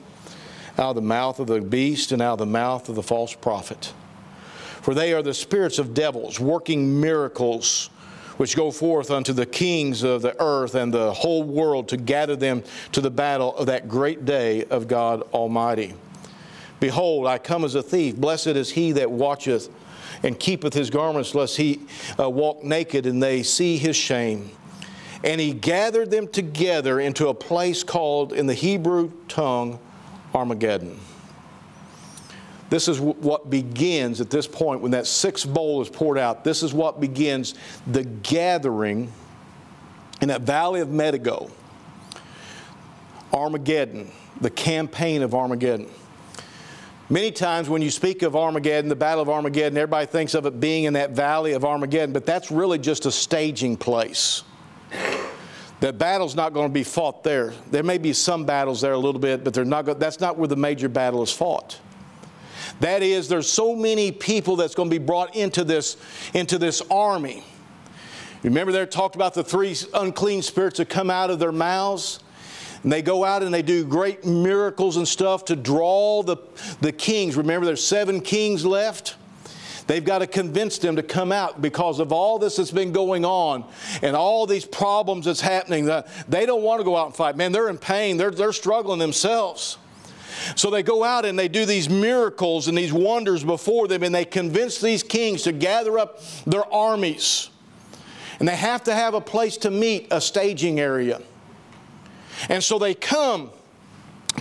out 0.76 0.90
of 0.90 0.94
the 0.96 1.02
mouth 1.02 1.38
of 1.38 1.46
the 1.46 1.60
beast, 1.60 2.10
and 2.10 2.20
out 2.20 2.34
of 2.34 2.38
the 2.40 2.46
mouth 2.46 2.88
of 2.88 2.96
the 2.96 3.02
false 3.02 3.34
prophet. 3.34 3.92
For 4.90 4.94
they 4.94 5.12
are 5.12 5.22
the 5.22 5.34
spirits 5.34 5.78
of 5.78 5.94
devils, 5.94 6.40
working 6.40 7.00
miracles, 7.00 7.90
which 8.38 8.56
go 8.56 8.72
forth 8.72 9.12
unto 9.12 9.32
the 9.32 9.46
kings 9.46 10.02
of 10.02 10.20
the 10.20 10.34
earth 10.42 10.74
and 10.74 10.92
the 10.92 11.12
whole 11.12 11.44
world 11.44 11.86
to 11.90 11.96
gather 11.96 12.34
them 12.34 12.64
to 12.90 13.00
the 13.00 13.08
battle 13.08 13.56
of 13.56 13.66
that 13.66 13.88
great 13.88 14.24
day 14.24 14.64
of 14.64 14.88
God 14.88 15.22
Almighty. 15.32 15.94
Behold, 16.80 17.28
I 17.28 17.38
come 17.38 17.64
as 17.64 17.76
a 17.76 17.84
thief. 17.84 18.16
Blessed 18.16 18.48
is 18.48 18.68
he 18.68 18.90
that 18.90 19.08
watcheth 19.08 19.68
and 20.24 20.36
keepeth 20.36 20.74
his 20.74 20.90
garments, 20.90 21.36
lest 21.36 21.56
he 21.56 21.82
uh, 22.18 22.28
walk 22.28 22.64
naked 22.64 23.06
and 23.06 23.22
they 23.22 23.44
see 23.44 23.78
his 23.78 23.94
shame. 23.94 24.50
And 25.22 25.40
he 25.40 25.52
gathered 25.52 26.10
them 26.10 26.26
together 26.26 26.98
into 26.98 27.28
a 27.28 27.34
place 27.34 27.84
called 27.84 28.32
in 28.32 28.48
the 28.48 28.54
Hebrew 28.54 29.12
tongue 29.28 29.78
Armageddon. 30.34 30.98
This 32.70 32.86
is 32.86 33.00
what 33.00 33.50
begins 33.50 34.20
at 34.20 34.30
this 34.30 34.46
point 34.46 34.80
when 34.80 34.92
that 34.92 35.06
sixth 35.06 35.52
bowl 35.52 35.82
is 35.82 35.88
poured 35.88 36.18
out. 36.18 36.44
This 36.44 36.62
is 36.62 36.72
what 36.72 37.00
begins 37.00 37.54
the 37.88 38.04
gathering 38.04 39.12
in 40.20 40.28
that 40.28 40.42
valley 40.42 40.80
of 40.80 40.88
Megiddo, 40.90 41.50
Armageddon, 43.32 44.12
the 44.40 44.50
campaign 44.50 45.22
of 45.22 45.34
Armageddon. 45.34 45.88
Many 47.08 47.32
times 47.32 47.68
when 47.68 47.82
you 47.82 47.90
speak 47.90 48.22
of 48.22 48.36
Armageddon, 48.36 48.88
the 48.88 48.94
Battle 48.94 49.22
of 49.22 49.28
Armageddon, 49.28 49.76
everybody 49.76 50.06
thinks 50.06 50.34
of 50.34 50.46
it 50.46 50.60
being 50.60 50.84
in 50.84 50.92
that 50.92 51.10
valley 51.10 51.54
of 51.54 51.64
Armageddon, 51.64 52.12
but 52.12 52.24
that's 52.24 52.52
really 52.52 52.78
just 52.78 53.04
a 53.04 53.10
staging 53.10 53.76
place. 53.76 54.44
The 55.80 55.92
battle's 55.92 56.36
not 56.36 56.52
going 56.52 56.68
to 56.68 56.72
be 56.72 56.84
fought 56.84 57.24
there. 57.24 57.52
There 57.72 57.82
may 57.82 57.98
be 57.98 58.12
some 58.12 58.44
battles 58.44 58.80
there 58.80 58.92
a 58.92 58.98
little 58.98 59.20
bit, 59.20 59.42
but 59.42 59.54
they're 59.54 59.64
not, 59.64 59.98
that's 59.98 60.20
not 60.20 60.38
where 60.38 60.46
the 60.46 60.54
major 60.54 60.88
battle 60.88 61.20
is 61.22 61.32
fought. 61.32 61.80
That 62.80 63.02
is, 63.02 63.28
there's 63.28 63.50
so 63.50 63.76
many 63.76 64.10
people 64.10 64.56
that's 64.56 64.74
going 64.74 64.90
to 64.90 64.98
be 64.98 65.04
brought 65.04 65.36
into 65.36 65.64
this, 65.64 65.96
into 66.34 66.58
this 66.58 66.82
army. 66.90 67.44
Remember, 68.42 68.72
there 68.72 68.86
talked 68.86 69.16
about 69.16 69.34
the 69.34 69.44
three 69.44 69.76
unclean 69.92 70.42
spirits 70.42 70.78
that 70.78 70.88
come 70.88 71.10
out 71.10 71.30
of 71.30 71.38
their 71.38 71.52
mouths? 71.52 72.20
And 72.82 72.90
they 72.90 73.02
go 73.02 73.24
out 73.24 73.42
and 73.42 73.52
they 73.52 73.60
do 73.60 73.84
great 73.84 74.24
miracles 74.24 74.96
and 74.96 75.06
stuff 75.06 75.44
to 75.46 75.56
draw 75.56 76.22
the, 76.22 76.38
the 76.80 76.92
kings. 76.92 77.36
Remember, 77.36 77.66
there's 77.66 77.84
seven 77.84 78.22
kings 78.22 78.64
left. 78.64 79.16
They've 79.86 80.04
got 80.04 80.20
to 80.20 80.26
convince 80.26 80.78
them 80.78 80.96
to 80.96 81.02
come 81.02 81.32
out 81.32 81.60
because 81.60 81.98
of 81.98 82.12
all 82.12 82.38
this 82.38 82.56
that's 82.56 82.70
been 82.70 82.92
going 82.92 83.24
on 83.24 83.64
and 84.02 84.16
all 84.16 84.46
these 84.46 84.64
problems 84.64 85.26
that's 85.26 85.40
happening. 85.40 85.84
They 86.28 86.46
don't 86.46 86.62
want 86.62 86.80
to 86.80 86.84
go 86.84 86.96
out 86.96 87.06
and 87.06 87.14
fight. 87.14 87.36
Man, 87.36 87.52
they're 87.52 87.68
in 87.68 87.76
pain. 87.76 88.16
They're, 88.16 88.30
they're 88.30 88.52
struggling 88.52 89.00
themselves. 89.00 89.76
So 90.56 90.70
they 90.70 90.82
go 90.82 91.04
out 91.04 91.24
and 91.24 91.38
they 91.38 91.48
do 91.48 91.64
these 91.66 91.88
miracles 91.88 92.68
and 92.68 92.76
these 92.76 92.92
wonders 92.92 93.44
before 93.44 93.88
them, 93.88 94.02
and 94.02 94.14
they 94.14 94.24
convince 94.24 94.80
these 94.80 95.02
kings 95.02 95.42
to 95.42 95.52
gather 95.52 95.98
up 95.98 96.20
their 96.46 96.64
armies. 96.72 97.50
And 98.38 98.48
they 98.48 98.56
have 98.56 98.84
to 98.84 98.94
have 98.94 99.14
a 99.14 99.20
place 99.20 99.56
to 99.58 99.70
meet, 99.70 100.08
a 100.10 100.20
staging 100.20 100.80
area. 100.80 101.20
And 102.48 102.64
so 102.64 102.78
they 102.78 102.94
come 102.94 103.50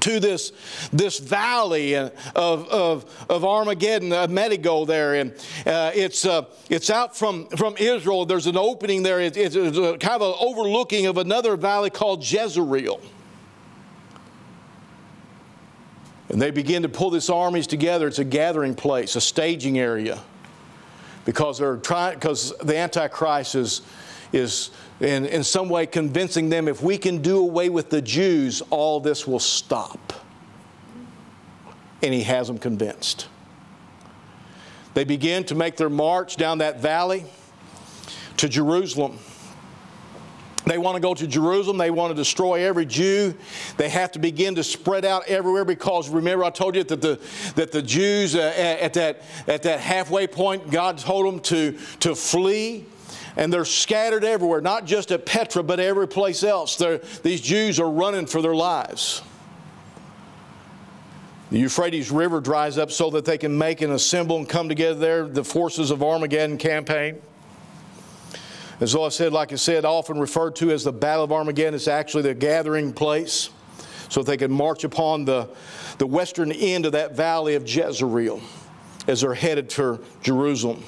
to 0.01 0.19
this, 0.19 0.53
this 0.93 1.19
valley 1.19 1.95
of, 1.95 2.13
of, 2.35 3.25
of 3.29 3.43
Armageddon, 3.43 4.13
of 4.13 4.29
Megiddo 4.29 4.85
there. 4.85 5.15
And 5.15 5.31
uh, 5.65 5.91
it's, 5.93 6.25
uh, 6.25 6.45
it's 6.69 6.89
out 6.89 7.17
from, 7.17 7.47
from 7.49 7.75
Israel. 7.77 8.25
There's 8.25 8.47
an 8.47 8.57
opening 8.57 9.03
there. 9.03 9.19
It, 9.19 9.35
it's 9.35 9.55
a, 9.55 9.97
kind 9.97 10.21
of 10.21 10.21
an 10.21 10.35
overlooking 10.39 11.07
of 11.07 11.17
another 11.17 11.57
valley 11.57 11.89
called 11.89 12.23
Jezreel. 12.23 13.01
And 16.29 16.39
they 16.39 16.51
begin 16.51 16.83
to 16.83 16.89
pull 16.89 17.09
these 17.09 17.29
armies 17.29 17.65
together. 17.65 18.07
It's 18.07 18.19
a 18.19 18.23
gathering 18.23 18.75
place, 18.75 19.15
a 19.15 19.21
staging 19.21 19.79
area. 19.79 20.19
Because 21.25 21.57
they're 21.57 21.77
trying, 21.77 22.15
because 22.15 22.55
the 22.59 22.77
Antichrist 22.77 23.55
is, 23.55 23.81
is 24.31 24.71
in, 24.99 25.25
in 25.25 25.43
some 25.43 25.69
way 25.69 25.85
convincing 25.85 26.49
them 26.49 26.67
if 26.67 26.81
we 26.81 26.97
can 26.97 27.21
do 27.21 27.39
away 27.39 27.69
with 27.69 27.89
the 27.89 28.01
Jews, 28.01 28.61
all 28.69 28.99
this 28.99 29.27
will 29.27 29.39
stop. 29.39 30.13
And 32.01 32.13
he 32.13 32.23
has 32.23 32.47
them 32.47 32.57
convinced. 32.57 33.27
they 34.93 35.03
begin 35.03 35.43
to 35.45 35.55
make 35.55 35.77
their 35.77 35.89
march 35.89 36.35
down 36.35 36.59
that 36.59 36.79
valley 36.79 37.25
to 38.37 38.47
Jerusalem. 38.47 39.17
They 40.65 40.77
want 40.77 40.95
to 40.95 41.01
go 41.01 41.13
to 41.13 41.25
Jerusalem. 41.25 41.77
They 41.77 41.91
want 41.91 42.11
to 42.11 42.15
destroy 42.15 42.65
every 42.65 42.85
Jew. 42.85 43.33
They 43.77 43.89
have 43.89 44.11
to 44.13 44.19
begin 44.19 44.55
to 44.55 44.63
spread 44.63 45.05
out 45.05 45.27
everywhere 45.27 45.65
because 45.65 46.09
remember 46.09 46.43
I 46.43 46.49
told 46.49 46.75
you 46.75 46.83
that 46.83 47.01
the, 47.01 47.19
that 47.55 47.71
the 47.71 47.81
Jews 47.81 48.35
uh, 48.35 48.53
at, 48.57 48.93
that, 48.93 49.21
at 49.47 49.63
that 49.63 49.79
halfway 49.79 50.27
point, 50.27 50.69
God 50.69 50.97
told 50.97 51.25
them 51.25 51.39
to, 51.41 51.77
to 52.01 52.15
flee. 52.15 52.85
And 53.37 53.53
they're 53.53 53.63
scattered 53.63 54.25
everywhere, 54.25 54.59
not 54.59 54.85
just 54.85 55.11
at 55.11 55.25
Petra, 55.25 55.63
but 55.63 55.79
every 55.79 56.07
place 56.07 56.43
else. 56.43 56.75
They're, 56.75 56.97
these 57.23 57.39
Jews 57.39 57.79
are 57.79 57.89
running 57.89 58.25
for 58.25 58.41
their 58.41 58.55
lives. 58.55 59.21
The 61.51 61.59
Euphrates 61.59 62.11
River 62.11 62.41
dries 62.41 62.77
up 62.77 62.91
so 62.91 63.09
that 63.11 63.25
they 63.25 63.37
can 63.37 63.57
make 63.57 63.81
and 63.81 63.93
assemble 63.93 64.37
and 64.37 64.47
come 64.47 64.67
together 64.67 64.99
there, 64.99 65.27
the 65.27 65.43
forces 65.43 65.89
of 65.89 66.03
Armageddon 66.03 66.57
campaign. 66.57 67.21
As 68.79 68.95
I 68.95 69.09
said, 69.09 69.33
like 69.33 69.51
I 69.51 69.55
said, 69.55 69.83
often 69.83 70.19
referred 70.19 70.55
to 70.57 70.71
as 70.71 70.85
the 70.85 70.93
Battle 70.93 71.25
of 71.25 71.33
Armageddon, 71.33 71.73
it's 71.73 71.89
actually 71.89 72.23
the 72.23 72.33
gathering 72.33 72.93
place 72.93 73.49
so 74.07 74.23
they 74.23 74.37
can 74.37 74.51
march 74.51 74.85
upon 74.85 75.25
the, 75.25 75.49
the 75.97 76.07
western 76.07 76.51
end 76.51 76.85
of 76.85 76.93
that 76.93 77.13
valley 77.13 77.55
of 77.55 77.67
Jezreel 77.67 78.41
as 79.07 79.21
they're 79.21 79.33
headed 79.33 79.71
for 79.71 79.99
Jerusalem. 80.21 80.83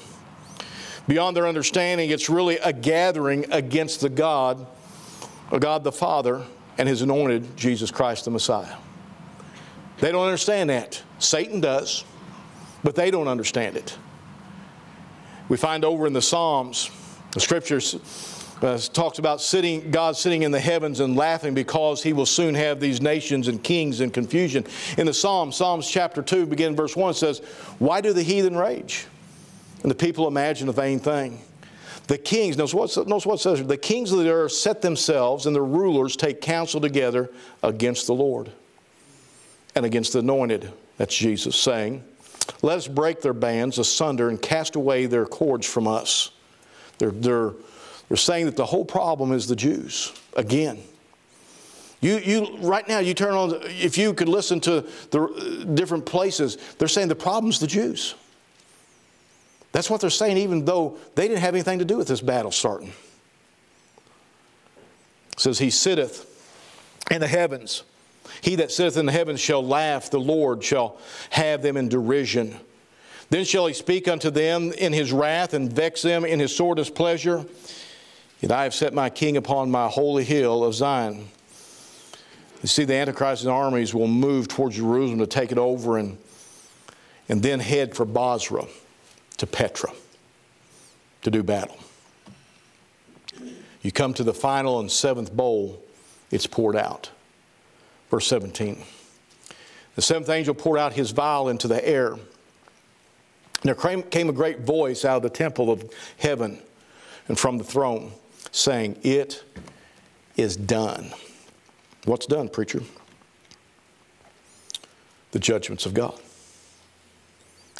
Beyond 1.06 1.36
their 1.36 1.46
understanding, 1.46 2.10
it's 2.10 2.30
really 2.30 2.56
a 2.58 2.72
gathering 2.72 3.44
against 3.52 4.00
the 4.00 4.08
God, 4.08 4.66
God 5.58 5.84
the 5.84 5.92
Father, 5.92 6.42
and 6.78 6.88
His 6.88 7.02
anointed 7.02 7.56
Jesus 7.56 7.90
Christ 7.90 8.24
the 8.24 8.30
Messiah. 8.30 8.76
They 9.98 10.10
don't 10.10 10.24
understand 10.24 10.70
that. 10.70 11.02
Satan 11.18 11.60
does, 11.60 12.04
but 12.82 12.94
they 12.94 13.10
don't 13.10 13.28
understand 13.28 13.76
it. 13.76 13.98
We 15.48 15.56
find 15.56 15.84
over 15.84 16.06
in 16.06 16.12
the 16.12 16.22
Psalms, 16.22 16.90
the 17.32 17.40
scriptures 17.40 17.96
uh, 18.62 18.78
talks 18.92 19.18
about 19.18 19.40
sitting, 19.40 19.90
God 19.90 20.16
sitting 20.16 20.42
in 20.42 20.52
the 20.52 20.60
heavens 20.60 21.00
and 21.00 21.16
laughing 21.16 21.54
because 21.54 22.02
he 22.02 22.12
will 22.12 22.26
soon 22.26 22.54
have 22.54 22.78
these 22.78 23.00
nations 23.00 23.48
and 23.48 23.62
kings 23.62 24.00
in 24.00 24.10
confusion. 24.10 24.64
In 24.98 25.06
the 25.06 25.14
Psalms, 25.14 25.56
Psalms 25.56 25.88
chapter 25.88 26.22
2, 26.22 26.46
beginning 26.46 26.76
verse 26.76 26.96
1 26.96 27.14
says, 27.14 27.40
Why 27.78 28.00
do 28.00 28.12
the 28.12 28.22
heathen 28.22 28.56
rage? 28.56 29.06
And 29.82 29.90
the 29.90 29.96
people 29.96 30.28
imagine 30.28 30.68
a 30.68 30.72
vain 30.72 31.00
thing. 31.00 31.40
The 32.06 32.18
kings, 32.18 32.56
notice 32.56 32.74
what, 32.74 33.08
notice 33.08 33.26
what 33.26 33.40
says, 33.40 33.64
the 33.64 33.76
kings 33.76 34.12
of 34.12 34.18
the 34.18 34.30
earth 34.30 34.52
set 34.52 34.82
themselves 34.82 35.46
and 35.46 35.56
the 35.56 35.62
rulers 35.62 36.16
take 36.16 36.40
counsel 36.40 36.80
together 36.80 37.30
against 37.62 38.06
the 38.06 38.14
Lord 38.14 38.52
and 39.74 39.86
against 39.86 40.12
the 40.12 40.18
anointed. 40.18 40.72
That's 40.98 41.16
Jesus 41.16 41.56
saying, 41.56 42.04
Let 42.60 42.78
us 42.78 42.88
break 42.88 43.22
their 43.22 43.32
bands 43.32 43.78
asunder 43.78 44.28
and 44.28 44.40
cast 44.40 44.76
away 44.76 45.06
their 45.06 45.26
cords 45.26 45.66
from 45.66 45.88
us. 45.88 46.30
They're, 46.98 47.10
they're, 47.10 47.52
they're 48.08 48.16
saying 48.16 48.46
that 48.46 48.56
the 48.56 48.66
whole 48.66 48.84
problem 48.84 49.32
is 49.32 49.46
the 49.46 49.56
Jews 49.56 50.12
again. 50.36 50.82
You, 52.00 52.18
you, 52.18 52.56
right 52.58 52.86
now, 52.88 52.98
you 52.98 53.14
turn 53.14 53.32
on, 53.32 53.60
if 53.62 53.96
you 53.96 54.12
could 54.12 54.28
listen 54.28 54.60
to 54.62 54.84
the 55.10 55.22
uh, 55.22 55.64
different 55.74 56.04
places, 56.04 56.58
they're 56.78 56.88
saying 56.88 57.08
the 57.08 57.14
problem's 57.14 57.60
the 57.60 57.68
Jews. 57.68 58.16
That's 59.70 59.88
what 59.88 60.00
they're 60.00 60.10
saying, 60.10 60.36
even 60.36 60.64
though 60.64 60.98
they 61.14 61.28
didn't 61.28 61.40
have 61.40 61.54
anything 61.54 61.78
to 61.78 61.84
do 61.84 61.96
with 61.96 62.08
this 62.08 62.20
battle 62.20 62.50
starting. 62.50 62.92
It 65.32 65.40
says, 65.40 65.60
He 65.60 65.70
sitteth 65.70 66.28
in 67.10 67.20
the 67.20 67.28
heavens. 67.28 67.84
He 68.40 68.56
that 68.56 68.72
sitteth 68.72 68.96
in 68.96 69.06
the 69.06 69.12
heavens 69.12 69.40
shall 69.40 69.64
laugh, 69.64 70.10
the 70.10 70.20
Lord 70.20 70.64
shall 70.64 70.98
have 71.30 71.62
them 71.62 71.76
in 71.76 71.88
derision. 71.88 72.58
Then 73.32 73.46
shall 73.46 73.66
he 73.66 73.72
speak 73.72 74.08
unto 74.08 74.28
them 74.28 74.72
in 74.72 74.92
his 74.92 75.10
wrath 75.10 75.54
and 75.54 75.72
vex 75.72 76.02
them 76.02 76.26
in 76.26 76.38
his 76.38 76.54
sore 76.54 76.74
displeasure. 76.74 77.46
Yet 78.42 78.52
I 78.52 78.64
have 78.64 78.74
set 78.74 78.92
my 78.92 79.08
king 79.08 79.38
upon 79.38 79.70
my 79.70 79.88
holy 79.88 80.22
hill 80.22 80.62
of 80.62 80.74
Zion. 80.74 81.28
You 82.60 82.68
see, 82.68 82.84
the 82.84 82.92
Antichrist's 82.92 83.46
armies 83.46 83.94
will 83.94 84.06
move 84.06 84.48
towards 84.48 84.76
Jerusalem 84.76 85.18
to 85.20 85.26
take 85.26 85.50
it 85.50 85.56
over 85.56 85.96
and, 85.96 86.18
and 87.26 87.42
then 87.42 87.58
head 87.58 87.96
for 87.96 88.04
Bozrah 88.04 88.66
to 89.38 89.46
Petra 89.46 89.94
to 91.22 91.30
do 91.30 91.42
battle. 91.42 91.78
You 93.80 93.92
come 93.92 94.12
to 94.12 94.24
the 94.24 94.34
final 94.34 94.78
and 94.78 94.92
seventh 94.92 95.32
bowl, 95.32 95.82
it's 96.30 96.46
poured 96.46 96.76
out. 96.76 97.10
Verse 98.10 98.26
17. 98.26 98.82
The 99.94 100.02
seventh 100.02 100.28
angel 100.28 100.54
poured 100.54 100.78
out 100.78 100.92
his 100.92 101.12
vial 101.12 101.48
into 101.48 101.66
the 101.66 101.82
air 101.88 102.18
there 103.62 103.74
came 103.74 104.28
a 104.28 104.32
great 104.32 104.60
voice 104.60 105.04
out 105.04 105.18
of 105.18 105.22
the 105.22 105.30
temple 105.30 105.70
of 105.70 105.88
heaven 106.18 106.58
and 107.28 107.38
from 107.38 107.58
the 107.58 107.64
throne 107.64 108.12
saying, 108.50 108.98
It 109.02 109.44
is 110.36 110.56
done. 110.56 111.12
What's 112.04 112.26
done, 112.26 112.48
preacher? 112.48 112.82
The 115.30 115.38
judgments 115.38 115.86
of 115.86 115.94
God. 115.94 116.18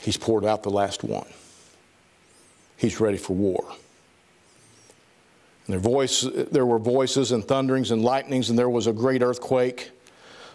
He's 0.03 0.17
poured 0.17 0.45
out 0.45 0.63
the 0.63 0.71
last 0.71 1.05
one. 1.05 1.27
He's 2.77 3.01
ready 3.01 3.19
for 3.19 3.35
war. 3.35 3.65
And 5.67 5.75
there, 5.75 5.79
voice, 5.79 6.23
there 6.23 6.67
were 6.67 6.79
voices 6.79 7.31
and 7.31 7.45
thunderings 7.45 7.93
and 7.93 8.03
lightnings, 8.03 8.51
and 8.51 8.59
there 8.59 8.71
was 8.71 8.87
a 8.89 8.93
great 8.93 9.23
earthquake 9.23 9.93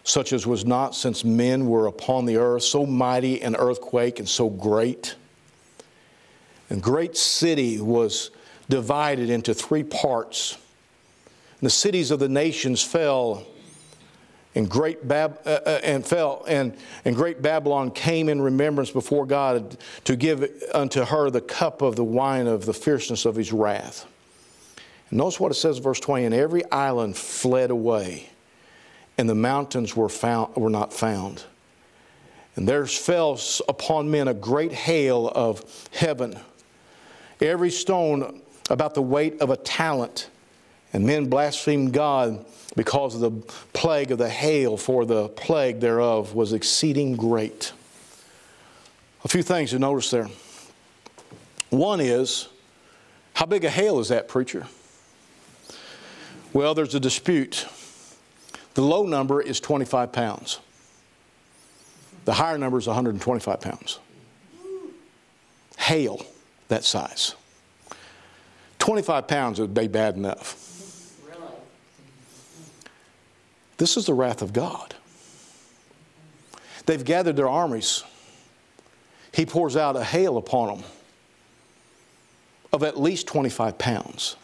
such 0.07 0.31
as 0.31 0.47
was 0.47 0.65
not 0.65 0.95
since 0.95 1.25
men 1.25 1.67
were 1.67 1.85
upon 1.85 2.25
the 2.25 2.37
earth, 2.37 2.63
so 2.63 2.85
mighty 2.85 3.41
an 3.41 3.57
earthquake 3.57 4.19
and 4.19 4.29
so 4.29 4.49
great. 4.49 5.15
And 6.69 6.81
great 6.81 7.17
city 7.17 7.81
was 7.81 8.31
divided 8.69 9.29
into 9.29 9.53
three 9.53 9.83
parts. 9.83 10.57
And 11.59 11.65
the 11.67 11.71
cities 11.71 12.09
of 12.09 12.19
the 12.19 12.29
nations 12.29 12.81
fell, 12.81 13.45
and 14.55 14.69
great 14.69 15.05
Bab- 15.05 15.41
uh, 15.45 15.59
uh, 15.65 15.81
and 15.83 16.05
fell, 16.05 16.45
and, 16.47 16.77
and 17.03 17.13
great 17.13 17.41
Babylon 17.41 17.91
came 17.91 18.29
in 18.29 18.41
remembrance 18.41 18.91
before 18.91 19.25
God 19.25 19.77
to 20.05 20.15
give 20.15 20.49
unto 20.73 21.03
her 21.03 21.29
the 21.29 21.41
cup 21.41 21.81
of 21.81 21.97
the 21.97 22.05
wine 22.05 22.47
of 22.47 22.65
the 22.65 22.73
fierceness 22.73 23.25
of 23.25 23.35
his 23.35 23.51
wrath. 23.51 24.05
And 25.09 25.17
notice 25.17 25.37
what 25.37 25.51
it 25.51 25.55
says, 25.55 25.79
verse 25.79 25.99
20, 25.99 26.23
and 26.23 26.33
every 26.33 26.63
island 26.71 27.17
fled 27.17 27.71
away 27.71 28.29
and 29.17 29.29
the 29.29 29.35
mountains 29.35 29.95
were, 29.95 30.09
found, 30.09 30.55
were 30.55 30.69
not 30.69 30.93
found. 30.93 31.43
And 32.55 32.67
there 32.67 32.85
fell 32.85 33.39
upon 33.69 34.09
men 34.09 34.27
a 34.27 34.33
great 34.33 34.71
hail 34.71 35.31
of 35.33 35.87
heaven, 35.91 36.39
every 37.39 37.69
stone 37.69 38.41
about 38.69 38.95
the 38.95 39.01
weight 39.01 39.41
of 39.41 39.49
a 39.49 39.57
talent. 39.57 40.29
And 40.93 41.05
men 41.05 41.29
blasphemed 41.29 41.93
God 41.93 42.45
because 42.75 43.13
of 43.13 43.21
the 43.21 43.31
plague 43.73 44.11
of 44.11 44.17
the 44.17 44.29
hail, 44.29 44.77
for 44.77 45.05
the 45.05 45.29
plague 45.29 45.79
thereof 45.79 46.33
was 46.33 46.53
exceeding 46.53 47.15
great. 47.15 47.73
A 49.23 49.27
few 49.27 49.43
things 49.43 49.71
to 49.71 49.79
notice 49.79 50.09
there. 50.09 50.29
One 51.69 51.99
is, 51.99 52.47
how 53.33 53.45
big 53.45 53.65
a 53.65 53.69
hail 53.69 53.99
is 53.99 54.07
that, 54.07 54.27
preacher? 54.27 54.65
Well, 56.53 56.73
there's 56.73 56.95
a 56.95 56.99
dispute. 56.99 57.67
The 58.77 58.83
low 58.83 59.07
number 59.07 59.41
is 59.41 59.59
25 59.59 60.11
pounds. 60.11 60.59
The 62.25 62.33
higher 62.33 62.59
number 62.59 62.77
is 62.77 62.85
125 62.85 63.59
pounds. 63.59 63.97
Hail 65.79 66.23
that 66.67 66.83
size. 66.83 67.33
25 68.77 69.27
pounds 69.27 69.59
would 69.59 69.73
be 69.73 69.87
bad 69.87 70.15
enough. 70.15 70.63
This 73.77 73.97
is 73.97 74.05
the 74.05 74.13
wrath 74.13 74.43
of 74.43 74.53
God. 74.53 74.93
They've 76.85 77.03
gathered 77.03 77.35
their 77.35 77.49
armies. 77.49 78.03
He 79.33 79.47
pours 79.47 79.75
out 79.75 79.95
a 79.95 80.03
hail 80.03 80.37
upon 80.37 80.77
them 80.77 80.87
of 82.71 82.83
at 82.83 82.99
least 82.99 83.25
25 83.25 83.79
pounds. 83.79 84.35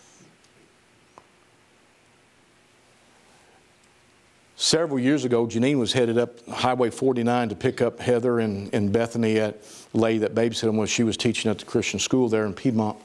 Several 4.55 4.99
years 4.99 5.25
ago, 5.25 5.47
Janine 5.47 5.79
was 5.79 5.93
headed 5.93 6.17
up 6.17 6.47
Highway 6.47 6.91
49 6.91 7.49
to 7.49 7.55
pick 7.55 7.81
up 7.81 7.99
Heather 7.99 8.39
and, 8.39 8.71
and 8.73 8.91
Bethany 8.91 9.39
at 9.39 9.57
Lay 9.93 10.19
that 10.19 10.35
babysat 10.35 10.61
them 10.61 10.77
when 10.77 10.87
she 10.87 11.03
was 11.03 11.17
teaching 11.17 11.49
at 11.49 11.59
the 11.59 11.65
Christian 11.65 11.99
school 11.99 12.29
there 12.29 12.45
in 12.45 12.53
Piedmont. 12.53 12.97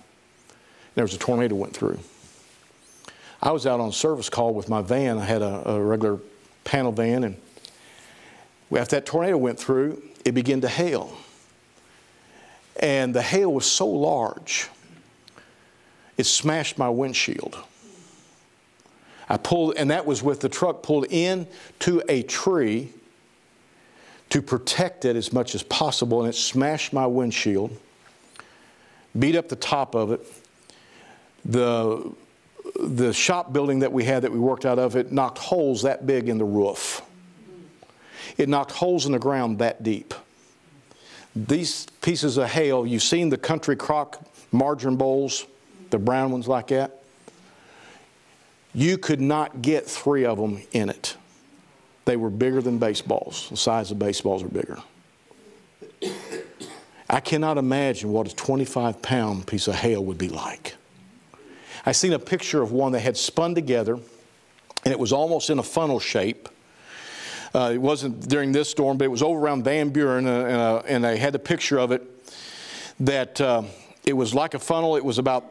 There 0.94 1.04
was 1.04 1.14
a 1.14 1.18
tornado 1.18 1.54
went 1.54 1.74
through. 1.74 1.98
I 3.40 3.52
was 3.52 3.66
out 3.66 3.80
on 3.80 3.92
service 3.92 4.28
call 4.28 4.52
with 4.52 4.68
my 4.68 4.82
van. 4.82 5.16
I 5.18 5.24
had 5.24 5.42
a, 5.42 5.70
a 5.70 5.80
regular 5.80 6.18
panel 6.64 6.92
van, 6.92 7.24
and 7.24 7.36
after 8.76 8.96
that 8.96 9.06
tornado 9.06 9.38
went 9.38 9.58
through, 9.58 10.02
it 10.24 10.32
began 10.32 10.60
to 10.60 10.68
hail. 10.68 11.16
And 12.80 13.14
the 13.14 13.22
hail 13.22 13.52
was 13.52 13.66
so 13.66 13.88
large, 13.88 14.68
it 16.16 16.24
smashed 16.24 16.78
my 16.78 16.88
windshield. 16.88 17.56
I 19.28 19.36
pulled, 19.36 19.74
and 19.76 19.90
that 19.90 20.06
was 20.06 20.22
with 20.22 20.40
the 20.40 20.48
truck 20.48 20.82
pulled 20.82 21.06
in 21.10 21.46
to 21.80 22.02
a 22.08 22.22
tree 22.22 22.92
to 24.30 24.42
protect 24.42 25.04
it 25.04 25.16
as 25.16 25.32
much 25.32 25.54
as 25.54 25.62
possible, 25.62 26.20
and 26.20 26.28
it 26.28 26.34
smashed 26.34 26.92
my 26.92 27.06
windshield. 27.06 27.76
beat 29.18 29.36
up 29.36 29.48
the 29.48 29.56
top 29.56 29.94
of 29.94 30.12
it. 30.12 30.20
The, 31.44 32.12
the 32.80 33.12
shop 33.12 33.52
building 33.52 33.78
that 33.80 33.92
we 33.92 34.04
had 34.04 34.22
that 34.22 34.32
we 34.32 34.38
worked 34.38 34.66
out 34.66 34.78
of, 34.78 34.96
it 34.96 35.12
knocked 35.12 35.38
holes 35.38 35.82
that 35.82 36.06
big 36.06 36.28
in 36.28 36.38
the 36.38 36.44
roof. 36.44 37.02
It 38.36 38.48
knocked 38.48 38.72
holes 38.72 39.06
in 39.06 39.12
the 39.12 39.18
ground 39.18 39.58
that 39.58 39.82
deep. 39.82 40.14
These 41.34 41.86
pieces 42.02 42.36
of 42.36 42.50
hail, 42.50 42.86
you've 42.86 43.02
seen 43.02 43.28
the 43.30 43.38
country 43.38 43.76
crock 43.76 44.22
margarine 44.52 44.96
bowls, 44.96 45.46
the 45.90 45.98
brown 45.98 46.32
ones 46.32 46.48
like 46.48 46.68
that. 46.68 47.02
You 48.78 48.96
could 48.96 49.20
not 49.20 49.60
get 49.60 49.86
three 49.86 50.24
of 50.24 50.38
them 50.38 50.62
in 50.70 50.88
it. 50.88 51.16
They 52.04 52.14
were 52.14 52.30
bigger 52.30 52.62
than 52.62 52.78
baseballs. 52.78 53.48
The 53.50 53.56
size 53.56 53.90
of 53.90 53.98
baseballs 53.98 54.44
are 54.44 54.48
bigger. 54.48 54.78
I 57.10 57.18
cannot 57.18 57.58
imagine 57.58 58.12
what 58.12 58.30
a 58.30 58.36
25 58.36 59.02
pound 59.02 59.48
piece 59.48 59.66
of 59.66 59.74
hail 59.74 60.04
would 60.04 60.16
be 60.16 60.28
like. 60.28 60.76
I 61.84 61.90
seen 61.90 62.12
a 62.12 62.20
picture 62.20 62.62
of 62.62 62.70
one 62.70 62.92
that 62.92 63.00
had 63.00 63.16
spun 63.16 63.56
together 63.56 63.94
and 64.84 64.92
it 64.92 64.98
was 65.00 65.12
almost 65.12 65.50
in 65.50 65.58
a 65.58 65.64
funnel 65.64 65.98
shape. 65.98 66.48
Uh, 67.52 67.72
it 67.74 67.78
wasn't 67.78 68.28
during 68.28 68.52
this 68.52 68.70
storm, 68.70 68.96
but 68.96 69.06
it 69.06 69.10
was 69.10 69.24
over 69.24 69.40
around 69.40 69.64
Van 69.64 69.88
Buren, 69.88 70.24
uh, 70.24 70.30
and, 70.30 70.56
uh, 70.56 70.82
and 70.86 71.04
I 71.04 71.16
had 71.16 71.34
a 71.34 71.40
picture 71.40 71.80
of 71.80 71.90
it 71.90 72.04
that 73.00 73.40
uh, 73.40 73.64
it 74.04 74.12
was 74.12 74.34
like 74.34 74.54
a 74.54 74.60
funnel. 74.60 74.94
It 74.94 75.04
was 75.04 75.18
about 75.18 75.46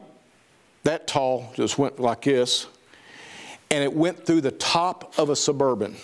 that 0.84 1.06
tall, 1.06 1.52
just 1.54 1.76
went 1.76 2.00
like 2.00 2.22
this, 2.22 2.68
and 3.70 3.84
it 3.84 3.92
went 3.92 4.24
through 4.24 4.40
the 4.40 4.50
top 4.50 5.18
of 5.18 5.30
a 5.30 5.36
suburban 5.36 5.96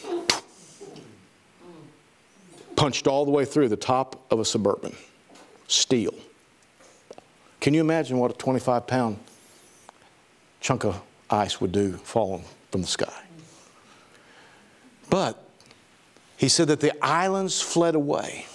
punched 2.77 3.07
all 3.07 3.25
the 3.25 3.31
way 3.31 3.45
through 3.45 3.69
the 3.69 3.77
top 3.77 4.25
of 4.31 4.41
a 4.41 4.45
Suburban. 4.45 4.95
Steel. 5.69 6.15
Can 7.61 7.73
you 7.73 7.81
imagine 7.81 8.19
what 8.19 8.31
a 8.31 8.35
25 8.35 8.87
pound 8.87 9.19
chunk 10.61 10.85
of 10.85 11.01
ice 11.31 11.61
would 11.61 11.73
do 11.73 11.95
falling 11.95 12.45
from 12.71 12.83
the 12.83 12.87
sky? 12.87 13.23
But 15.09 15.43
he 16.37 16.49
said 16.49 16.69
that 16.69 16.81
the 16.81 16.93
islands 17.03 17.63
fled 17.63 17.95
away. 17.95 18.47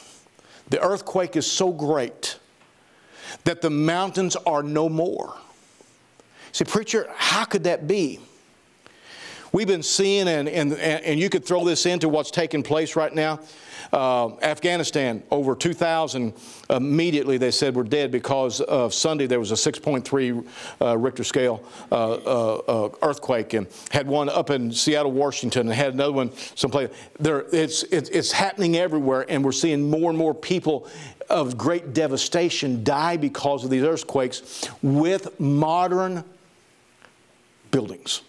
The 0.69 0.79
earthquake 0.81 1.35
is 1.35 1.49
so 1.49 1.71
great 1.71 2.37
that 3.45 3.61
the 3.61 3.69
mountains 3.69 4.35
are 4.35 4.61
no 4.61 4.89
more. 4.89 5.35
See, 6.51 6.65
preacher, 6.65 7.09
how 7.15 7.45
could 7.45 7.63
that 7.63 7.87
be? 7.87 8.19
We've 9.51 9.67
been 9.67 9.83
seeing, 9.83 10.27
and, 10.27 10.47
and, 10.47 10.73
and 10.73 11.19
you 11.19 11.29
could 11.29 11.43
throw 11.43 11.63
this 11.63 11.85
into 11.85 12.07
what's 12.07 12.31
taking 12.31 12.61
place 12.61 12.95
right 12.95 13.13
now. 13.13 13.39
Uh, 13.91 14.35
Afghanistan, 14.41 15.23
over 15.31 15.55
2,000 15.55 16.33
immediately 16.69 17.39
they 17.39 17.49
said 17.49 17.75
were 17.75 17.83
dead 17.83 18.11
because 18.11 18.61
of 18.61 18.93
Sunday 18.93 19.25
there 19.25 19.39
was 19.39 19.51
a 19.51 19.55
6.3 19.55 20.47
uh, 20.81 20.97
Richter 20.97 21.23
scale 21.23 21.63
uh, 21.91 21.95
uh, 21.95 22.55
uh, 22.67 22.89
earthquake 23.01 23.53
and 23.53 23.65
had 23.89 24.05
one 24.05 24.29
up 24.29 24.51
in 24.51 24.71
Seattle, 24.71 25.11
Washington, 25.11 25.67
and 25.67 25.75
had 25.75 25.93
another 25.95 26.13
one 26.13 26.31
someplace. 26.55 26.89
There, 27.19 27.45
it's, 27.51 27.81
it's, 27.83 28.09
it's 28.09 28.31
happening 28.31 28.77
everywhere, 28.77 29.25
and 29.27 29.43
we're 29.43 29.51
seeing 29.51 29.89
more 29.89 30.09
and 30.09 30.17
more 30.17 30.35
people 30.35 30.87
of 31.29 31.57
great 31.57 31.93
devastation 31.93 32.83
die 32.83 33.17
because 33.17 33.63
of 33.63 33.71
these 33.71 33.83
earthquakes 33.83 34.69
with 34.83 35.39
modern 35.39 36.23
buildings. 37.71 38.21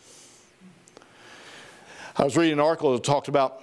I 2.20 2.24
was 2.24 2.36
reading 2.36 2.52
an 2.52 2.60
article 2.60 2.92
that 2.92 3.02
talked 3.02 3.28
about, 3.28 3.62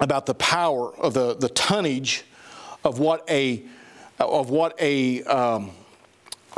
about 0.00 0.26
the 0.26 0.34
power 0.34 0.94
of 0.96 1.14
the, 1.14 1.34
the 1.34 1.48
tonnage 1.48 2.24
of 2.84 2.98
what 2.98 3.24
a, 3.30 3.62
of 4.18 4.50
what 4.50 4.78
a 4.78 5.22
um, 5.22 5.70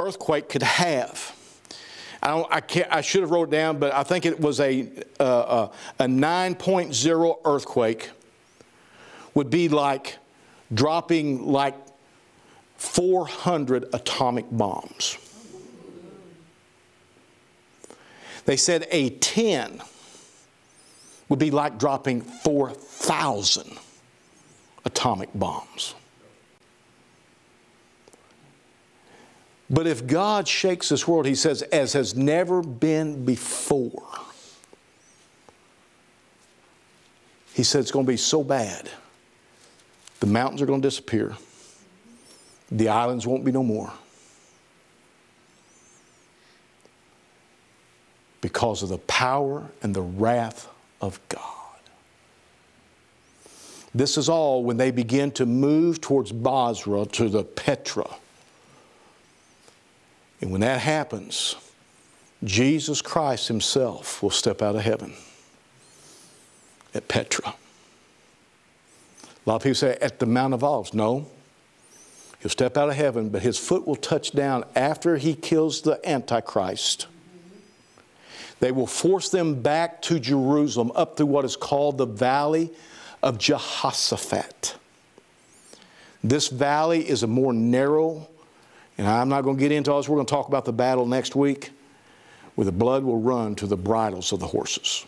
earthquake 0.00 0.48
could 0.48 0.64
have. 0.64 1.32
I, 2.24 2.44
I, 2.50 2.86
I 2.90 3.00
should 3.02 3.20
have 3.20 3.30
wrote 3.30 3.50
it 3.50 3.52
down, 3.52 3.78
but 3.78 3.94
I 3.94 4.02
think 4.02 4.26
it 4.26 4.40
was 4.40 4.58
a, 4.58 4.90
uh, 5.20 5.68
a 6.00 6.06
9.0 6.06 7.38
earthquake 7.44 8.10
would 9.34 9.48
be 9.48 9.68
like 9.68 10.18
dropping 10.74 11.46
like 11.46 11.76
400 12.78 13.90
atomic 13.92 14.46
bombs. 14.50 15.18
They 18.44 18.56
said 18.56 18.88
a 18.90 19.10
10 19.10 19.82
would 21.28 21.38
be 21.38 21.50
like 21.50 21.78
dropping 21.78 22.20
4,000 22.20 23.78
atomic 24.84 25.30
bombs. 25.34 25.94
But 29.70 29.86
if 29.86 30.06
God 30.06 30.46
shakes 30.46 30.90
this 30.90 31.08
world, 31.08 31.24
he 31.24 31.34
says, 31.34 31.62
as 31.62 31.94
has 31.94 32.14
never 32.14 32.62
been 32.62 33.24
before, 33.24 34.06
he 37.54 37.62
said 37.62 37.80
it's 37.80 37.90
going 37.90 38.04
to 38.04 38.12
be 38.12 38.18
so 38.18 38.44
bad. 38.44 38.90
The 40.20 40.26
mountains 40.26 40.60
are 40.60 40.66
going 40.66 40.82
to 40.82 40.86
disappear, 40.86 41.36
the 42.70 42.88
islands 42.88 43.26
won't 43.26 43.44
be 43.44 43.52
no 43.52 43.62
more. 43.62 43.92
Because 48.42 48.82
of 48.82 48.88
the 48.88 48.98
power 48.98 49.70
and 49.82 49.94
the 49.94 50.02
wrath 50.02 50.68
of 51.02 51.20
God. 51.28 51.40
This 53.94 54.16
is 54.16 54.28
all 54.28 54.64
when 54.64 54.78
they 54.78 54.90
begin 54.90 55.30
to 55.32 55.44
move 55.44 56.00
towards 56.00 56.32
Bozrah 56.32 57.06
to 57.06 57.28
the 57.28 57.44
Petra. 57.44 58.08
And 60.40 60.50
when 60.50 60.62
that 60.62 60.80
happens, 60.80 61.56
Jesus 62.42 63.02
Christ 63.02 63.48
Himself 63.48 64.22
will 64.22 64.30
step 64.30 64.62
out 64.62 64.74
of 64.76 64.80
heaven 64.80 65.12
at 66.94 67.06
Petra. 67.08 67.54
A 69.44 69.50
lot 69.50 69.56
of 69.56 69.62
people 69.62 69.74
say 69.74 69.98
at 70.00 70.20
the 70.20 70.26
Mount 70.26 70.54
of 70.54 70.64
Olives. 70.64 70.94
No. 70.94 71.28
He'll 72.40 72.50
step 72.50 72.76
out 72.76 72.88
of 72.88 72.96
heaven, 72.96 73.28
but 73.28 73.42
his 73.42 73.58
foot 73.58 73.86
will 73.86 73.96
touch 73.96 74.32
down 74.32 74.64
after 74.74 75.16
he 75.16 75.34
kills 75.34 75.82
the 75.82 76.00
Antichrist 76.08 77.06
they 78.62 78.70
will 78.70 78.86
force 78.86 79.28
them 79.28 79.60
back 79.60 80.00
to 80.02 80.20
Jerusalem 80.20 80.92
up 80.94 81.16
through 81.16 81.26
what 81.26 81.44
is 81.44 81.56
called 81.56 81.98
the 81.98 82.06
Valley 82.06 82.70
of 83.20 83.36
Jehoshaphat. 83.36 84.76
This 86.22 86.46
valley 86.46 87.08
is 87.08 87.24
a 87.24 87.26
more 87.26 87.52
narrow, 87.52 88.28
and 88.96 89.08
I'm 89.08 89.28
not 89.28 89.42
going 89.42 89.56
to 89.56 89.60
get 89.60 89.72
into 89.72 89.90
all 89.90 89.98
this. 89.98 90.08
We're 90.08 90.14
going 90.14 90.26
to 90.26 90.30
talk 90.30 90.46
about 90.46 90.64
the 90.64 90.72
battle 90.72 91.06
next 91.06 91.34
week, 91.34 91.72
where 92.54 92.64
the 92.64 92.70
blood 92.70 93.02
will 93.02 93.18
run 93.18 93.56
to 93.56 93.66
the 93.66 93.76
bridles 93.76 94.32
of 94.32 94.38
the 94.38 94.46
horses. 94.46 95.06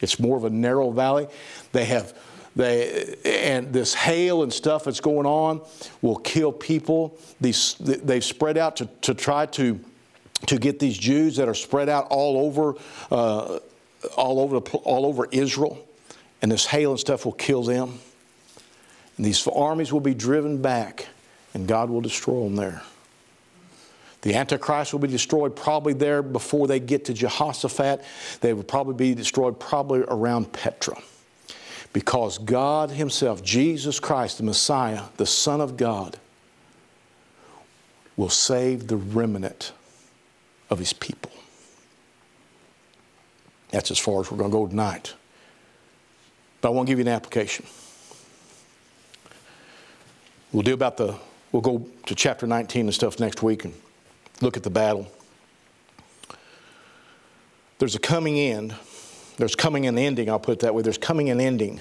It's 0.00 0.18
more 0.18 0.38
of 0.38 0.44
a 0.44 0.50
narrow 0.50 0.92
valley. 0.92 1.28
They 1.72 1.84
have 1.84 2.18
they 2.56 3.16
and 3.26 3.70
this 3.70 3.92
hail 3.92 4.44
and 4.44 4.50
stuff 4.50 4.84
that's 4.84 5.00
going 5.00 5.26
on 5.26 5.60
will 6.00 6.16
kill 6.16 6.52
people. 6.52 7.18
These 7.38 7.74
they've 7.80 8.24
spread 8.24 8.56
out 8.56 8.76
to, 8.76 8.86
to 9.02 9.12
try 9.12 9.44
to 9.44 9.78
to 10.46 10.58
get 10.58 10.78
these 10.78 10.96
Jews 10.98 11.36
that 11.36 11.48
are 11.48 11.54
spread 11.54 11.88
out 11.88 12.08
all 12.10 12.46
over, 12.46 12.74
uh, 13.10 13.58
all 14.16 14.40
over, 14.40 14.58
all 14.58 15.06
over 15.06 15.26
Israel, 15.30 15.84
and 16.42 16.52
this 16.52 16.66
hail 16.66 16.90
and 16.90 17.00
stuff 17.00 17.24
will 17.24 17.32
kill 17.32 17.62
them. 17.62 17.98
And 19.16 19.24
these 19.24 19.46
armies 19.46 19.92
will 19.92 20.00
be 20.00 20.14
driven 20.14 20.60
back, 20.60 21.06
and 21.54 21.66
God 21.66 21.88
will 21.88 22.00
destroy 22.00 22.44
them 22.44 22.56
there. 22.56 22.82
The 24.22 24.34
Antichrist 24.34 24.92
will 24.92 25.00
be 25.00 25.08
destroyed 25.08 25.54
probably 25.54 25.92
there 25.92 26.22
before 26.22 26.66
they 26.66 26.80
get 26.80 27.04
to 27.06 27.14
Jehoshaphat. 27.14 28.02
They 28.40 28.54
will 28.54 28.62
probably 28.62 28.94
be 28.94 29.14
destroyed 29.14 29.60
probably 29.60 30.00
around 30.00 30.50
Petra. 30.50 30.96
Because 31.92 32.38
God 32.38 32.90
Himself, 32.90 33.42
Jesus 33.42 34.00
Christ, 34.00 34.38
the 34.38 34.44
Messiah, 34.44 35.02
the 35.18 35.26
Son 35.26 35.60
of 35.60 35.76
God, 35.76 36.18
will 38.16 38.30
save 38.30 38.86
the 38.88 38.96
remnant 38.96 39.72
of 40.74 40.78
his 40.78 40.92
people. 40.92 41.32
That's 43.70 43.90
as 43.90 43.98
far 43.98 44.20
as 44.20 44.30
we're 44.30 44.36
going 44.36 44.50
to 44.50 44.56
go 44.56 44.66
tonight. 44.66 45.14
But 46.60 46.68
I 46.68 46.72
want 46.72 46.86
to 46.86 46.90
give 46.90 46.98
you 46.98 47.04
an 47.04 47.08
application. 47.08 47.64
We'll 50.52 50.62
do 50.62 50.74
about 50.74 50.98
the, 50.98 51.16
we'll 51.50 51.62
go 51.62 51.86
to 52.06 52.14
chapter 52.14 52.46
19 52.46 52.86
and 52.86 52.94
stuff 52.94 53.18
next 53.18 53.42
week 53.42 53.64
and 53.64 53.74
look 54.42 54.56
at 54.56 54.62
the 54.62 54.70
battle. 54.70 55.10
There's 57.78 57.94
a 57.94 57.98
coming 57.98 58.38
end. 58.38 58.74
There's 59.36 59.56
coming 59.56 59.86
an 59.86 59.98
ending, 59.98 60.30
I'll 60.30 60.38
put 60.38 60.52
it 60.52 60.60
that 60.60 60.74
way. 60.74 60.82
There's 60.82 60.98
coming 60.98 61.30
an 61.30 61.40
ending 61.40 61.80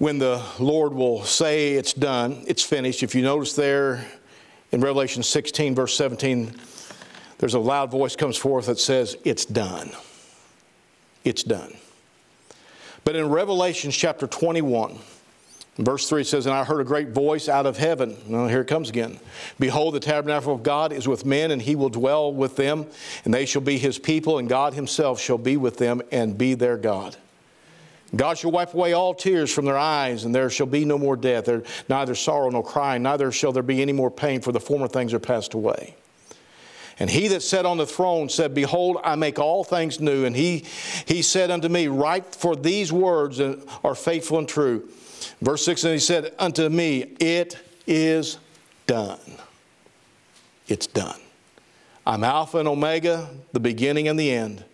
when 0.00 0.18
the 0.18 0.42
Lord 0.58 0.94
will 0.94 1.24
say 1.24 1.74
it's 1.74 1.92
done, 1.92 2.42
it's 2.46 2.62
finished. 2.62 3.02
If 3.02 3.14
you 3.14 3.20
notice 3.20 3.52
there, 3.52 4.02
in 4.72 4.80
Revelation 4.80 5.22
16, 5.22 5.74
verse 5.74 5.96
17, 5.96 6.54
there's 7.38 7.54
a 7.54 7.58
loud 7.58 7.90
voice 7.90 8.16
comes 8.16 8.36
forth 8.36 8.66
that 8.66 8.78
says, 8.78 9.16
It's 9.24 9.44
done. 9.44 9.90
It's 11.24 11.42
done. 11.42 11.74
But 13.04 13.16
in 13.16 13.28
Revelation 13.28 13.90
chapter 13.90 14.26
21, 14.26 14.98
Verse 15.80 16.08
3 16.08 16.24
says, 16.24 16.46
And 16.46 16.54
I 16.54 16.64
heard 16.64 16.80
a 16.80 16.84
great 16.84 17.08
voice 17.08 17.48
out 17.48 17.64
of 17.64 17.78
heaven. 17.78 18.16
Well, 18.28 18.48
here 18.48 18.60
it 18.60 18.66
comes 18.66 18.90
again. 18.90 19.18
Behold, 19.58 19.94
the 19.94 20.00
tabernacle 20.00 20.54
of 20.54 20.62
God 20.62 20.92
is 20.92 21.08
with 21.08 21.24
men, 21.24 21.50
and 21.52 21.62
he 21.62 21.74
will 21.74 21.88
dwell 21.88 22.32
with 22.32 22.56
them, 22.56 22.86
and 23.24 23.32
they 23.32 23.46
shall 23.46 23.62
be 23.62 23.78
his 23.78 23.98
people, 23.98 24.38
and 24.38 24.48
God 24.48 24.74
himself 24.74 25.20
shall 25.20 25.38
be 25.38 25.56
with 25.56 25.78
them 25.78 26.02
and 26.12 26.36
be 26.36 26.54
their 26.54 26.76
God. 26.76 27.16
God 28.14 28.38
shall 28.38 28.50
wipe 28.50 28.74
away 28.74 28.92
all 28.92 29.14
tears 29.14 29.52
from 29.52 29.64
their 29.64 29.78
eyes, 29.78 30.24
and 30.24 30.34
there 30.34 30.50
shall 30.50 30.66
be 30.66 30.84
no 30.84 30.98
more 30.98 31.16
death, 31.16 31.44
there, 31.44 31.62
neither 31.88 32.14
sorrow 32.14 32.50
nor 32.50 32.64
crying, 32.64 33.02
neither 33.02 33.30
shall 33.30 33.52
there 33.52 33.62
be 33.62 33.80
any 33.80 33.92
more 33.92 34.10
pain, 34.10 34.40
for 34.40 34.52
the 34.52 34.60
former 34.60 34.88
things 34.88 35.14
are 35.14 35.20
passed 35.20 35.54
away. 35.54 35.94
And 37.00 37.08
he 37.08 37.28
that 37.28 37.42
sat 37.42 37.64
on 37.64 37.78
the 37.78 37.86
throne 37.86 38.28
said, 38.28 38.54
Behold, 38.54 38.98
I 39.02 39.14
make 39.14 39.38
all 39.38 39.64
things 39.64 40.00
new. 40.00 40.26
And 40.26 40.36
he, 40.36 40.66
he 41.06 41.22
said 41.22 41.50
unto 41.50 41.68
me, 41.68 41.88
Write, 41.88 42.34
for 42.34 42.54
these 42.54 42.92
words 42.92 43.40
are 43.40 43.94
faithful 43.94 44.38
and 44.38 44.46
true. 44.46 44.86
Verse 45.40 45.64
6 45.64 45.84
And 45.84 45.92
he 45.94 45.98
said 45.98 46.34
unto 46.38 46.68
me, 46.68 47.16
It 47.18 47.56
is 47.86 48.38
done. 48.86 49.18
It's 50.68 50.86
done. 50.86 51.18
I'm 52.06 52.22
Alpha 52.22 52.58
and 52.58 52.68
Omega, 52.68 53.30
the 53.52 53.60
beginning 53.60 54.06
and 54.06 54.20
the 54.20 54.30
end. 54.30 54.64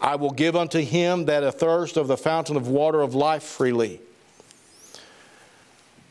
I 0.00 0.16
will 0.16 0.30
give 0.30 0.56
unto 0.56 0.80
him 0.80 1.26
that 1.26 1.44
athirst 1.44 1.96
of 1.96 2.08
the 2.08 2.16
fountain 2.16 2.56
of 2.56 2.68
water 2.68 3.02
of 3.02 3.14
life 3.14 3.42
freely. 3.42 4.00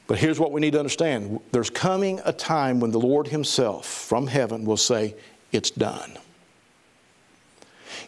But 0.09 0.17
here's 0.17 0.39
what 0.39 0.51
we 0.51 0.59
need 0.59 0.71
to 0.71 0.79
understand 0.79 1.39
there's 1.51 1.69
coming 1.69 2.19
a 2.25 2.33
time 2.33 2.79
when 2.79 2.89
the 2.89 2.99
Lord 2.99 3.27
Himself 3.27 3.85
from 3.85 4.25
heaven 4.25 4.65
will 4.65 4.75
say, 4.75 5.13
It's 5.51 5.69
done. 5.69 6.17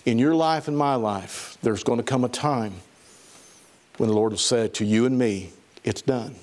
In 0.04 0.18
your 0.18 0.34
life 0.34 0.68
and 0.68 0.76
my 0.76 0.96
life, 0.96 1.60
there's 1.62 1.84
going 1.84 1.98
to 1.98 2.04
come 2.04 2.24
a 2.24 2.30
time 2.30 2.74
when 3.98 4.10
the 4.10 4.16
Lord 4.16 4.32
will 4.32 4.40
say 4.40 4.68
to 4.68 4.84
you 4.84 5.06
and 5.06 5.16
me, 5.16 5.52
it's 5.84 6.02
done. 6.02 6.34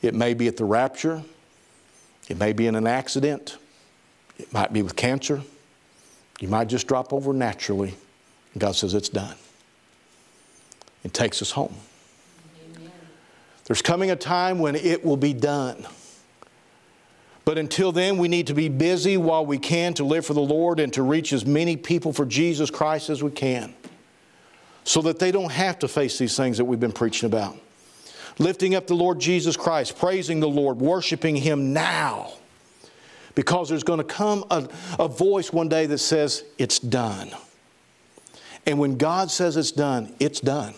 It 0.00 0.14
may 0.14 0.32
be 0.32 0.46
at 0.46 0.56
the 0.56 0.64
rapture, 0.64 1.24
it 2.28 2.38
may 2.38 2.52
be 2.52 2.68
in 2.68 2.76
an 2.76 2.86
accident, 2.86 3.58
it 4.38 4.52
might 4.52 4.72
be 4.72 4.80
with 4.80 4.94
cancer, 4.94 5.42
you 6.38 6.46
might 6.46 6.68
just 6.68 6.86
drop 6.86 7.12
over 7.12 7.32
naturally. 7.32 7.96
And 8.56 8.60
God 8.62 8.74
says, 8.74 8.94
It's 8.94 9.10
done. 9.10 9.36
It 11.04 11.12
takes 11.12 11.42
us 11.42 11.50
home. 11.50 11.74
Amen. 12.74 12.90
There's 13.66 13.82
coming 13.82 14.10
a 14.10 14.16
time 14.16 14.60
when 14.60 14.74
it 14.74 15.04
will 15.04 15.18
be 15.18 15.34
done. 15.34 15.86
But 17.44 17.58
until 17.58 17.92
then, 17.92 18.16
we 18.16 18.28
need 18.28 18.46
to 18.46 18.54
be 18.54 18.70
busy 18.70 19.18
while 19.18 19.44
we 19.44 19.58
can 19.58 19.92
to 19.94 20.04
live 20.04 20.24
for 20.24 20.32
the 20.32 20.40
Lord 20.40 20.80
and 20.80 20.90
to 20.94 21.02
reach 21.02 21.34
as 21.34 21.44
many 21.44 21.76
people 21.76 22.14
for 22.14 22.24
Jesus 22.24 22.70
Christ 22.70 23.10
as 23.10 23.22
we 23.22 23.30
can 23.30 23.74
so 24.84 25.02
that 25.02 25.18
they 25.18 25.32
don't 25.32 25.52
have 25.52 25.78
to 25.80 25.88
face 25.88 26.16
these 26.16 26.34
things 26.34 26.56
that 26.56 26.64
we've 26.64 26.80
been 26.80 26.92
preaching 26.92 27.26
about 27.26 27.58
lifting 28.38 28.74
up 28.74 28.86
the 28.86 28.94
Lord 28.94 29.20
Jesus 29.20 29.54
Christ, 29.54 29.98
praising 29.98 30.40
the 30.40 30.48
Lord, 30.48 30.78
worshiping 30.78 31.36
Him 31.36 31.74
now. 31.74 32.32
Because 33.34 33.68
there's 33.68 33.84
going 33.84 33.98
to 33.98 34.04
come 34.04 34.46
a, 34.50 34.66
a 34.98 35.08
voice 35.08 35.52
one 35.52 35.68
day 35.68 35.84
that 35.84 35.98
says, 35.98 36.42
It's 36.56 36.78
done. 36.78 37.30
And 38.66 38.78
when 38.78 38.98
God 38.98 39.30
says 39.30 39.56
it's 39.56 39.72
done, 39.72 40.12
it's 40.18 40.40
done. 40.40 40.74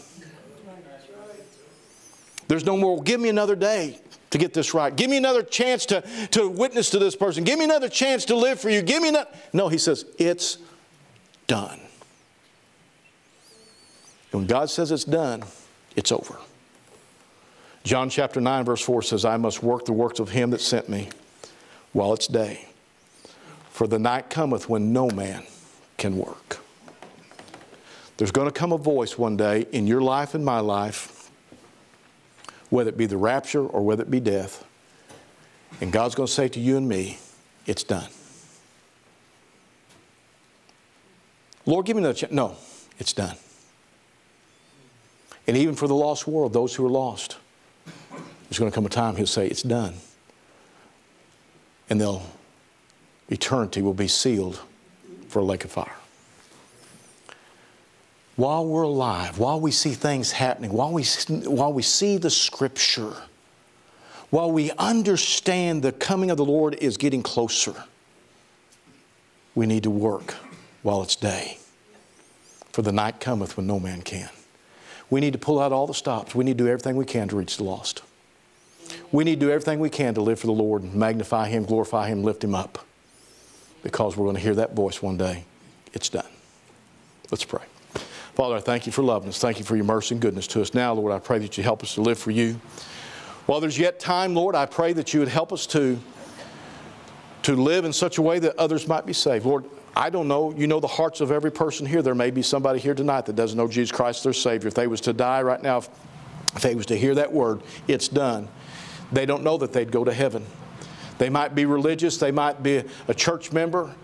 There's 2.48 2.64
no 2.64 2.76
more, 2.76 3.02
give 3.02 3.20
me 3.20 3.28
another 3.28 3.56
day 3.56 3.98
to 4.30 4.38
get 4.38 4.54
this 4.54 4.74
right. 4.74 4.94
Give 4.94 5.10
me 5.10 5.16
another 5.16 5.42
chance 5.42 5.86
to, 5.86 6.02
to 6.32 6.48
witness 6.48 6.90
to 6.90 6.98
this 6.98 7.16
person. 7.16 7.44
Give 7.44 7.58
me 7.58 7.64
another 7.64 7.88
chance 7.88 8.24
to 8.26 8.36
live 8.36 8.60
for 8.60 8.70
you. 8.70 8.82
Give 8.82 9.02
me 9.02 9.08
another. 9.10 9.30
No, 9.52 9.68
he 9.68 9.78
says, 9.78 10.04
it's 10.18 10.58
done. 11.46 11.80
And 14.32 14.40
when 14.42 14.46
God 14.46 14.70
says 14.70 14.90
it's 14.90 15.04
done, 15.04 15.44
it's 15.96 16.12
over. 16.12 16.38
John 17.84 18.10
chapter 18.10 18.40
9, 18.40 18.64
verse 18.64 18.82
4 18.82 19.02
says, 19.02 19.24
I 19.24 19.38
must 19.38 19.62
work 19.62 19.86
the 19.86 19.94
works 19.94 20.20
of 20.20 20.30
him 20.30 20.50
that 20.50 20.60
sent 20.60 20.88
me 20.88 21.08
while 21.92 22.12
it's 22.12 22.26
day. 22.26 22.66
For 23.70 23.86
the 23.86 23.98
night 23.98 24.28
cometh 24.28 24.68
when 24.68 24.92
no 24.92 25.08
man 25.08 25.44
can 25.96 26.18
work. 26.18 26.58
There's 28.18 28.32
going 28.32 28.48
to 28.48 28.52
come 28.52 28.72
a 28.72 28.78
voice 28.78 29.16
one 29.16 29.36
day 29.36 29.66
in 29.70 29.86
your 29.86 30.00
life 30.00 30.34
and 30.34 30.44
my 30.44 30.58
life, 30.58 31.30
whether 32.68 32.90
it 32.90 32.98
be 32.98 33.06
the 33.06 33.16
rapture 33.16 33.64
or 33.64 33.80
whether 33.80 34.02
it 34.02 34.10
be 34.10 34.20
death, 34.20 34.64
and 35.80 35.92
God's 35.92 36.16
going 36.16 36.26
to 36.26 36.32
say 36.32 36.48
to 36.48 36.60
you 36.60 36.76
and 36.76 36.88
me, 36.88 37.18
It's 37.64 37.84
done. 37.84 38.08
Lord, 41.64 41.86
give 41.86 41.96
me 41.96 42.00
another 42.00 42.14
chance. 42.14 42.32
No, 42.32 42.56
it's 42.98 43.12
done. 43.12 43.36
And 45.46 45.56
even 45.56 45.76
for 45.76 45.86
the 45.86 45.94
lost 45.94 46.26
world, 46.26 46.52
those 46.52 46.74
who 46.74 46.84
are 46.84 46.90
lost, 46.90 47.36
there's 48.16 48.58
going 48.58 48.70
to 48.70 48.74
come 48.74 48.84
a 48.84 48.88
time 48.88 49.14
he'll 49.14 49.26
say, 49.26 49.46
It's 49.46 49.62
done. 49.62 49.94
And 51.88 52.00
they'll, 52.00 52.22
eternity 53.28 53.80
will 53.80 53.94
be 53.94 54.08
sealed 54.08 54.60
for 55.28 55.38
a 55.38 55.44
lake 55.44 55.64
of 55.64 55.70
fire. 55.70 55.94
While 58.38 58.66
we're 58.66 58.82
alive, 58.82 59.40
while 59.40 59.60
we 59.60 59.72
see 59.72 59.94
things 59.94 60.30
happening, 60.30 60.72
while 60.72 60.92
we, 60.92 61.02
while 61.02 61.72
we 61.72 61.82
see 61.82 62.18
the 62.18 62.30
scripture, 62.30 63.14
while 64.30 64.52
we 64.52 64.70
understand 64.78 65.82
the 65.82 65.90
coming 65.90 66.30
of 66.30 66.36
the 66.36 66.44
Lord 66.44 66.76
is 66.76 66.96
getting 66.96 67.20
closer, 67.20 67.74
we 69.56 69.66
need 69.66 69.82
to 69.82 69.90
work 69.90 70.36
while 70.84 71.02
it's 71.02 71.16
day. 71.16 71.58
For 72.70 72.82
the 72.82 72.92
night 72.92 73.18
cometh 73.18 73.56
when 73.56 73.66
no 73.66 73.80
man 73.80 74.02
can. 74.02 74.30
We 75.10 75.18
need 75.18 75.32
to 75.32 75.38
pull 75.40 75.58
out 75.58 75.72
all 75.72 75.88
the 75.88 75.92
stops. 75.92 76.32
We 76.32 76.44
need 76.44 76.58
to 76.58 76.64
do 76.64 76.70
everything 76.70 76.94
we 76.94 77.06
can 77.06 77.26
to 77.30 77.36
reach 77.36 77.56
the 77.56 77.64
lost. 77.64 78.02
We 79.10 79.24
need 79.24 79.40
to 79.40 79.46
do 79.46 79.50
everything 79.50 79.80
we 79.80 79.90
can 79.90 80.14
to 80.14 80.20
live 80.20 80.38
for 80.38 80.46
the 80.46 80.52
Lord 80.52 80.94
magnify 80.94 81.48
Him, 81.48 81.64
glorify 81.64 82.06
Him, 82.06 82.22
lift 82.22 82.44
Him 82.44 82.54
up. 82.54 82.86
Because 83.82 84.16
we're 84.16 84.26
going 84.26 84.36
to 84.36 84.42
hear 84.42 84.54
that 84.54 84.76
voice 84.76 85.02
one 85.02 85.16
day. 85.16 85.42
It's 85.92 86.08
done. 86.08 86.30
Let's 87.32 87.44
pray. 87.44 87.62
Father, 88.38 88.54
I 88.54 88.60
thank 88.60 88.86
you 88.86 88.92
for 88.92 89.02
loving 89.02 89.30
us. 89.30 89.40
Thank 89.40 89.58
you 89.58 89.64
for 89.64 89.74
your 89.74 89.84
mercy 89.84 90.14
and 90.14 90.22
goodness 90.22 90.46
to 90.46 90.62
us. 90.62 90.72
Now, 90.72 90.94
Lord, 90.94 91.12
I 91.12 91.18
pray 91.18 91.40
that 91.40 91.58
you 91.58 91.64
help 91.64 91.82
us 91.82 91.94
to 91.94 92.02
live 92.02 92.20
for 92.20 92.30
you. 92.30 92.60
While 93.46 93.58
there's 93.58 93.76
yet 93.76 93.98
time, 93.98 94.36
Lord, 94.36 94.54
I 94.54 94.64
pray 94.64 94.92
that 94.92 95.12
you 95.12 95.18
would 95.18 95.28
help 95.28 95.52
us 95.52 95.66
to, 95.66 95.98
to 97.42 97.56
live 97.56 97.84
in 97.84 97.92
such 97.92 98.18
a 98.18 98.22
way 98.22 98.38
that 98.38 98.56
others 98.56 98.86
might 98.86 99.04
be 99.06 99.12
saved. 99.12 99.44
Lord, 99.44 99.64
I 99.96 100.08
don't 100.08 100.28
know. 100.28 100.54
You 100.54 100.68
know 100.68 100.78
the 100.78 100.86
hearts 100.86 101.20
of 101.20 101.32
every 101.32 101.50
person 101.50 101.84
here. 101.84 102.00
There 102.00 102.14
may 102.14 102.30
be 102.30 102.42
somebody 102.42 102.78
here 102.78 102.94
tonight 102.94 103.26
that 103.26 103.34
doesn't 103.34 103.58
know 103.58 103.66
Jesus 103.66 103.90
Christ 103.90 104.22
their 104.22 104.32
Savior. 104.32 104.68
If 104.68 104.74
they 104.74 104.86
was 104.86 105.00
to 105.00 105.12
die 105.12 105.42
right 105.42 105.60
now, 105.60 105.78
if, 105.78 105.88
if 106.54 106.62
they 106.62 106.76
was 106.76 106.86
to 106.86 106.96
hear 106.96 107.16
that 107.16 107.32
word, 107.32 107.60
it's 107.88 108.06
done 108.06 108.48
they 109.10 109.26
don't 109.26 109.42
know 109.42 109.56
that 109.56 109.72
they'd 109.72 109.90
go 109.90 110.04
to 110.04 110.12
heaven. 110.12 110.44
They 111.18 111.30
might 111.30 111.54
be 111.54 111.66
religious, 111.66 112.18
they 112.18 112.30
might 112.30 112.62
be 112.62 112.84
a 113.08 113.14
church 113.14 113.52
member, 113.52 113.94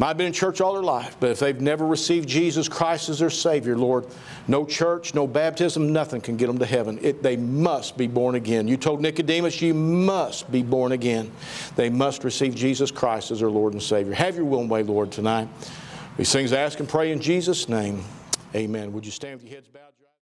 might 0.00 0.08
have 0.08 0.16
been 0.16 0.28
in 0.28 0.32
church 0.32 0.62
all 0.62 0.72
their 0.72 0.82
life, 0.82 1.14
but 1.20 1.28
if 1.28 1.40
they've 1.40 1.60
never 1.60 1.86
received 1.86 2.26
Jesus 2.26 2.70
Christ 2.70 3.10
as 3.10 3.18
their 3.18 3.28
Savior, 3.28 3.76
Lord, 3.76 4.06
no 4.48 4.64
church, 4.64 5.12
no 5.14 5.26
baptism, 5.26 5.92
nothing 5.92 6.22
can 6.22 6.38
get 6.38 6.46
them 6.46 6.58
to 6.58 6.64
heaven. 6.64 6.98
It, 7.02 7.22
they 7.22 7.36
must 7.36 7.98
be 7.98 8.06
born 8.06 8.34
again. 8.34 8.66
You 8.66 8.78
told 8.78 9.02
Nicodemus, 9.02 9.60
you 9.60 9.74
must 9.74 10.50
be 10.50 10.62
born 10.62 10.92
again. 10.92 11.30
They 11.76 11.90
must 11.90 12.24
receive 12.24 12.54
Jesus 12.54 12.90
Christ 12.90 13.30
as 13.30 13.40
their 13.40 13.50
Lord 13.50 13.74
and 13.74 13.82
Savior. 13.82 14.14
Have 14.14 14.36
your 14.36 14.46
will 14.46 14.60
and 14.60 14.70
way, 14.70 14.82
Lord, 14.82 15.12
tonight. 15.12 15.48
These 16.16 16.32
things 16.32 16.54
I 16.54 16.60
ask 16.60 16.80
and 16.80 16.88
pray 16.88 17.12
in 17.12 17.20
Jesus' 17.20 17.68
name. 17.68 18.02
Amen. 18.54 18.94
Would 18.94 19.04
you 19.04 19.12
stand 19.12 19.42
with 19.42 19.50
your 19.50 19.56
heads 19.56 19.68
bowed? 19.68 19.89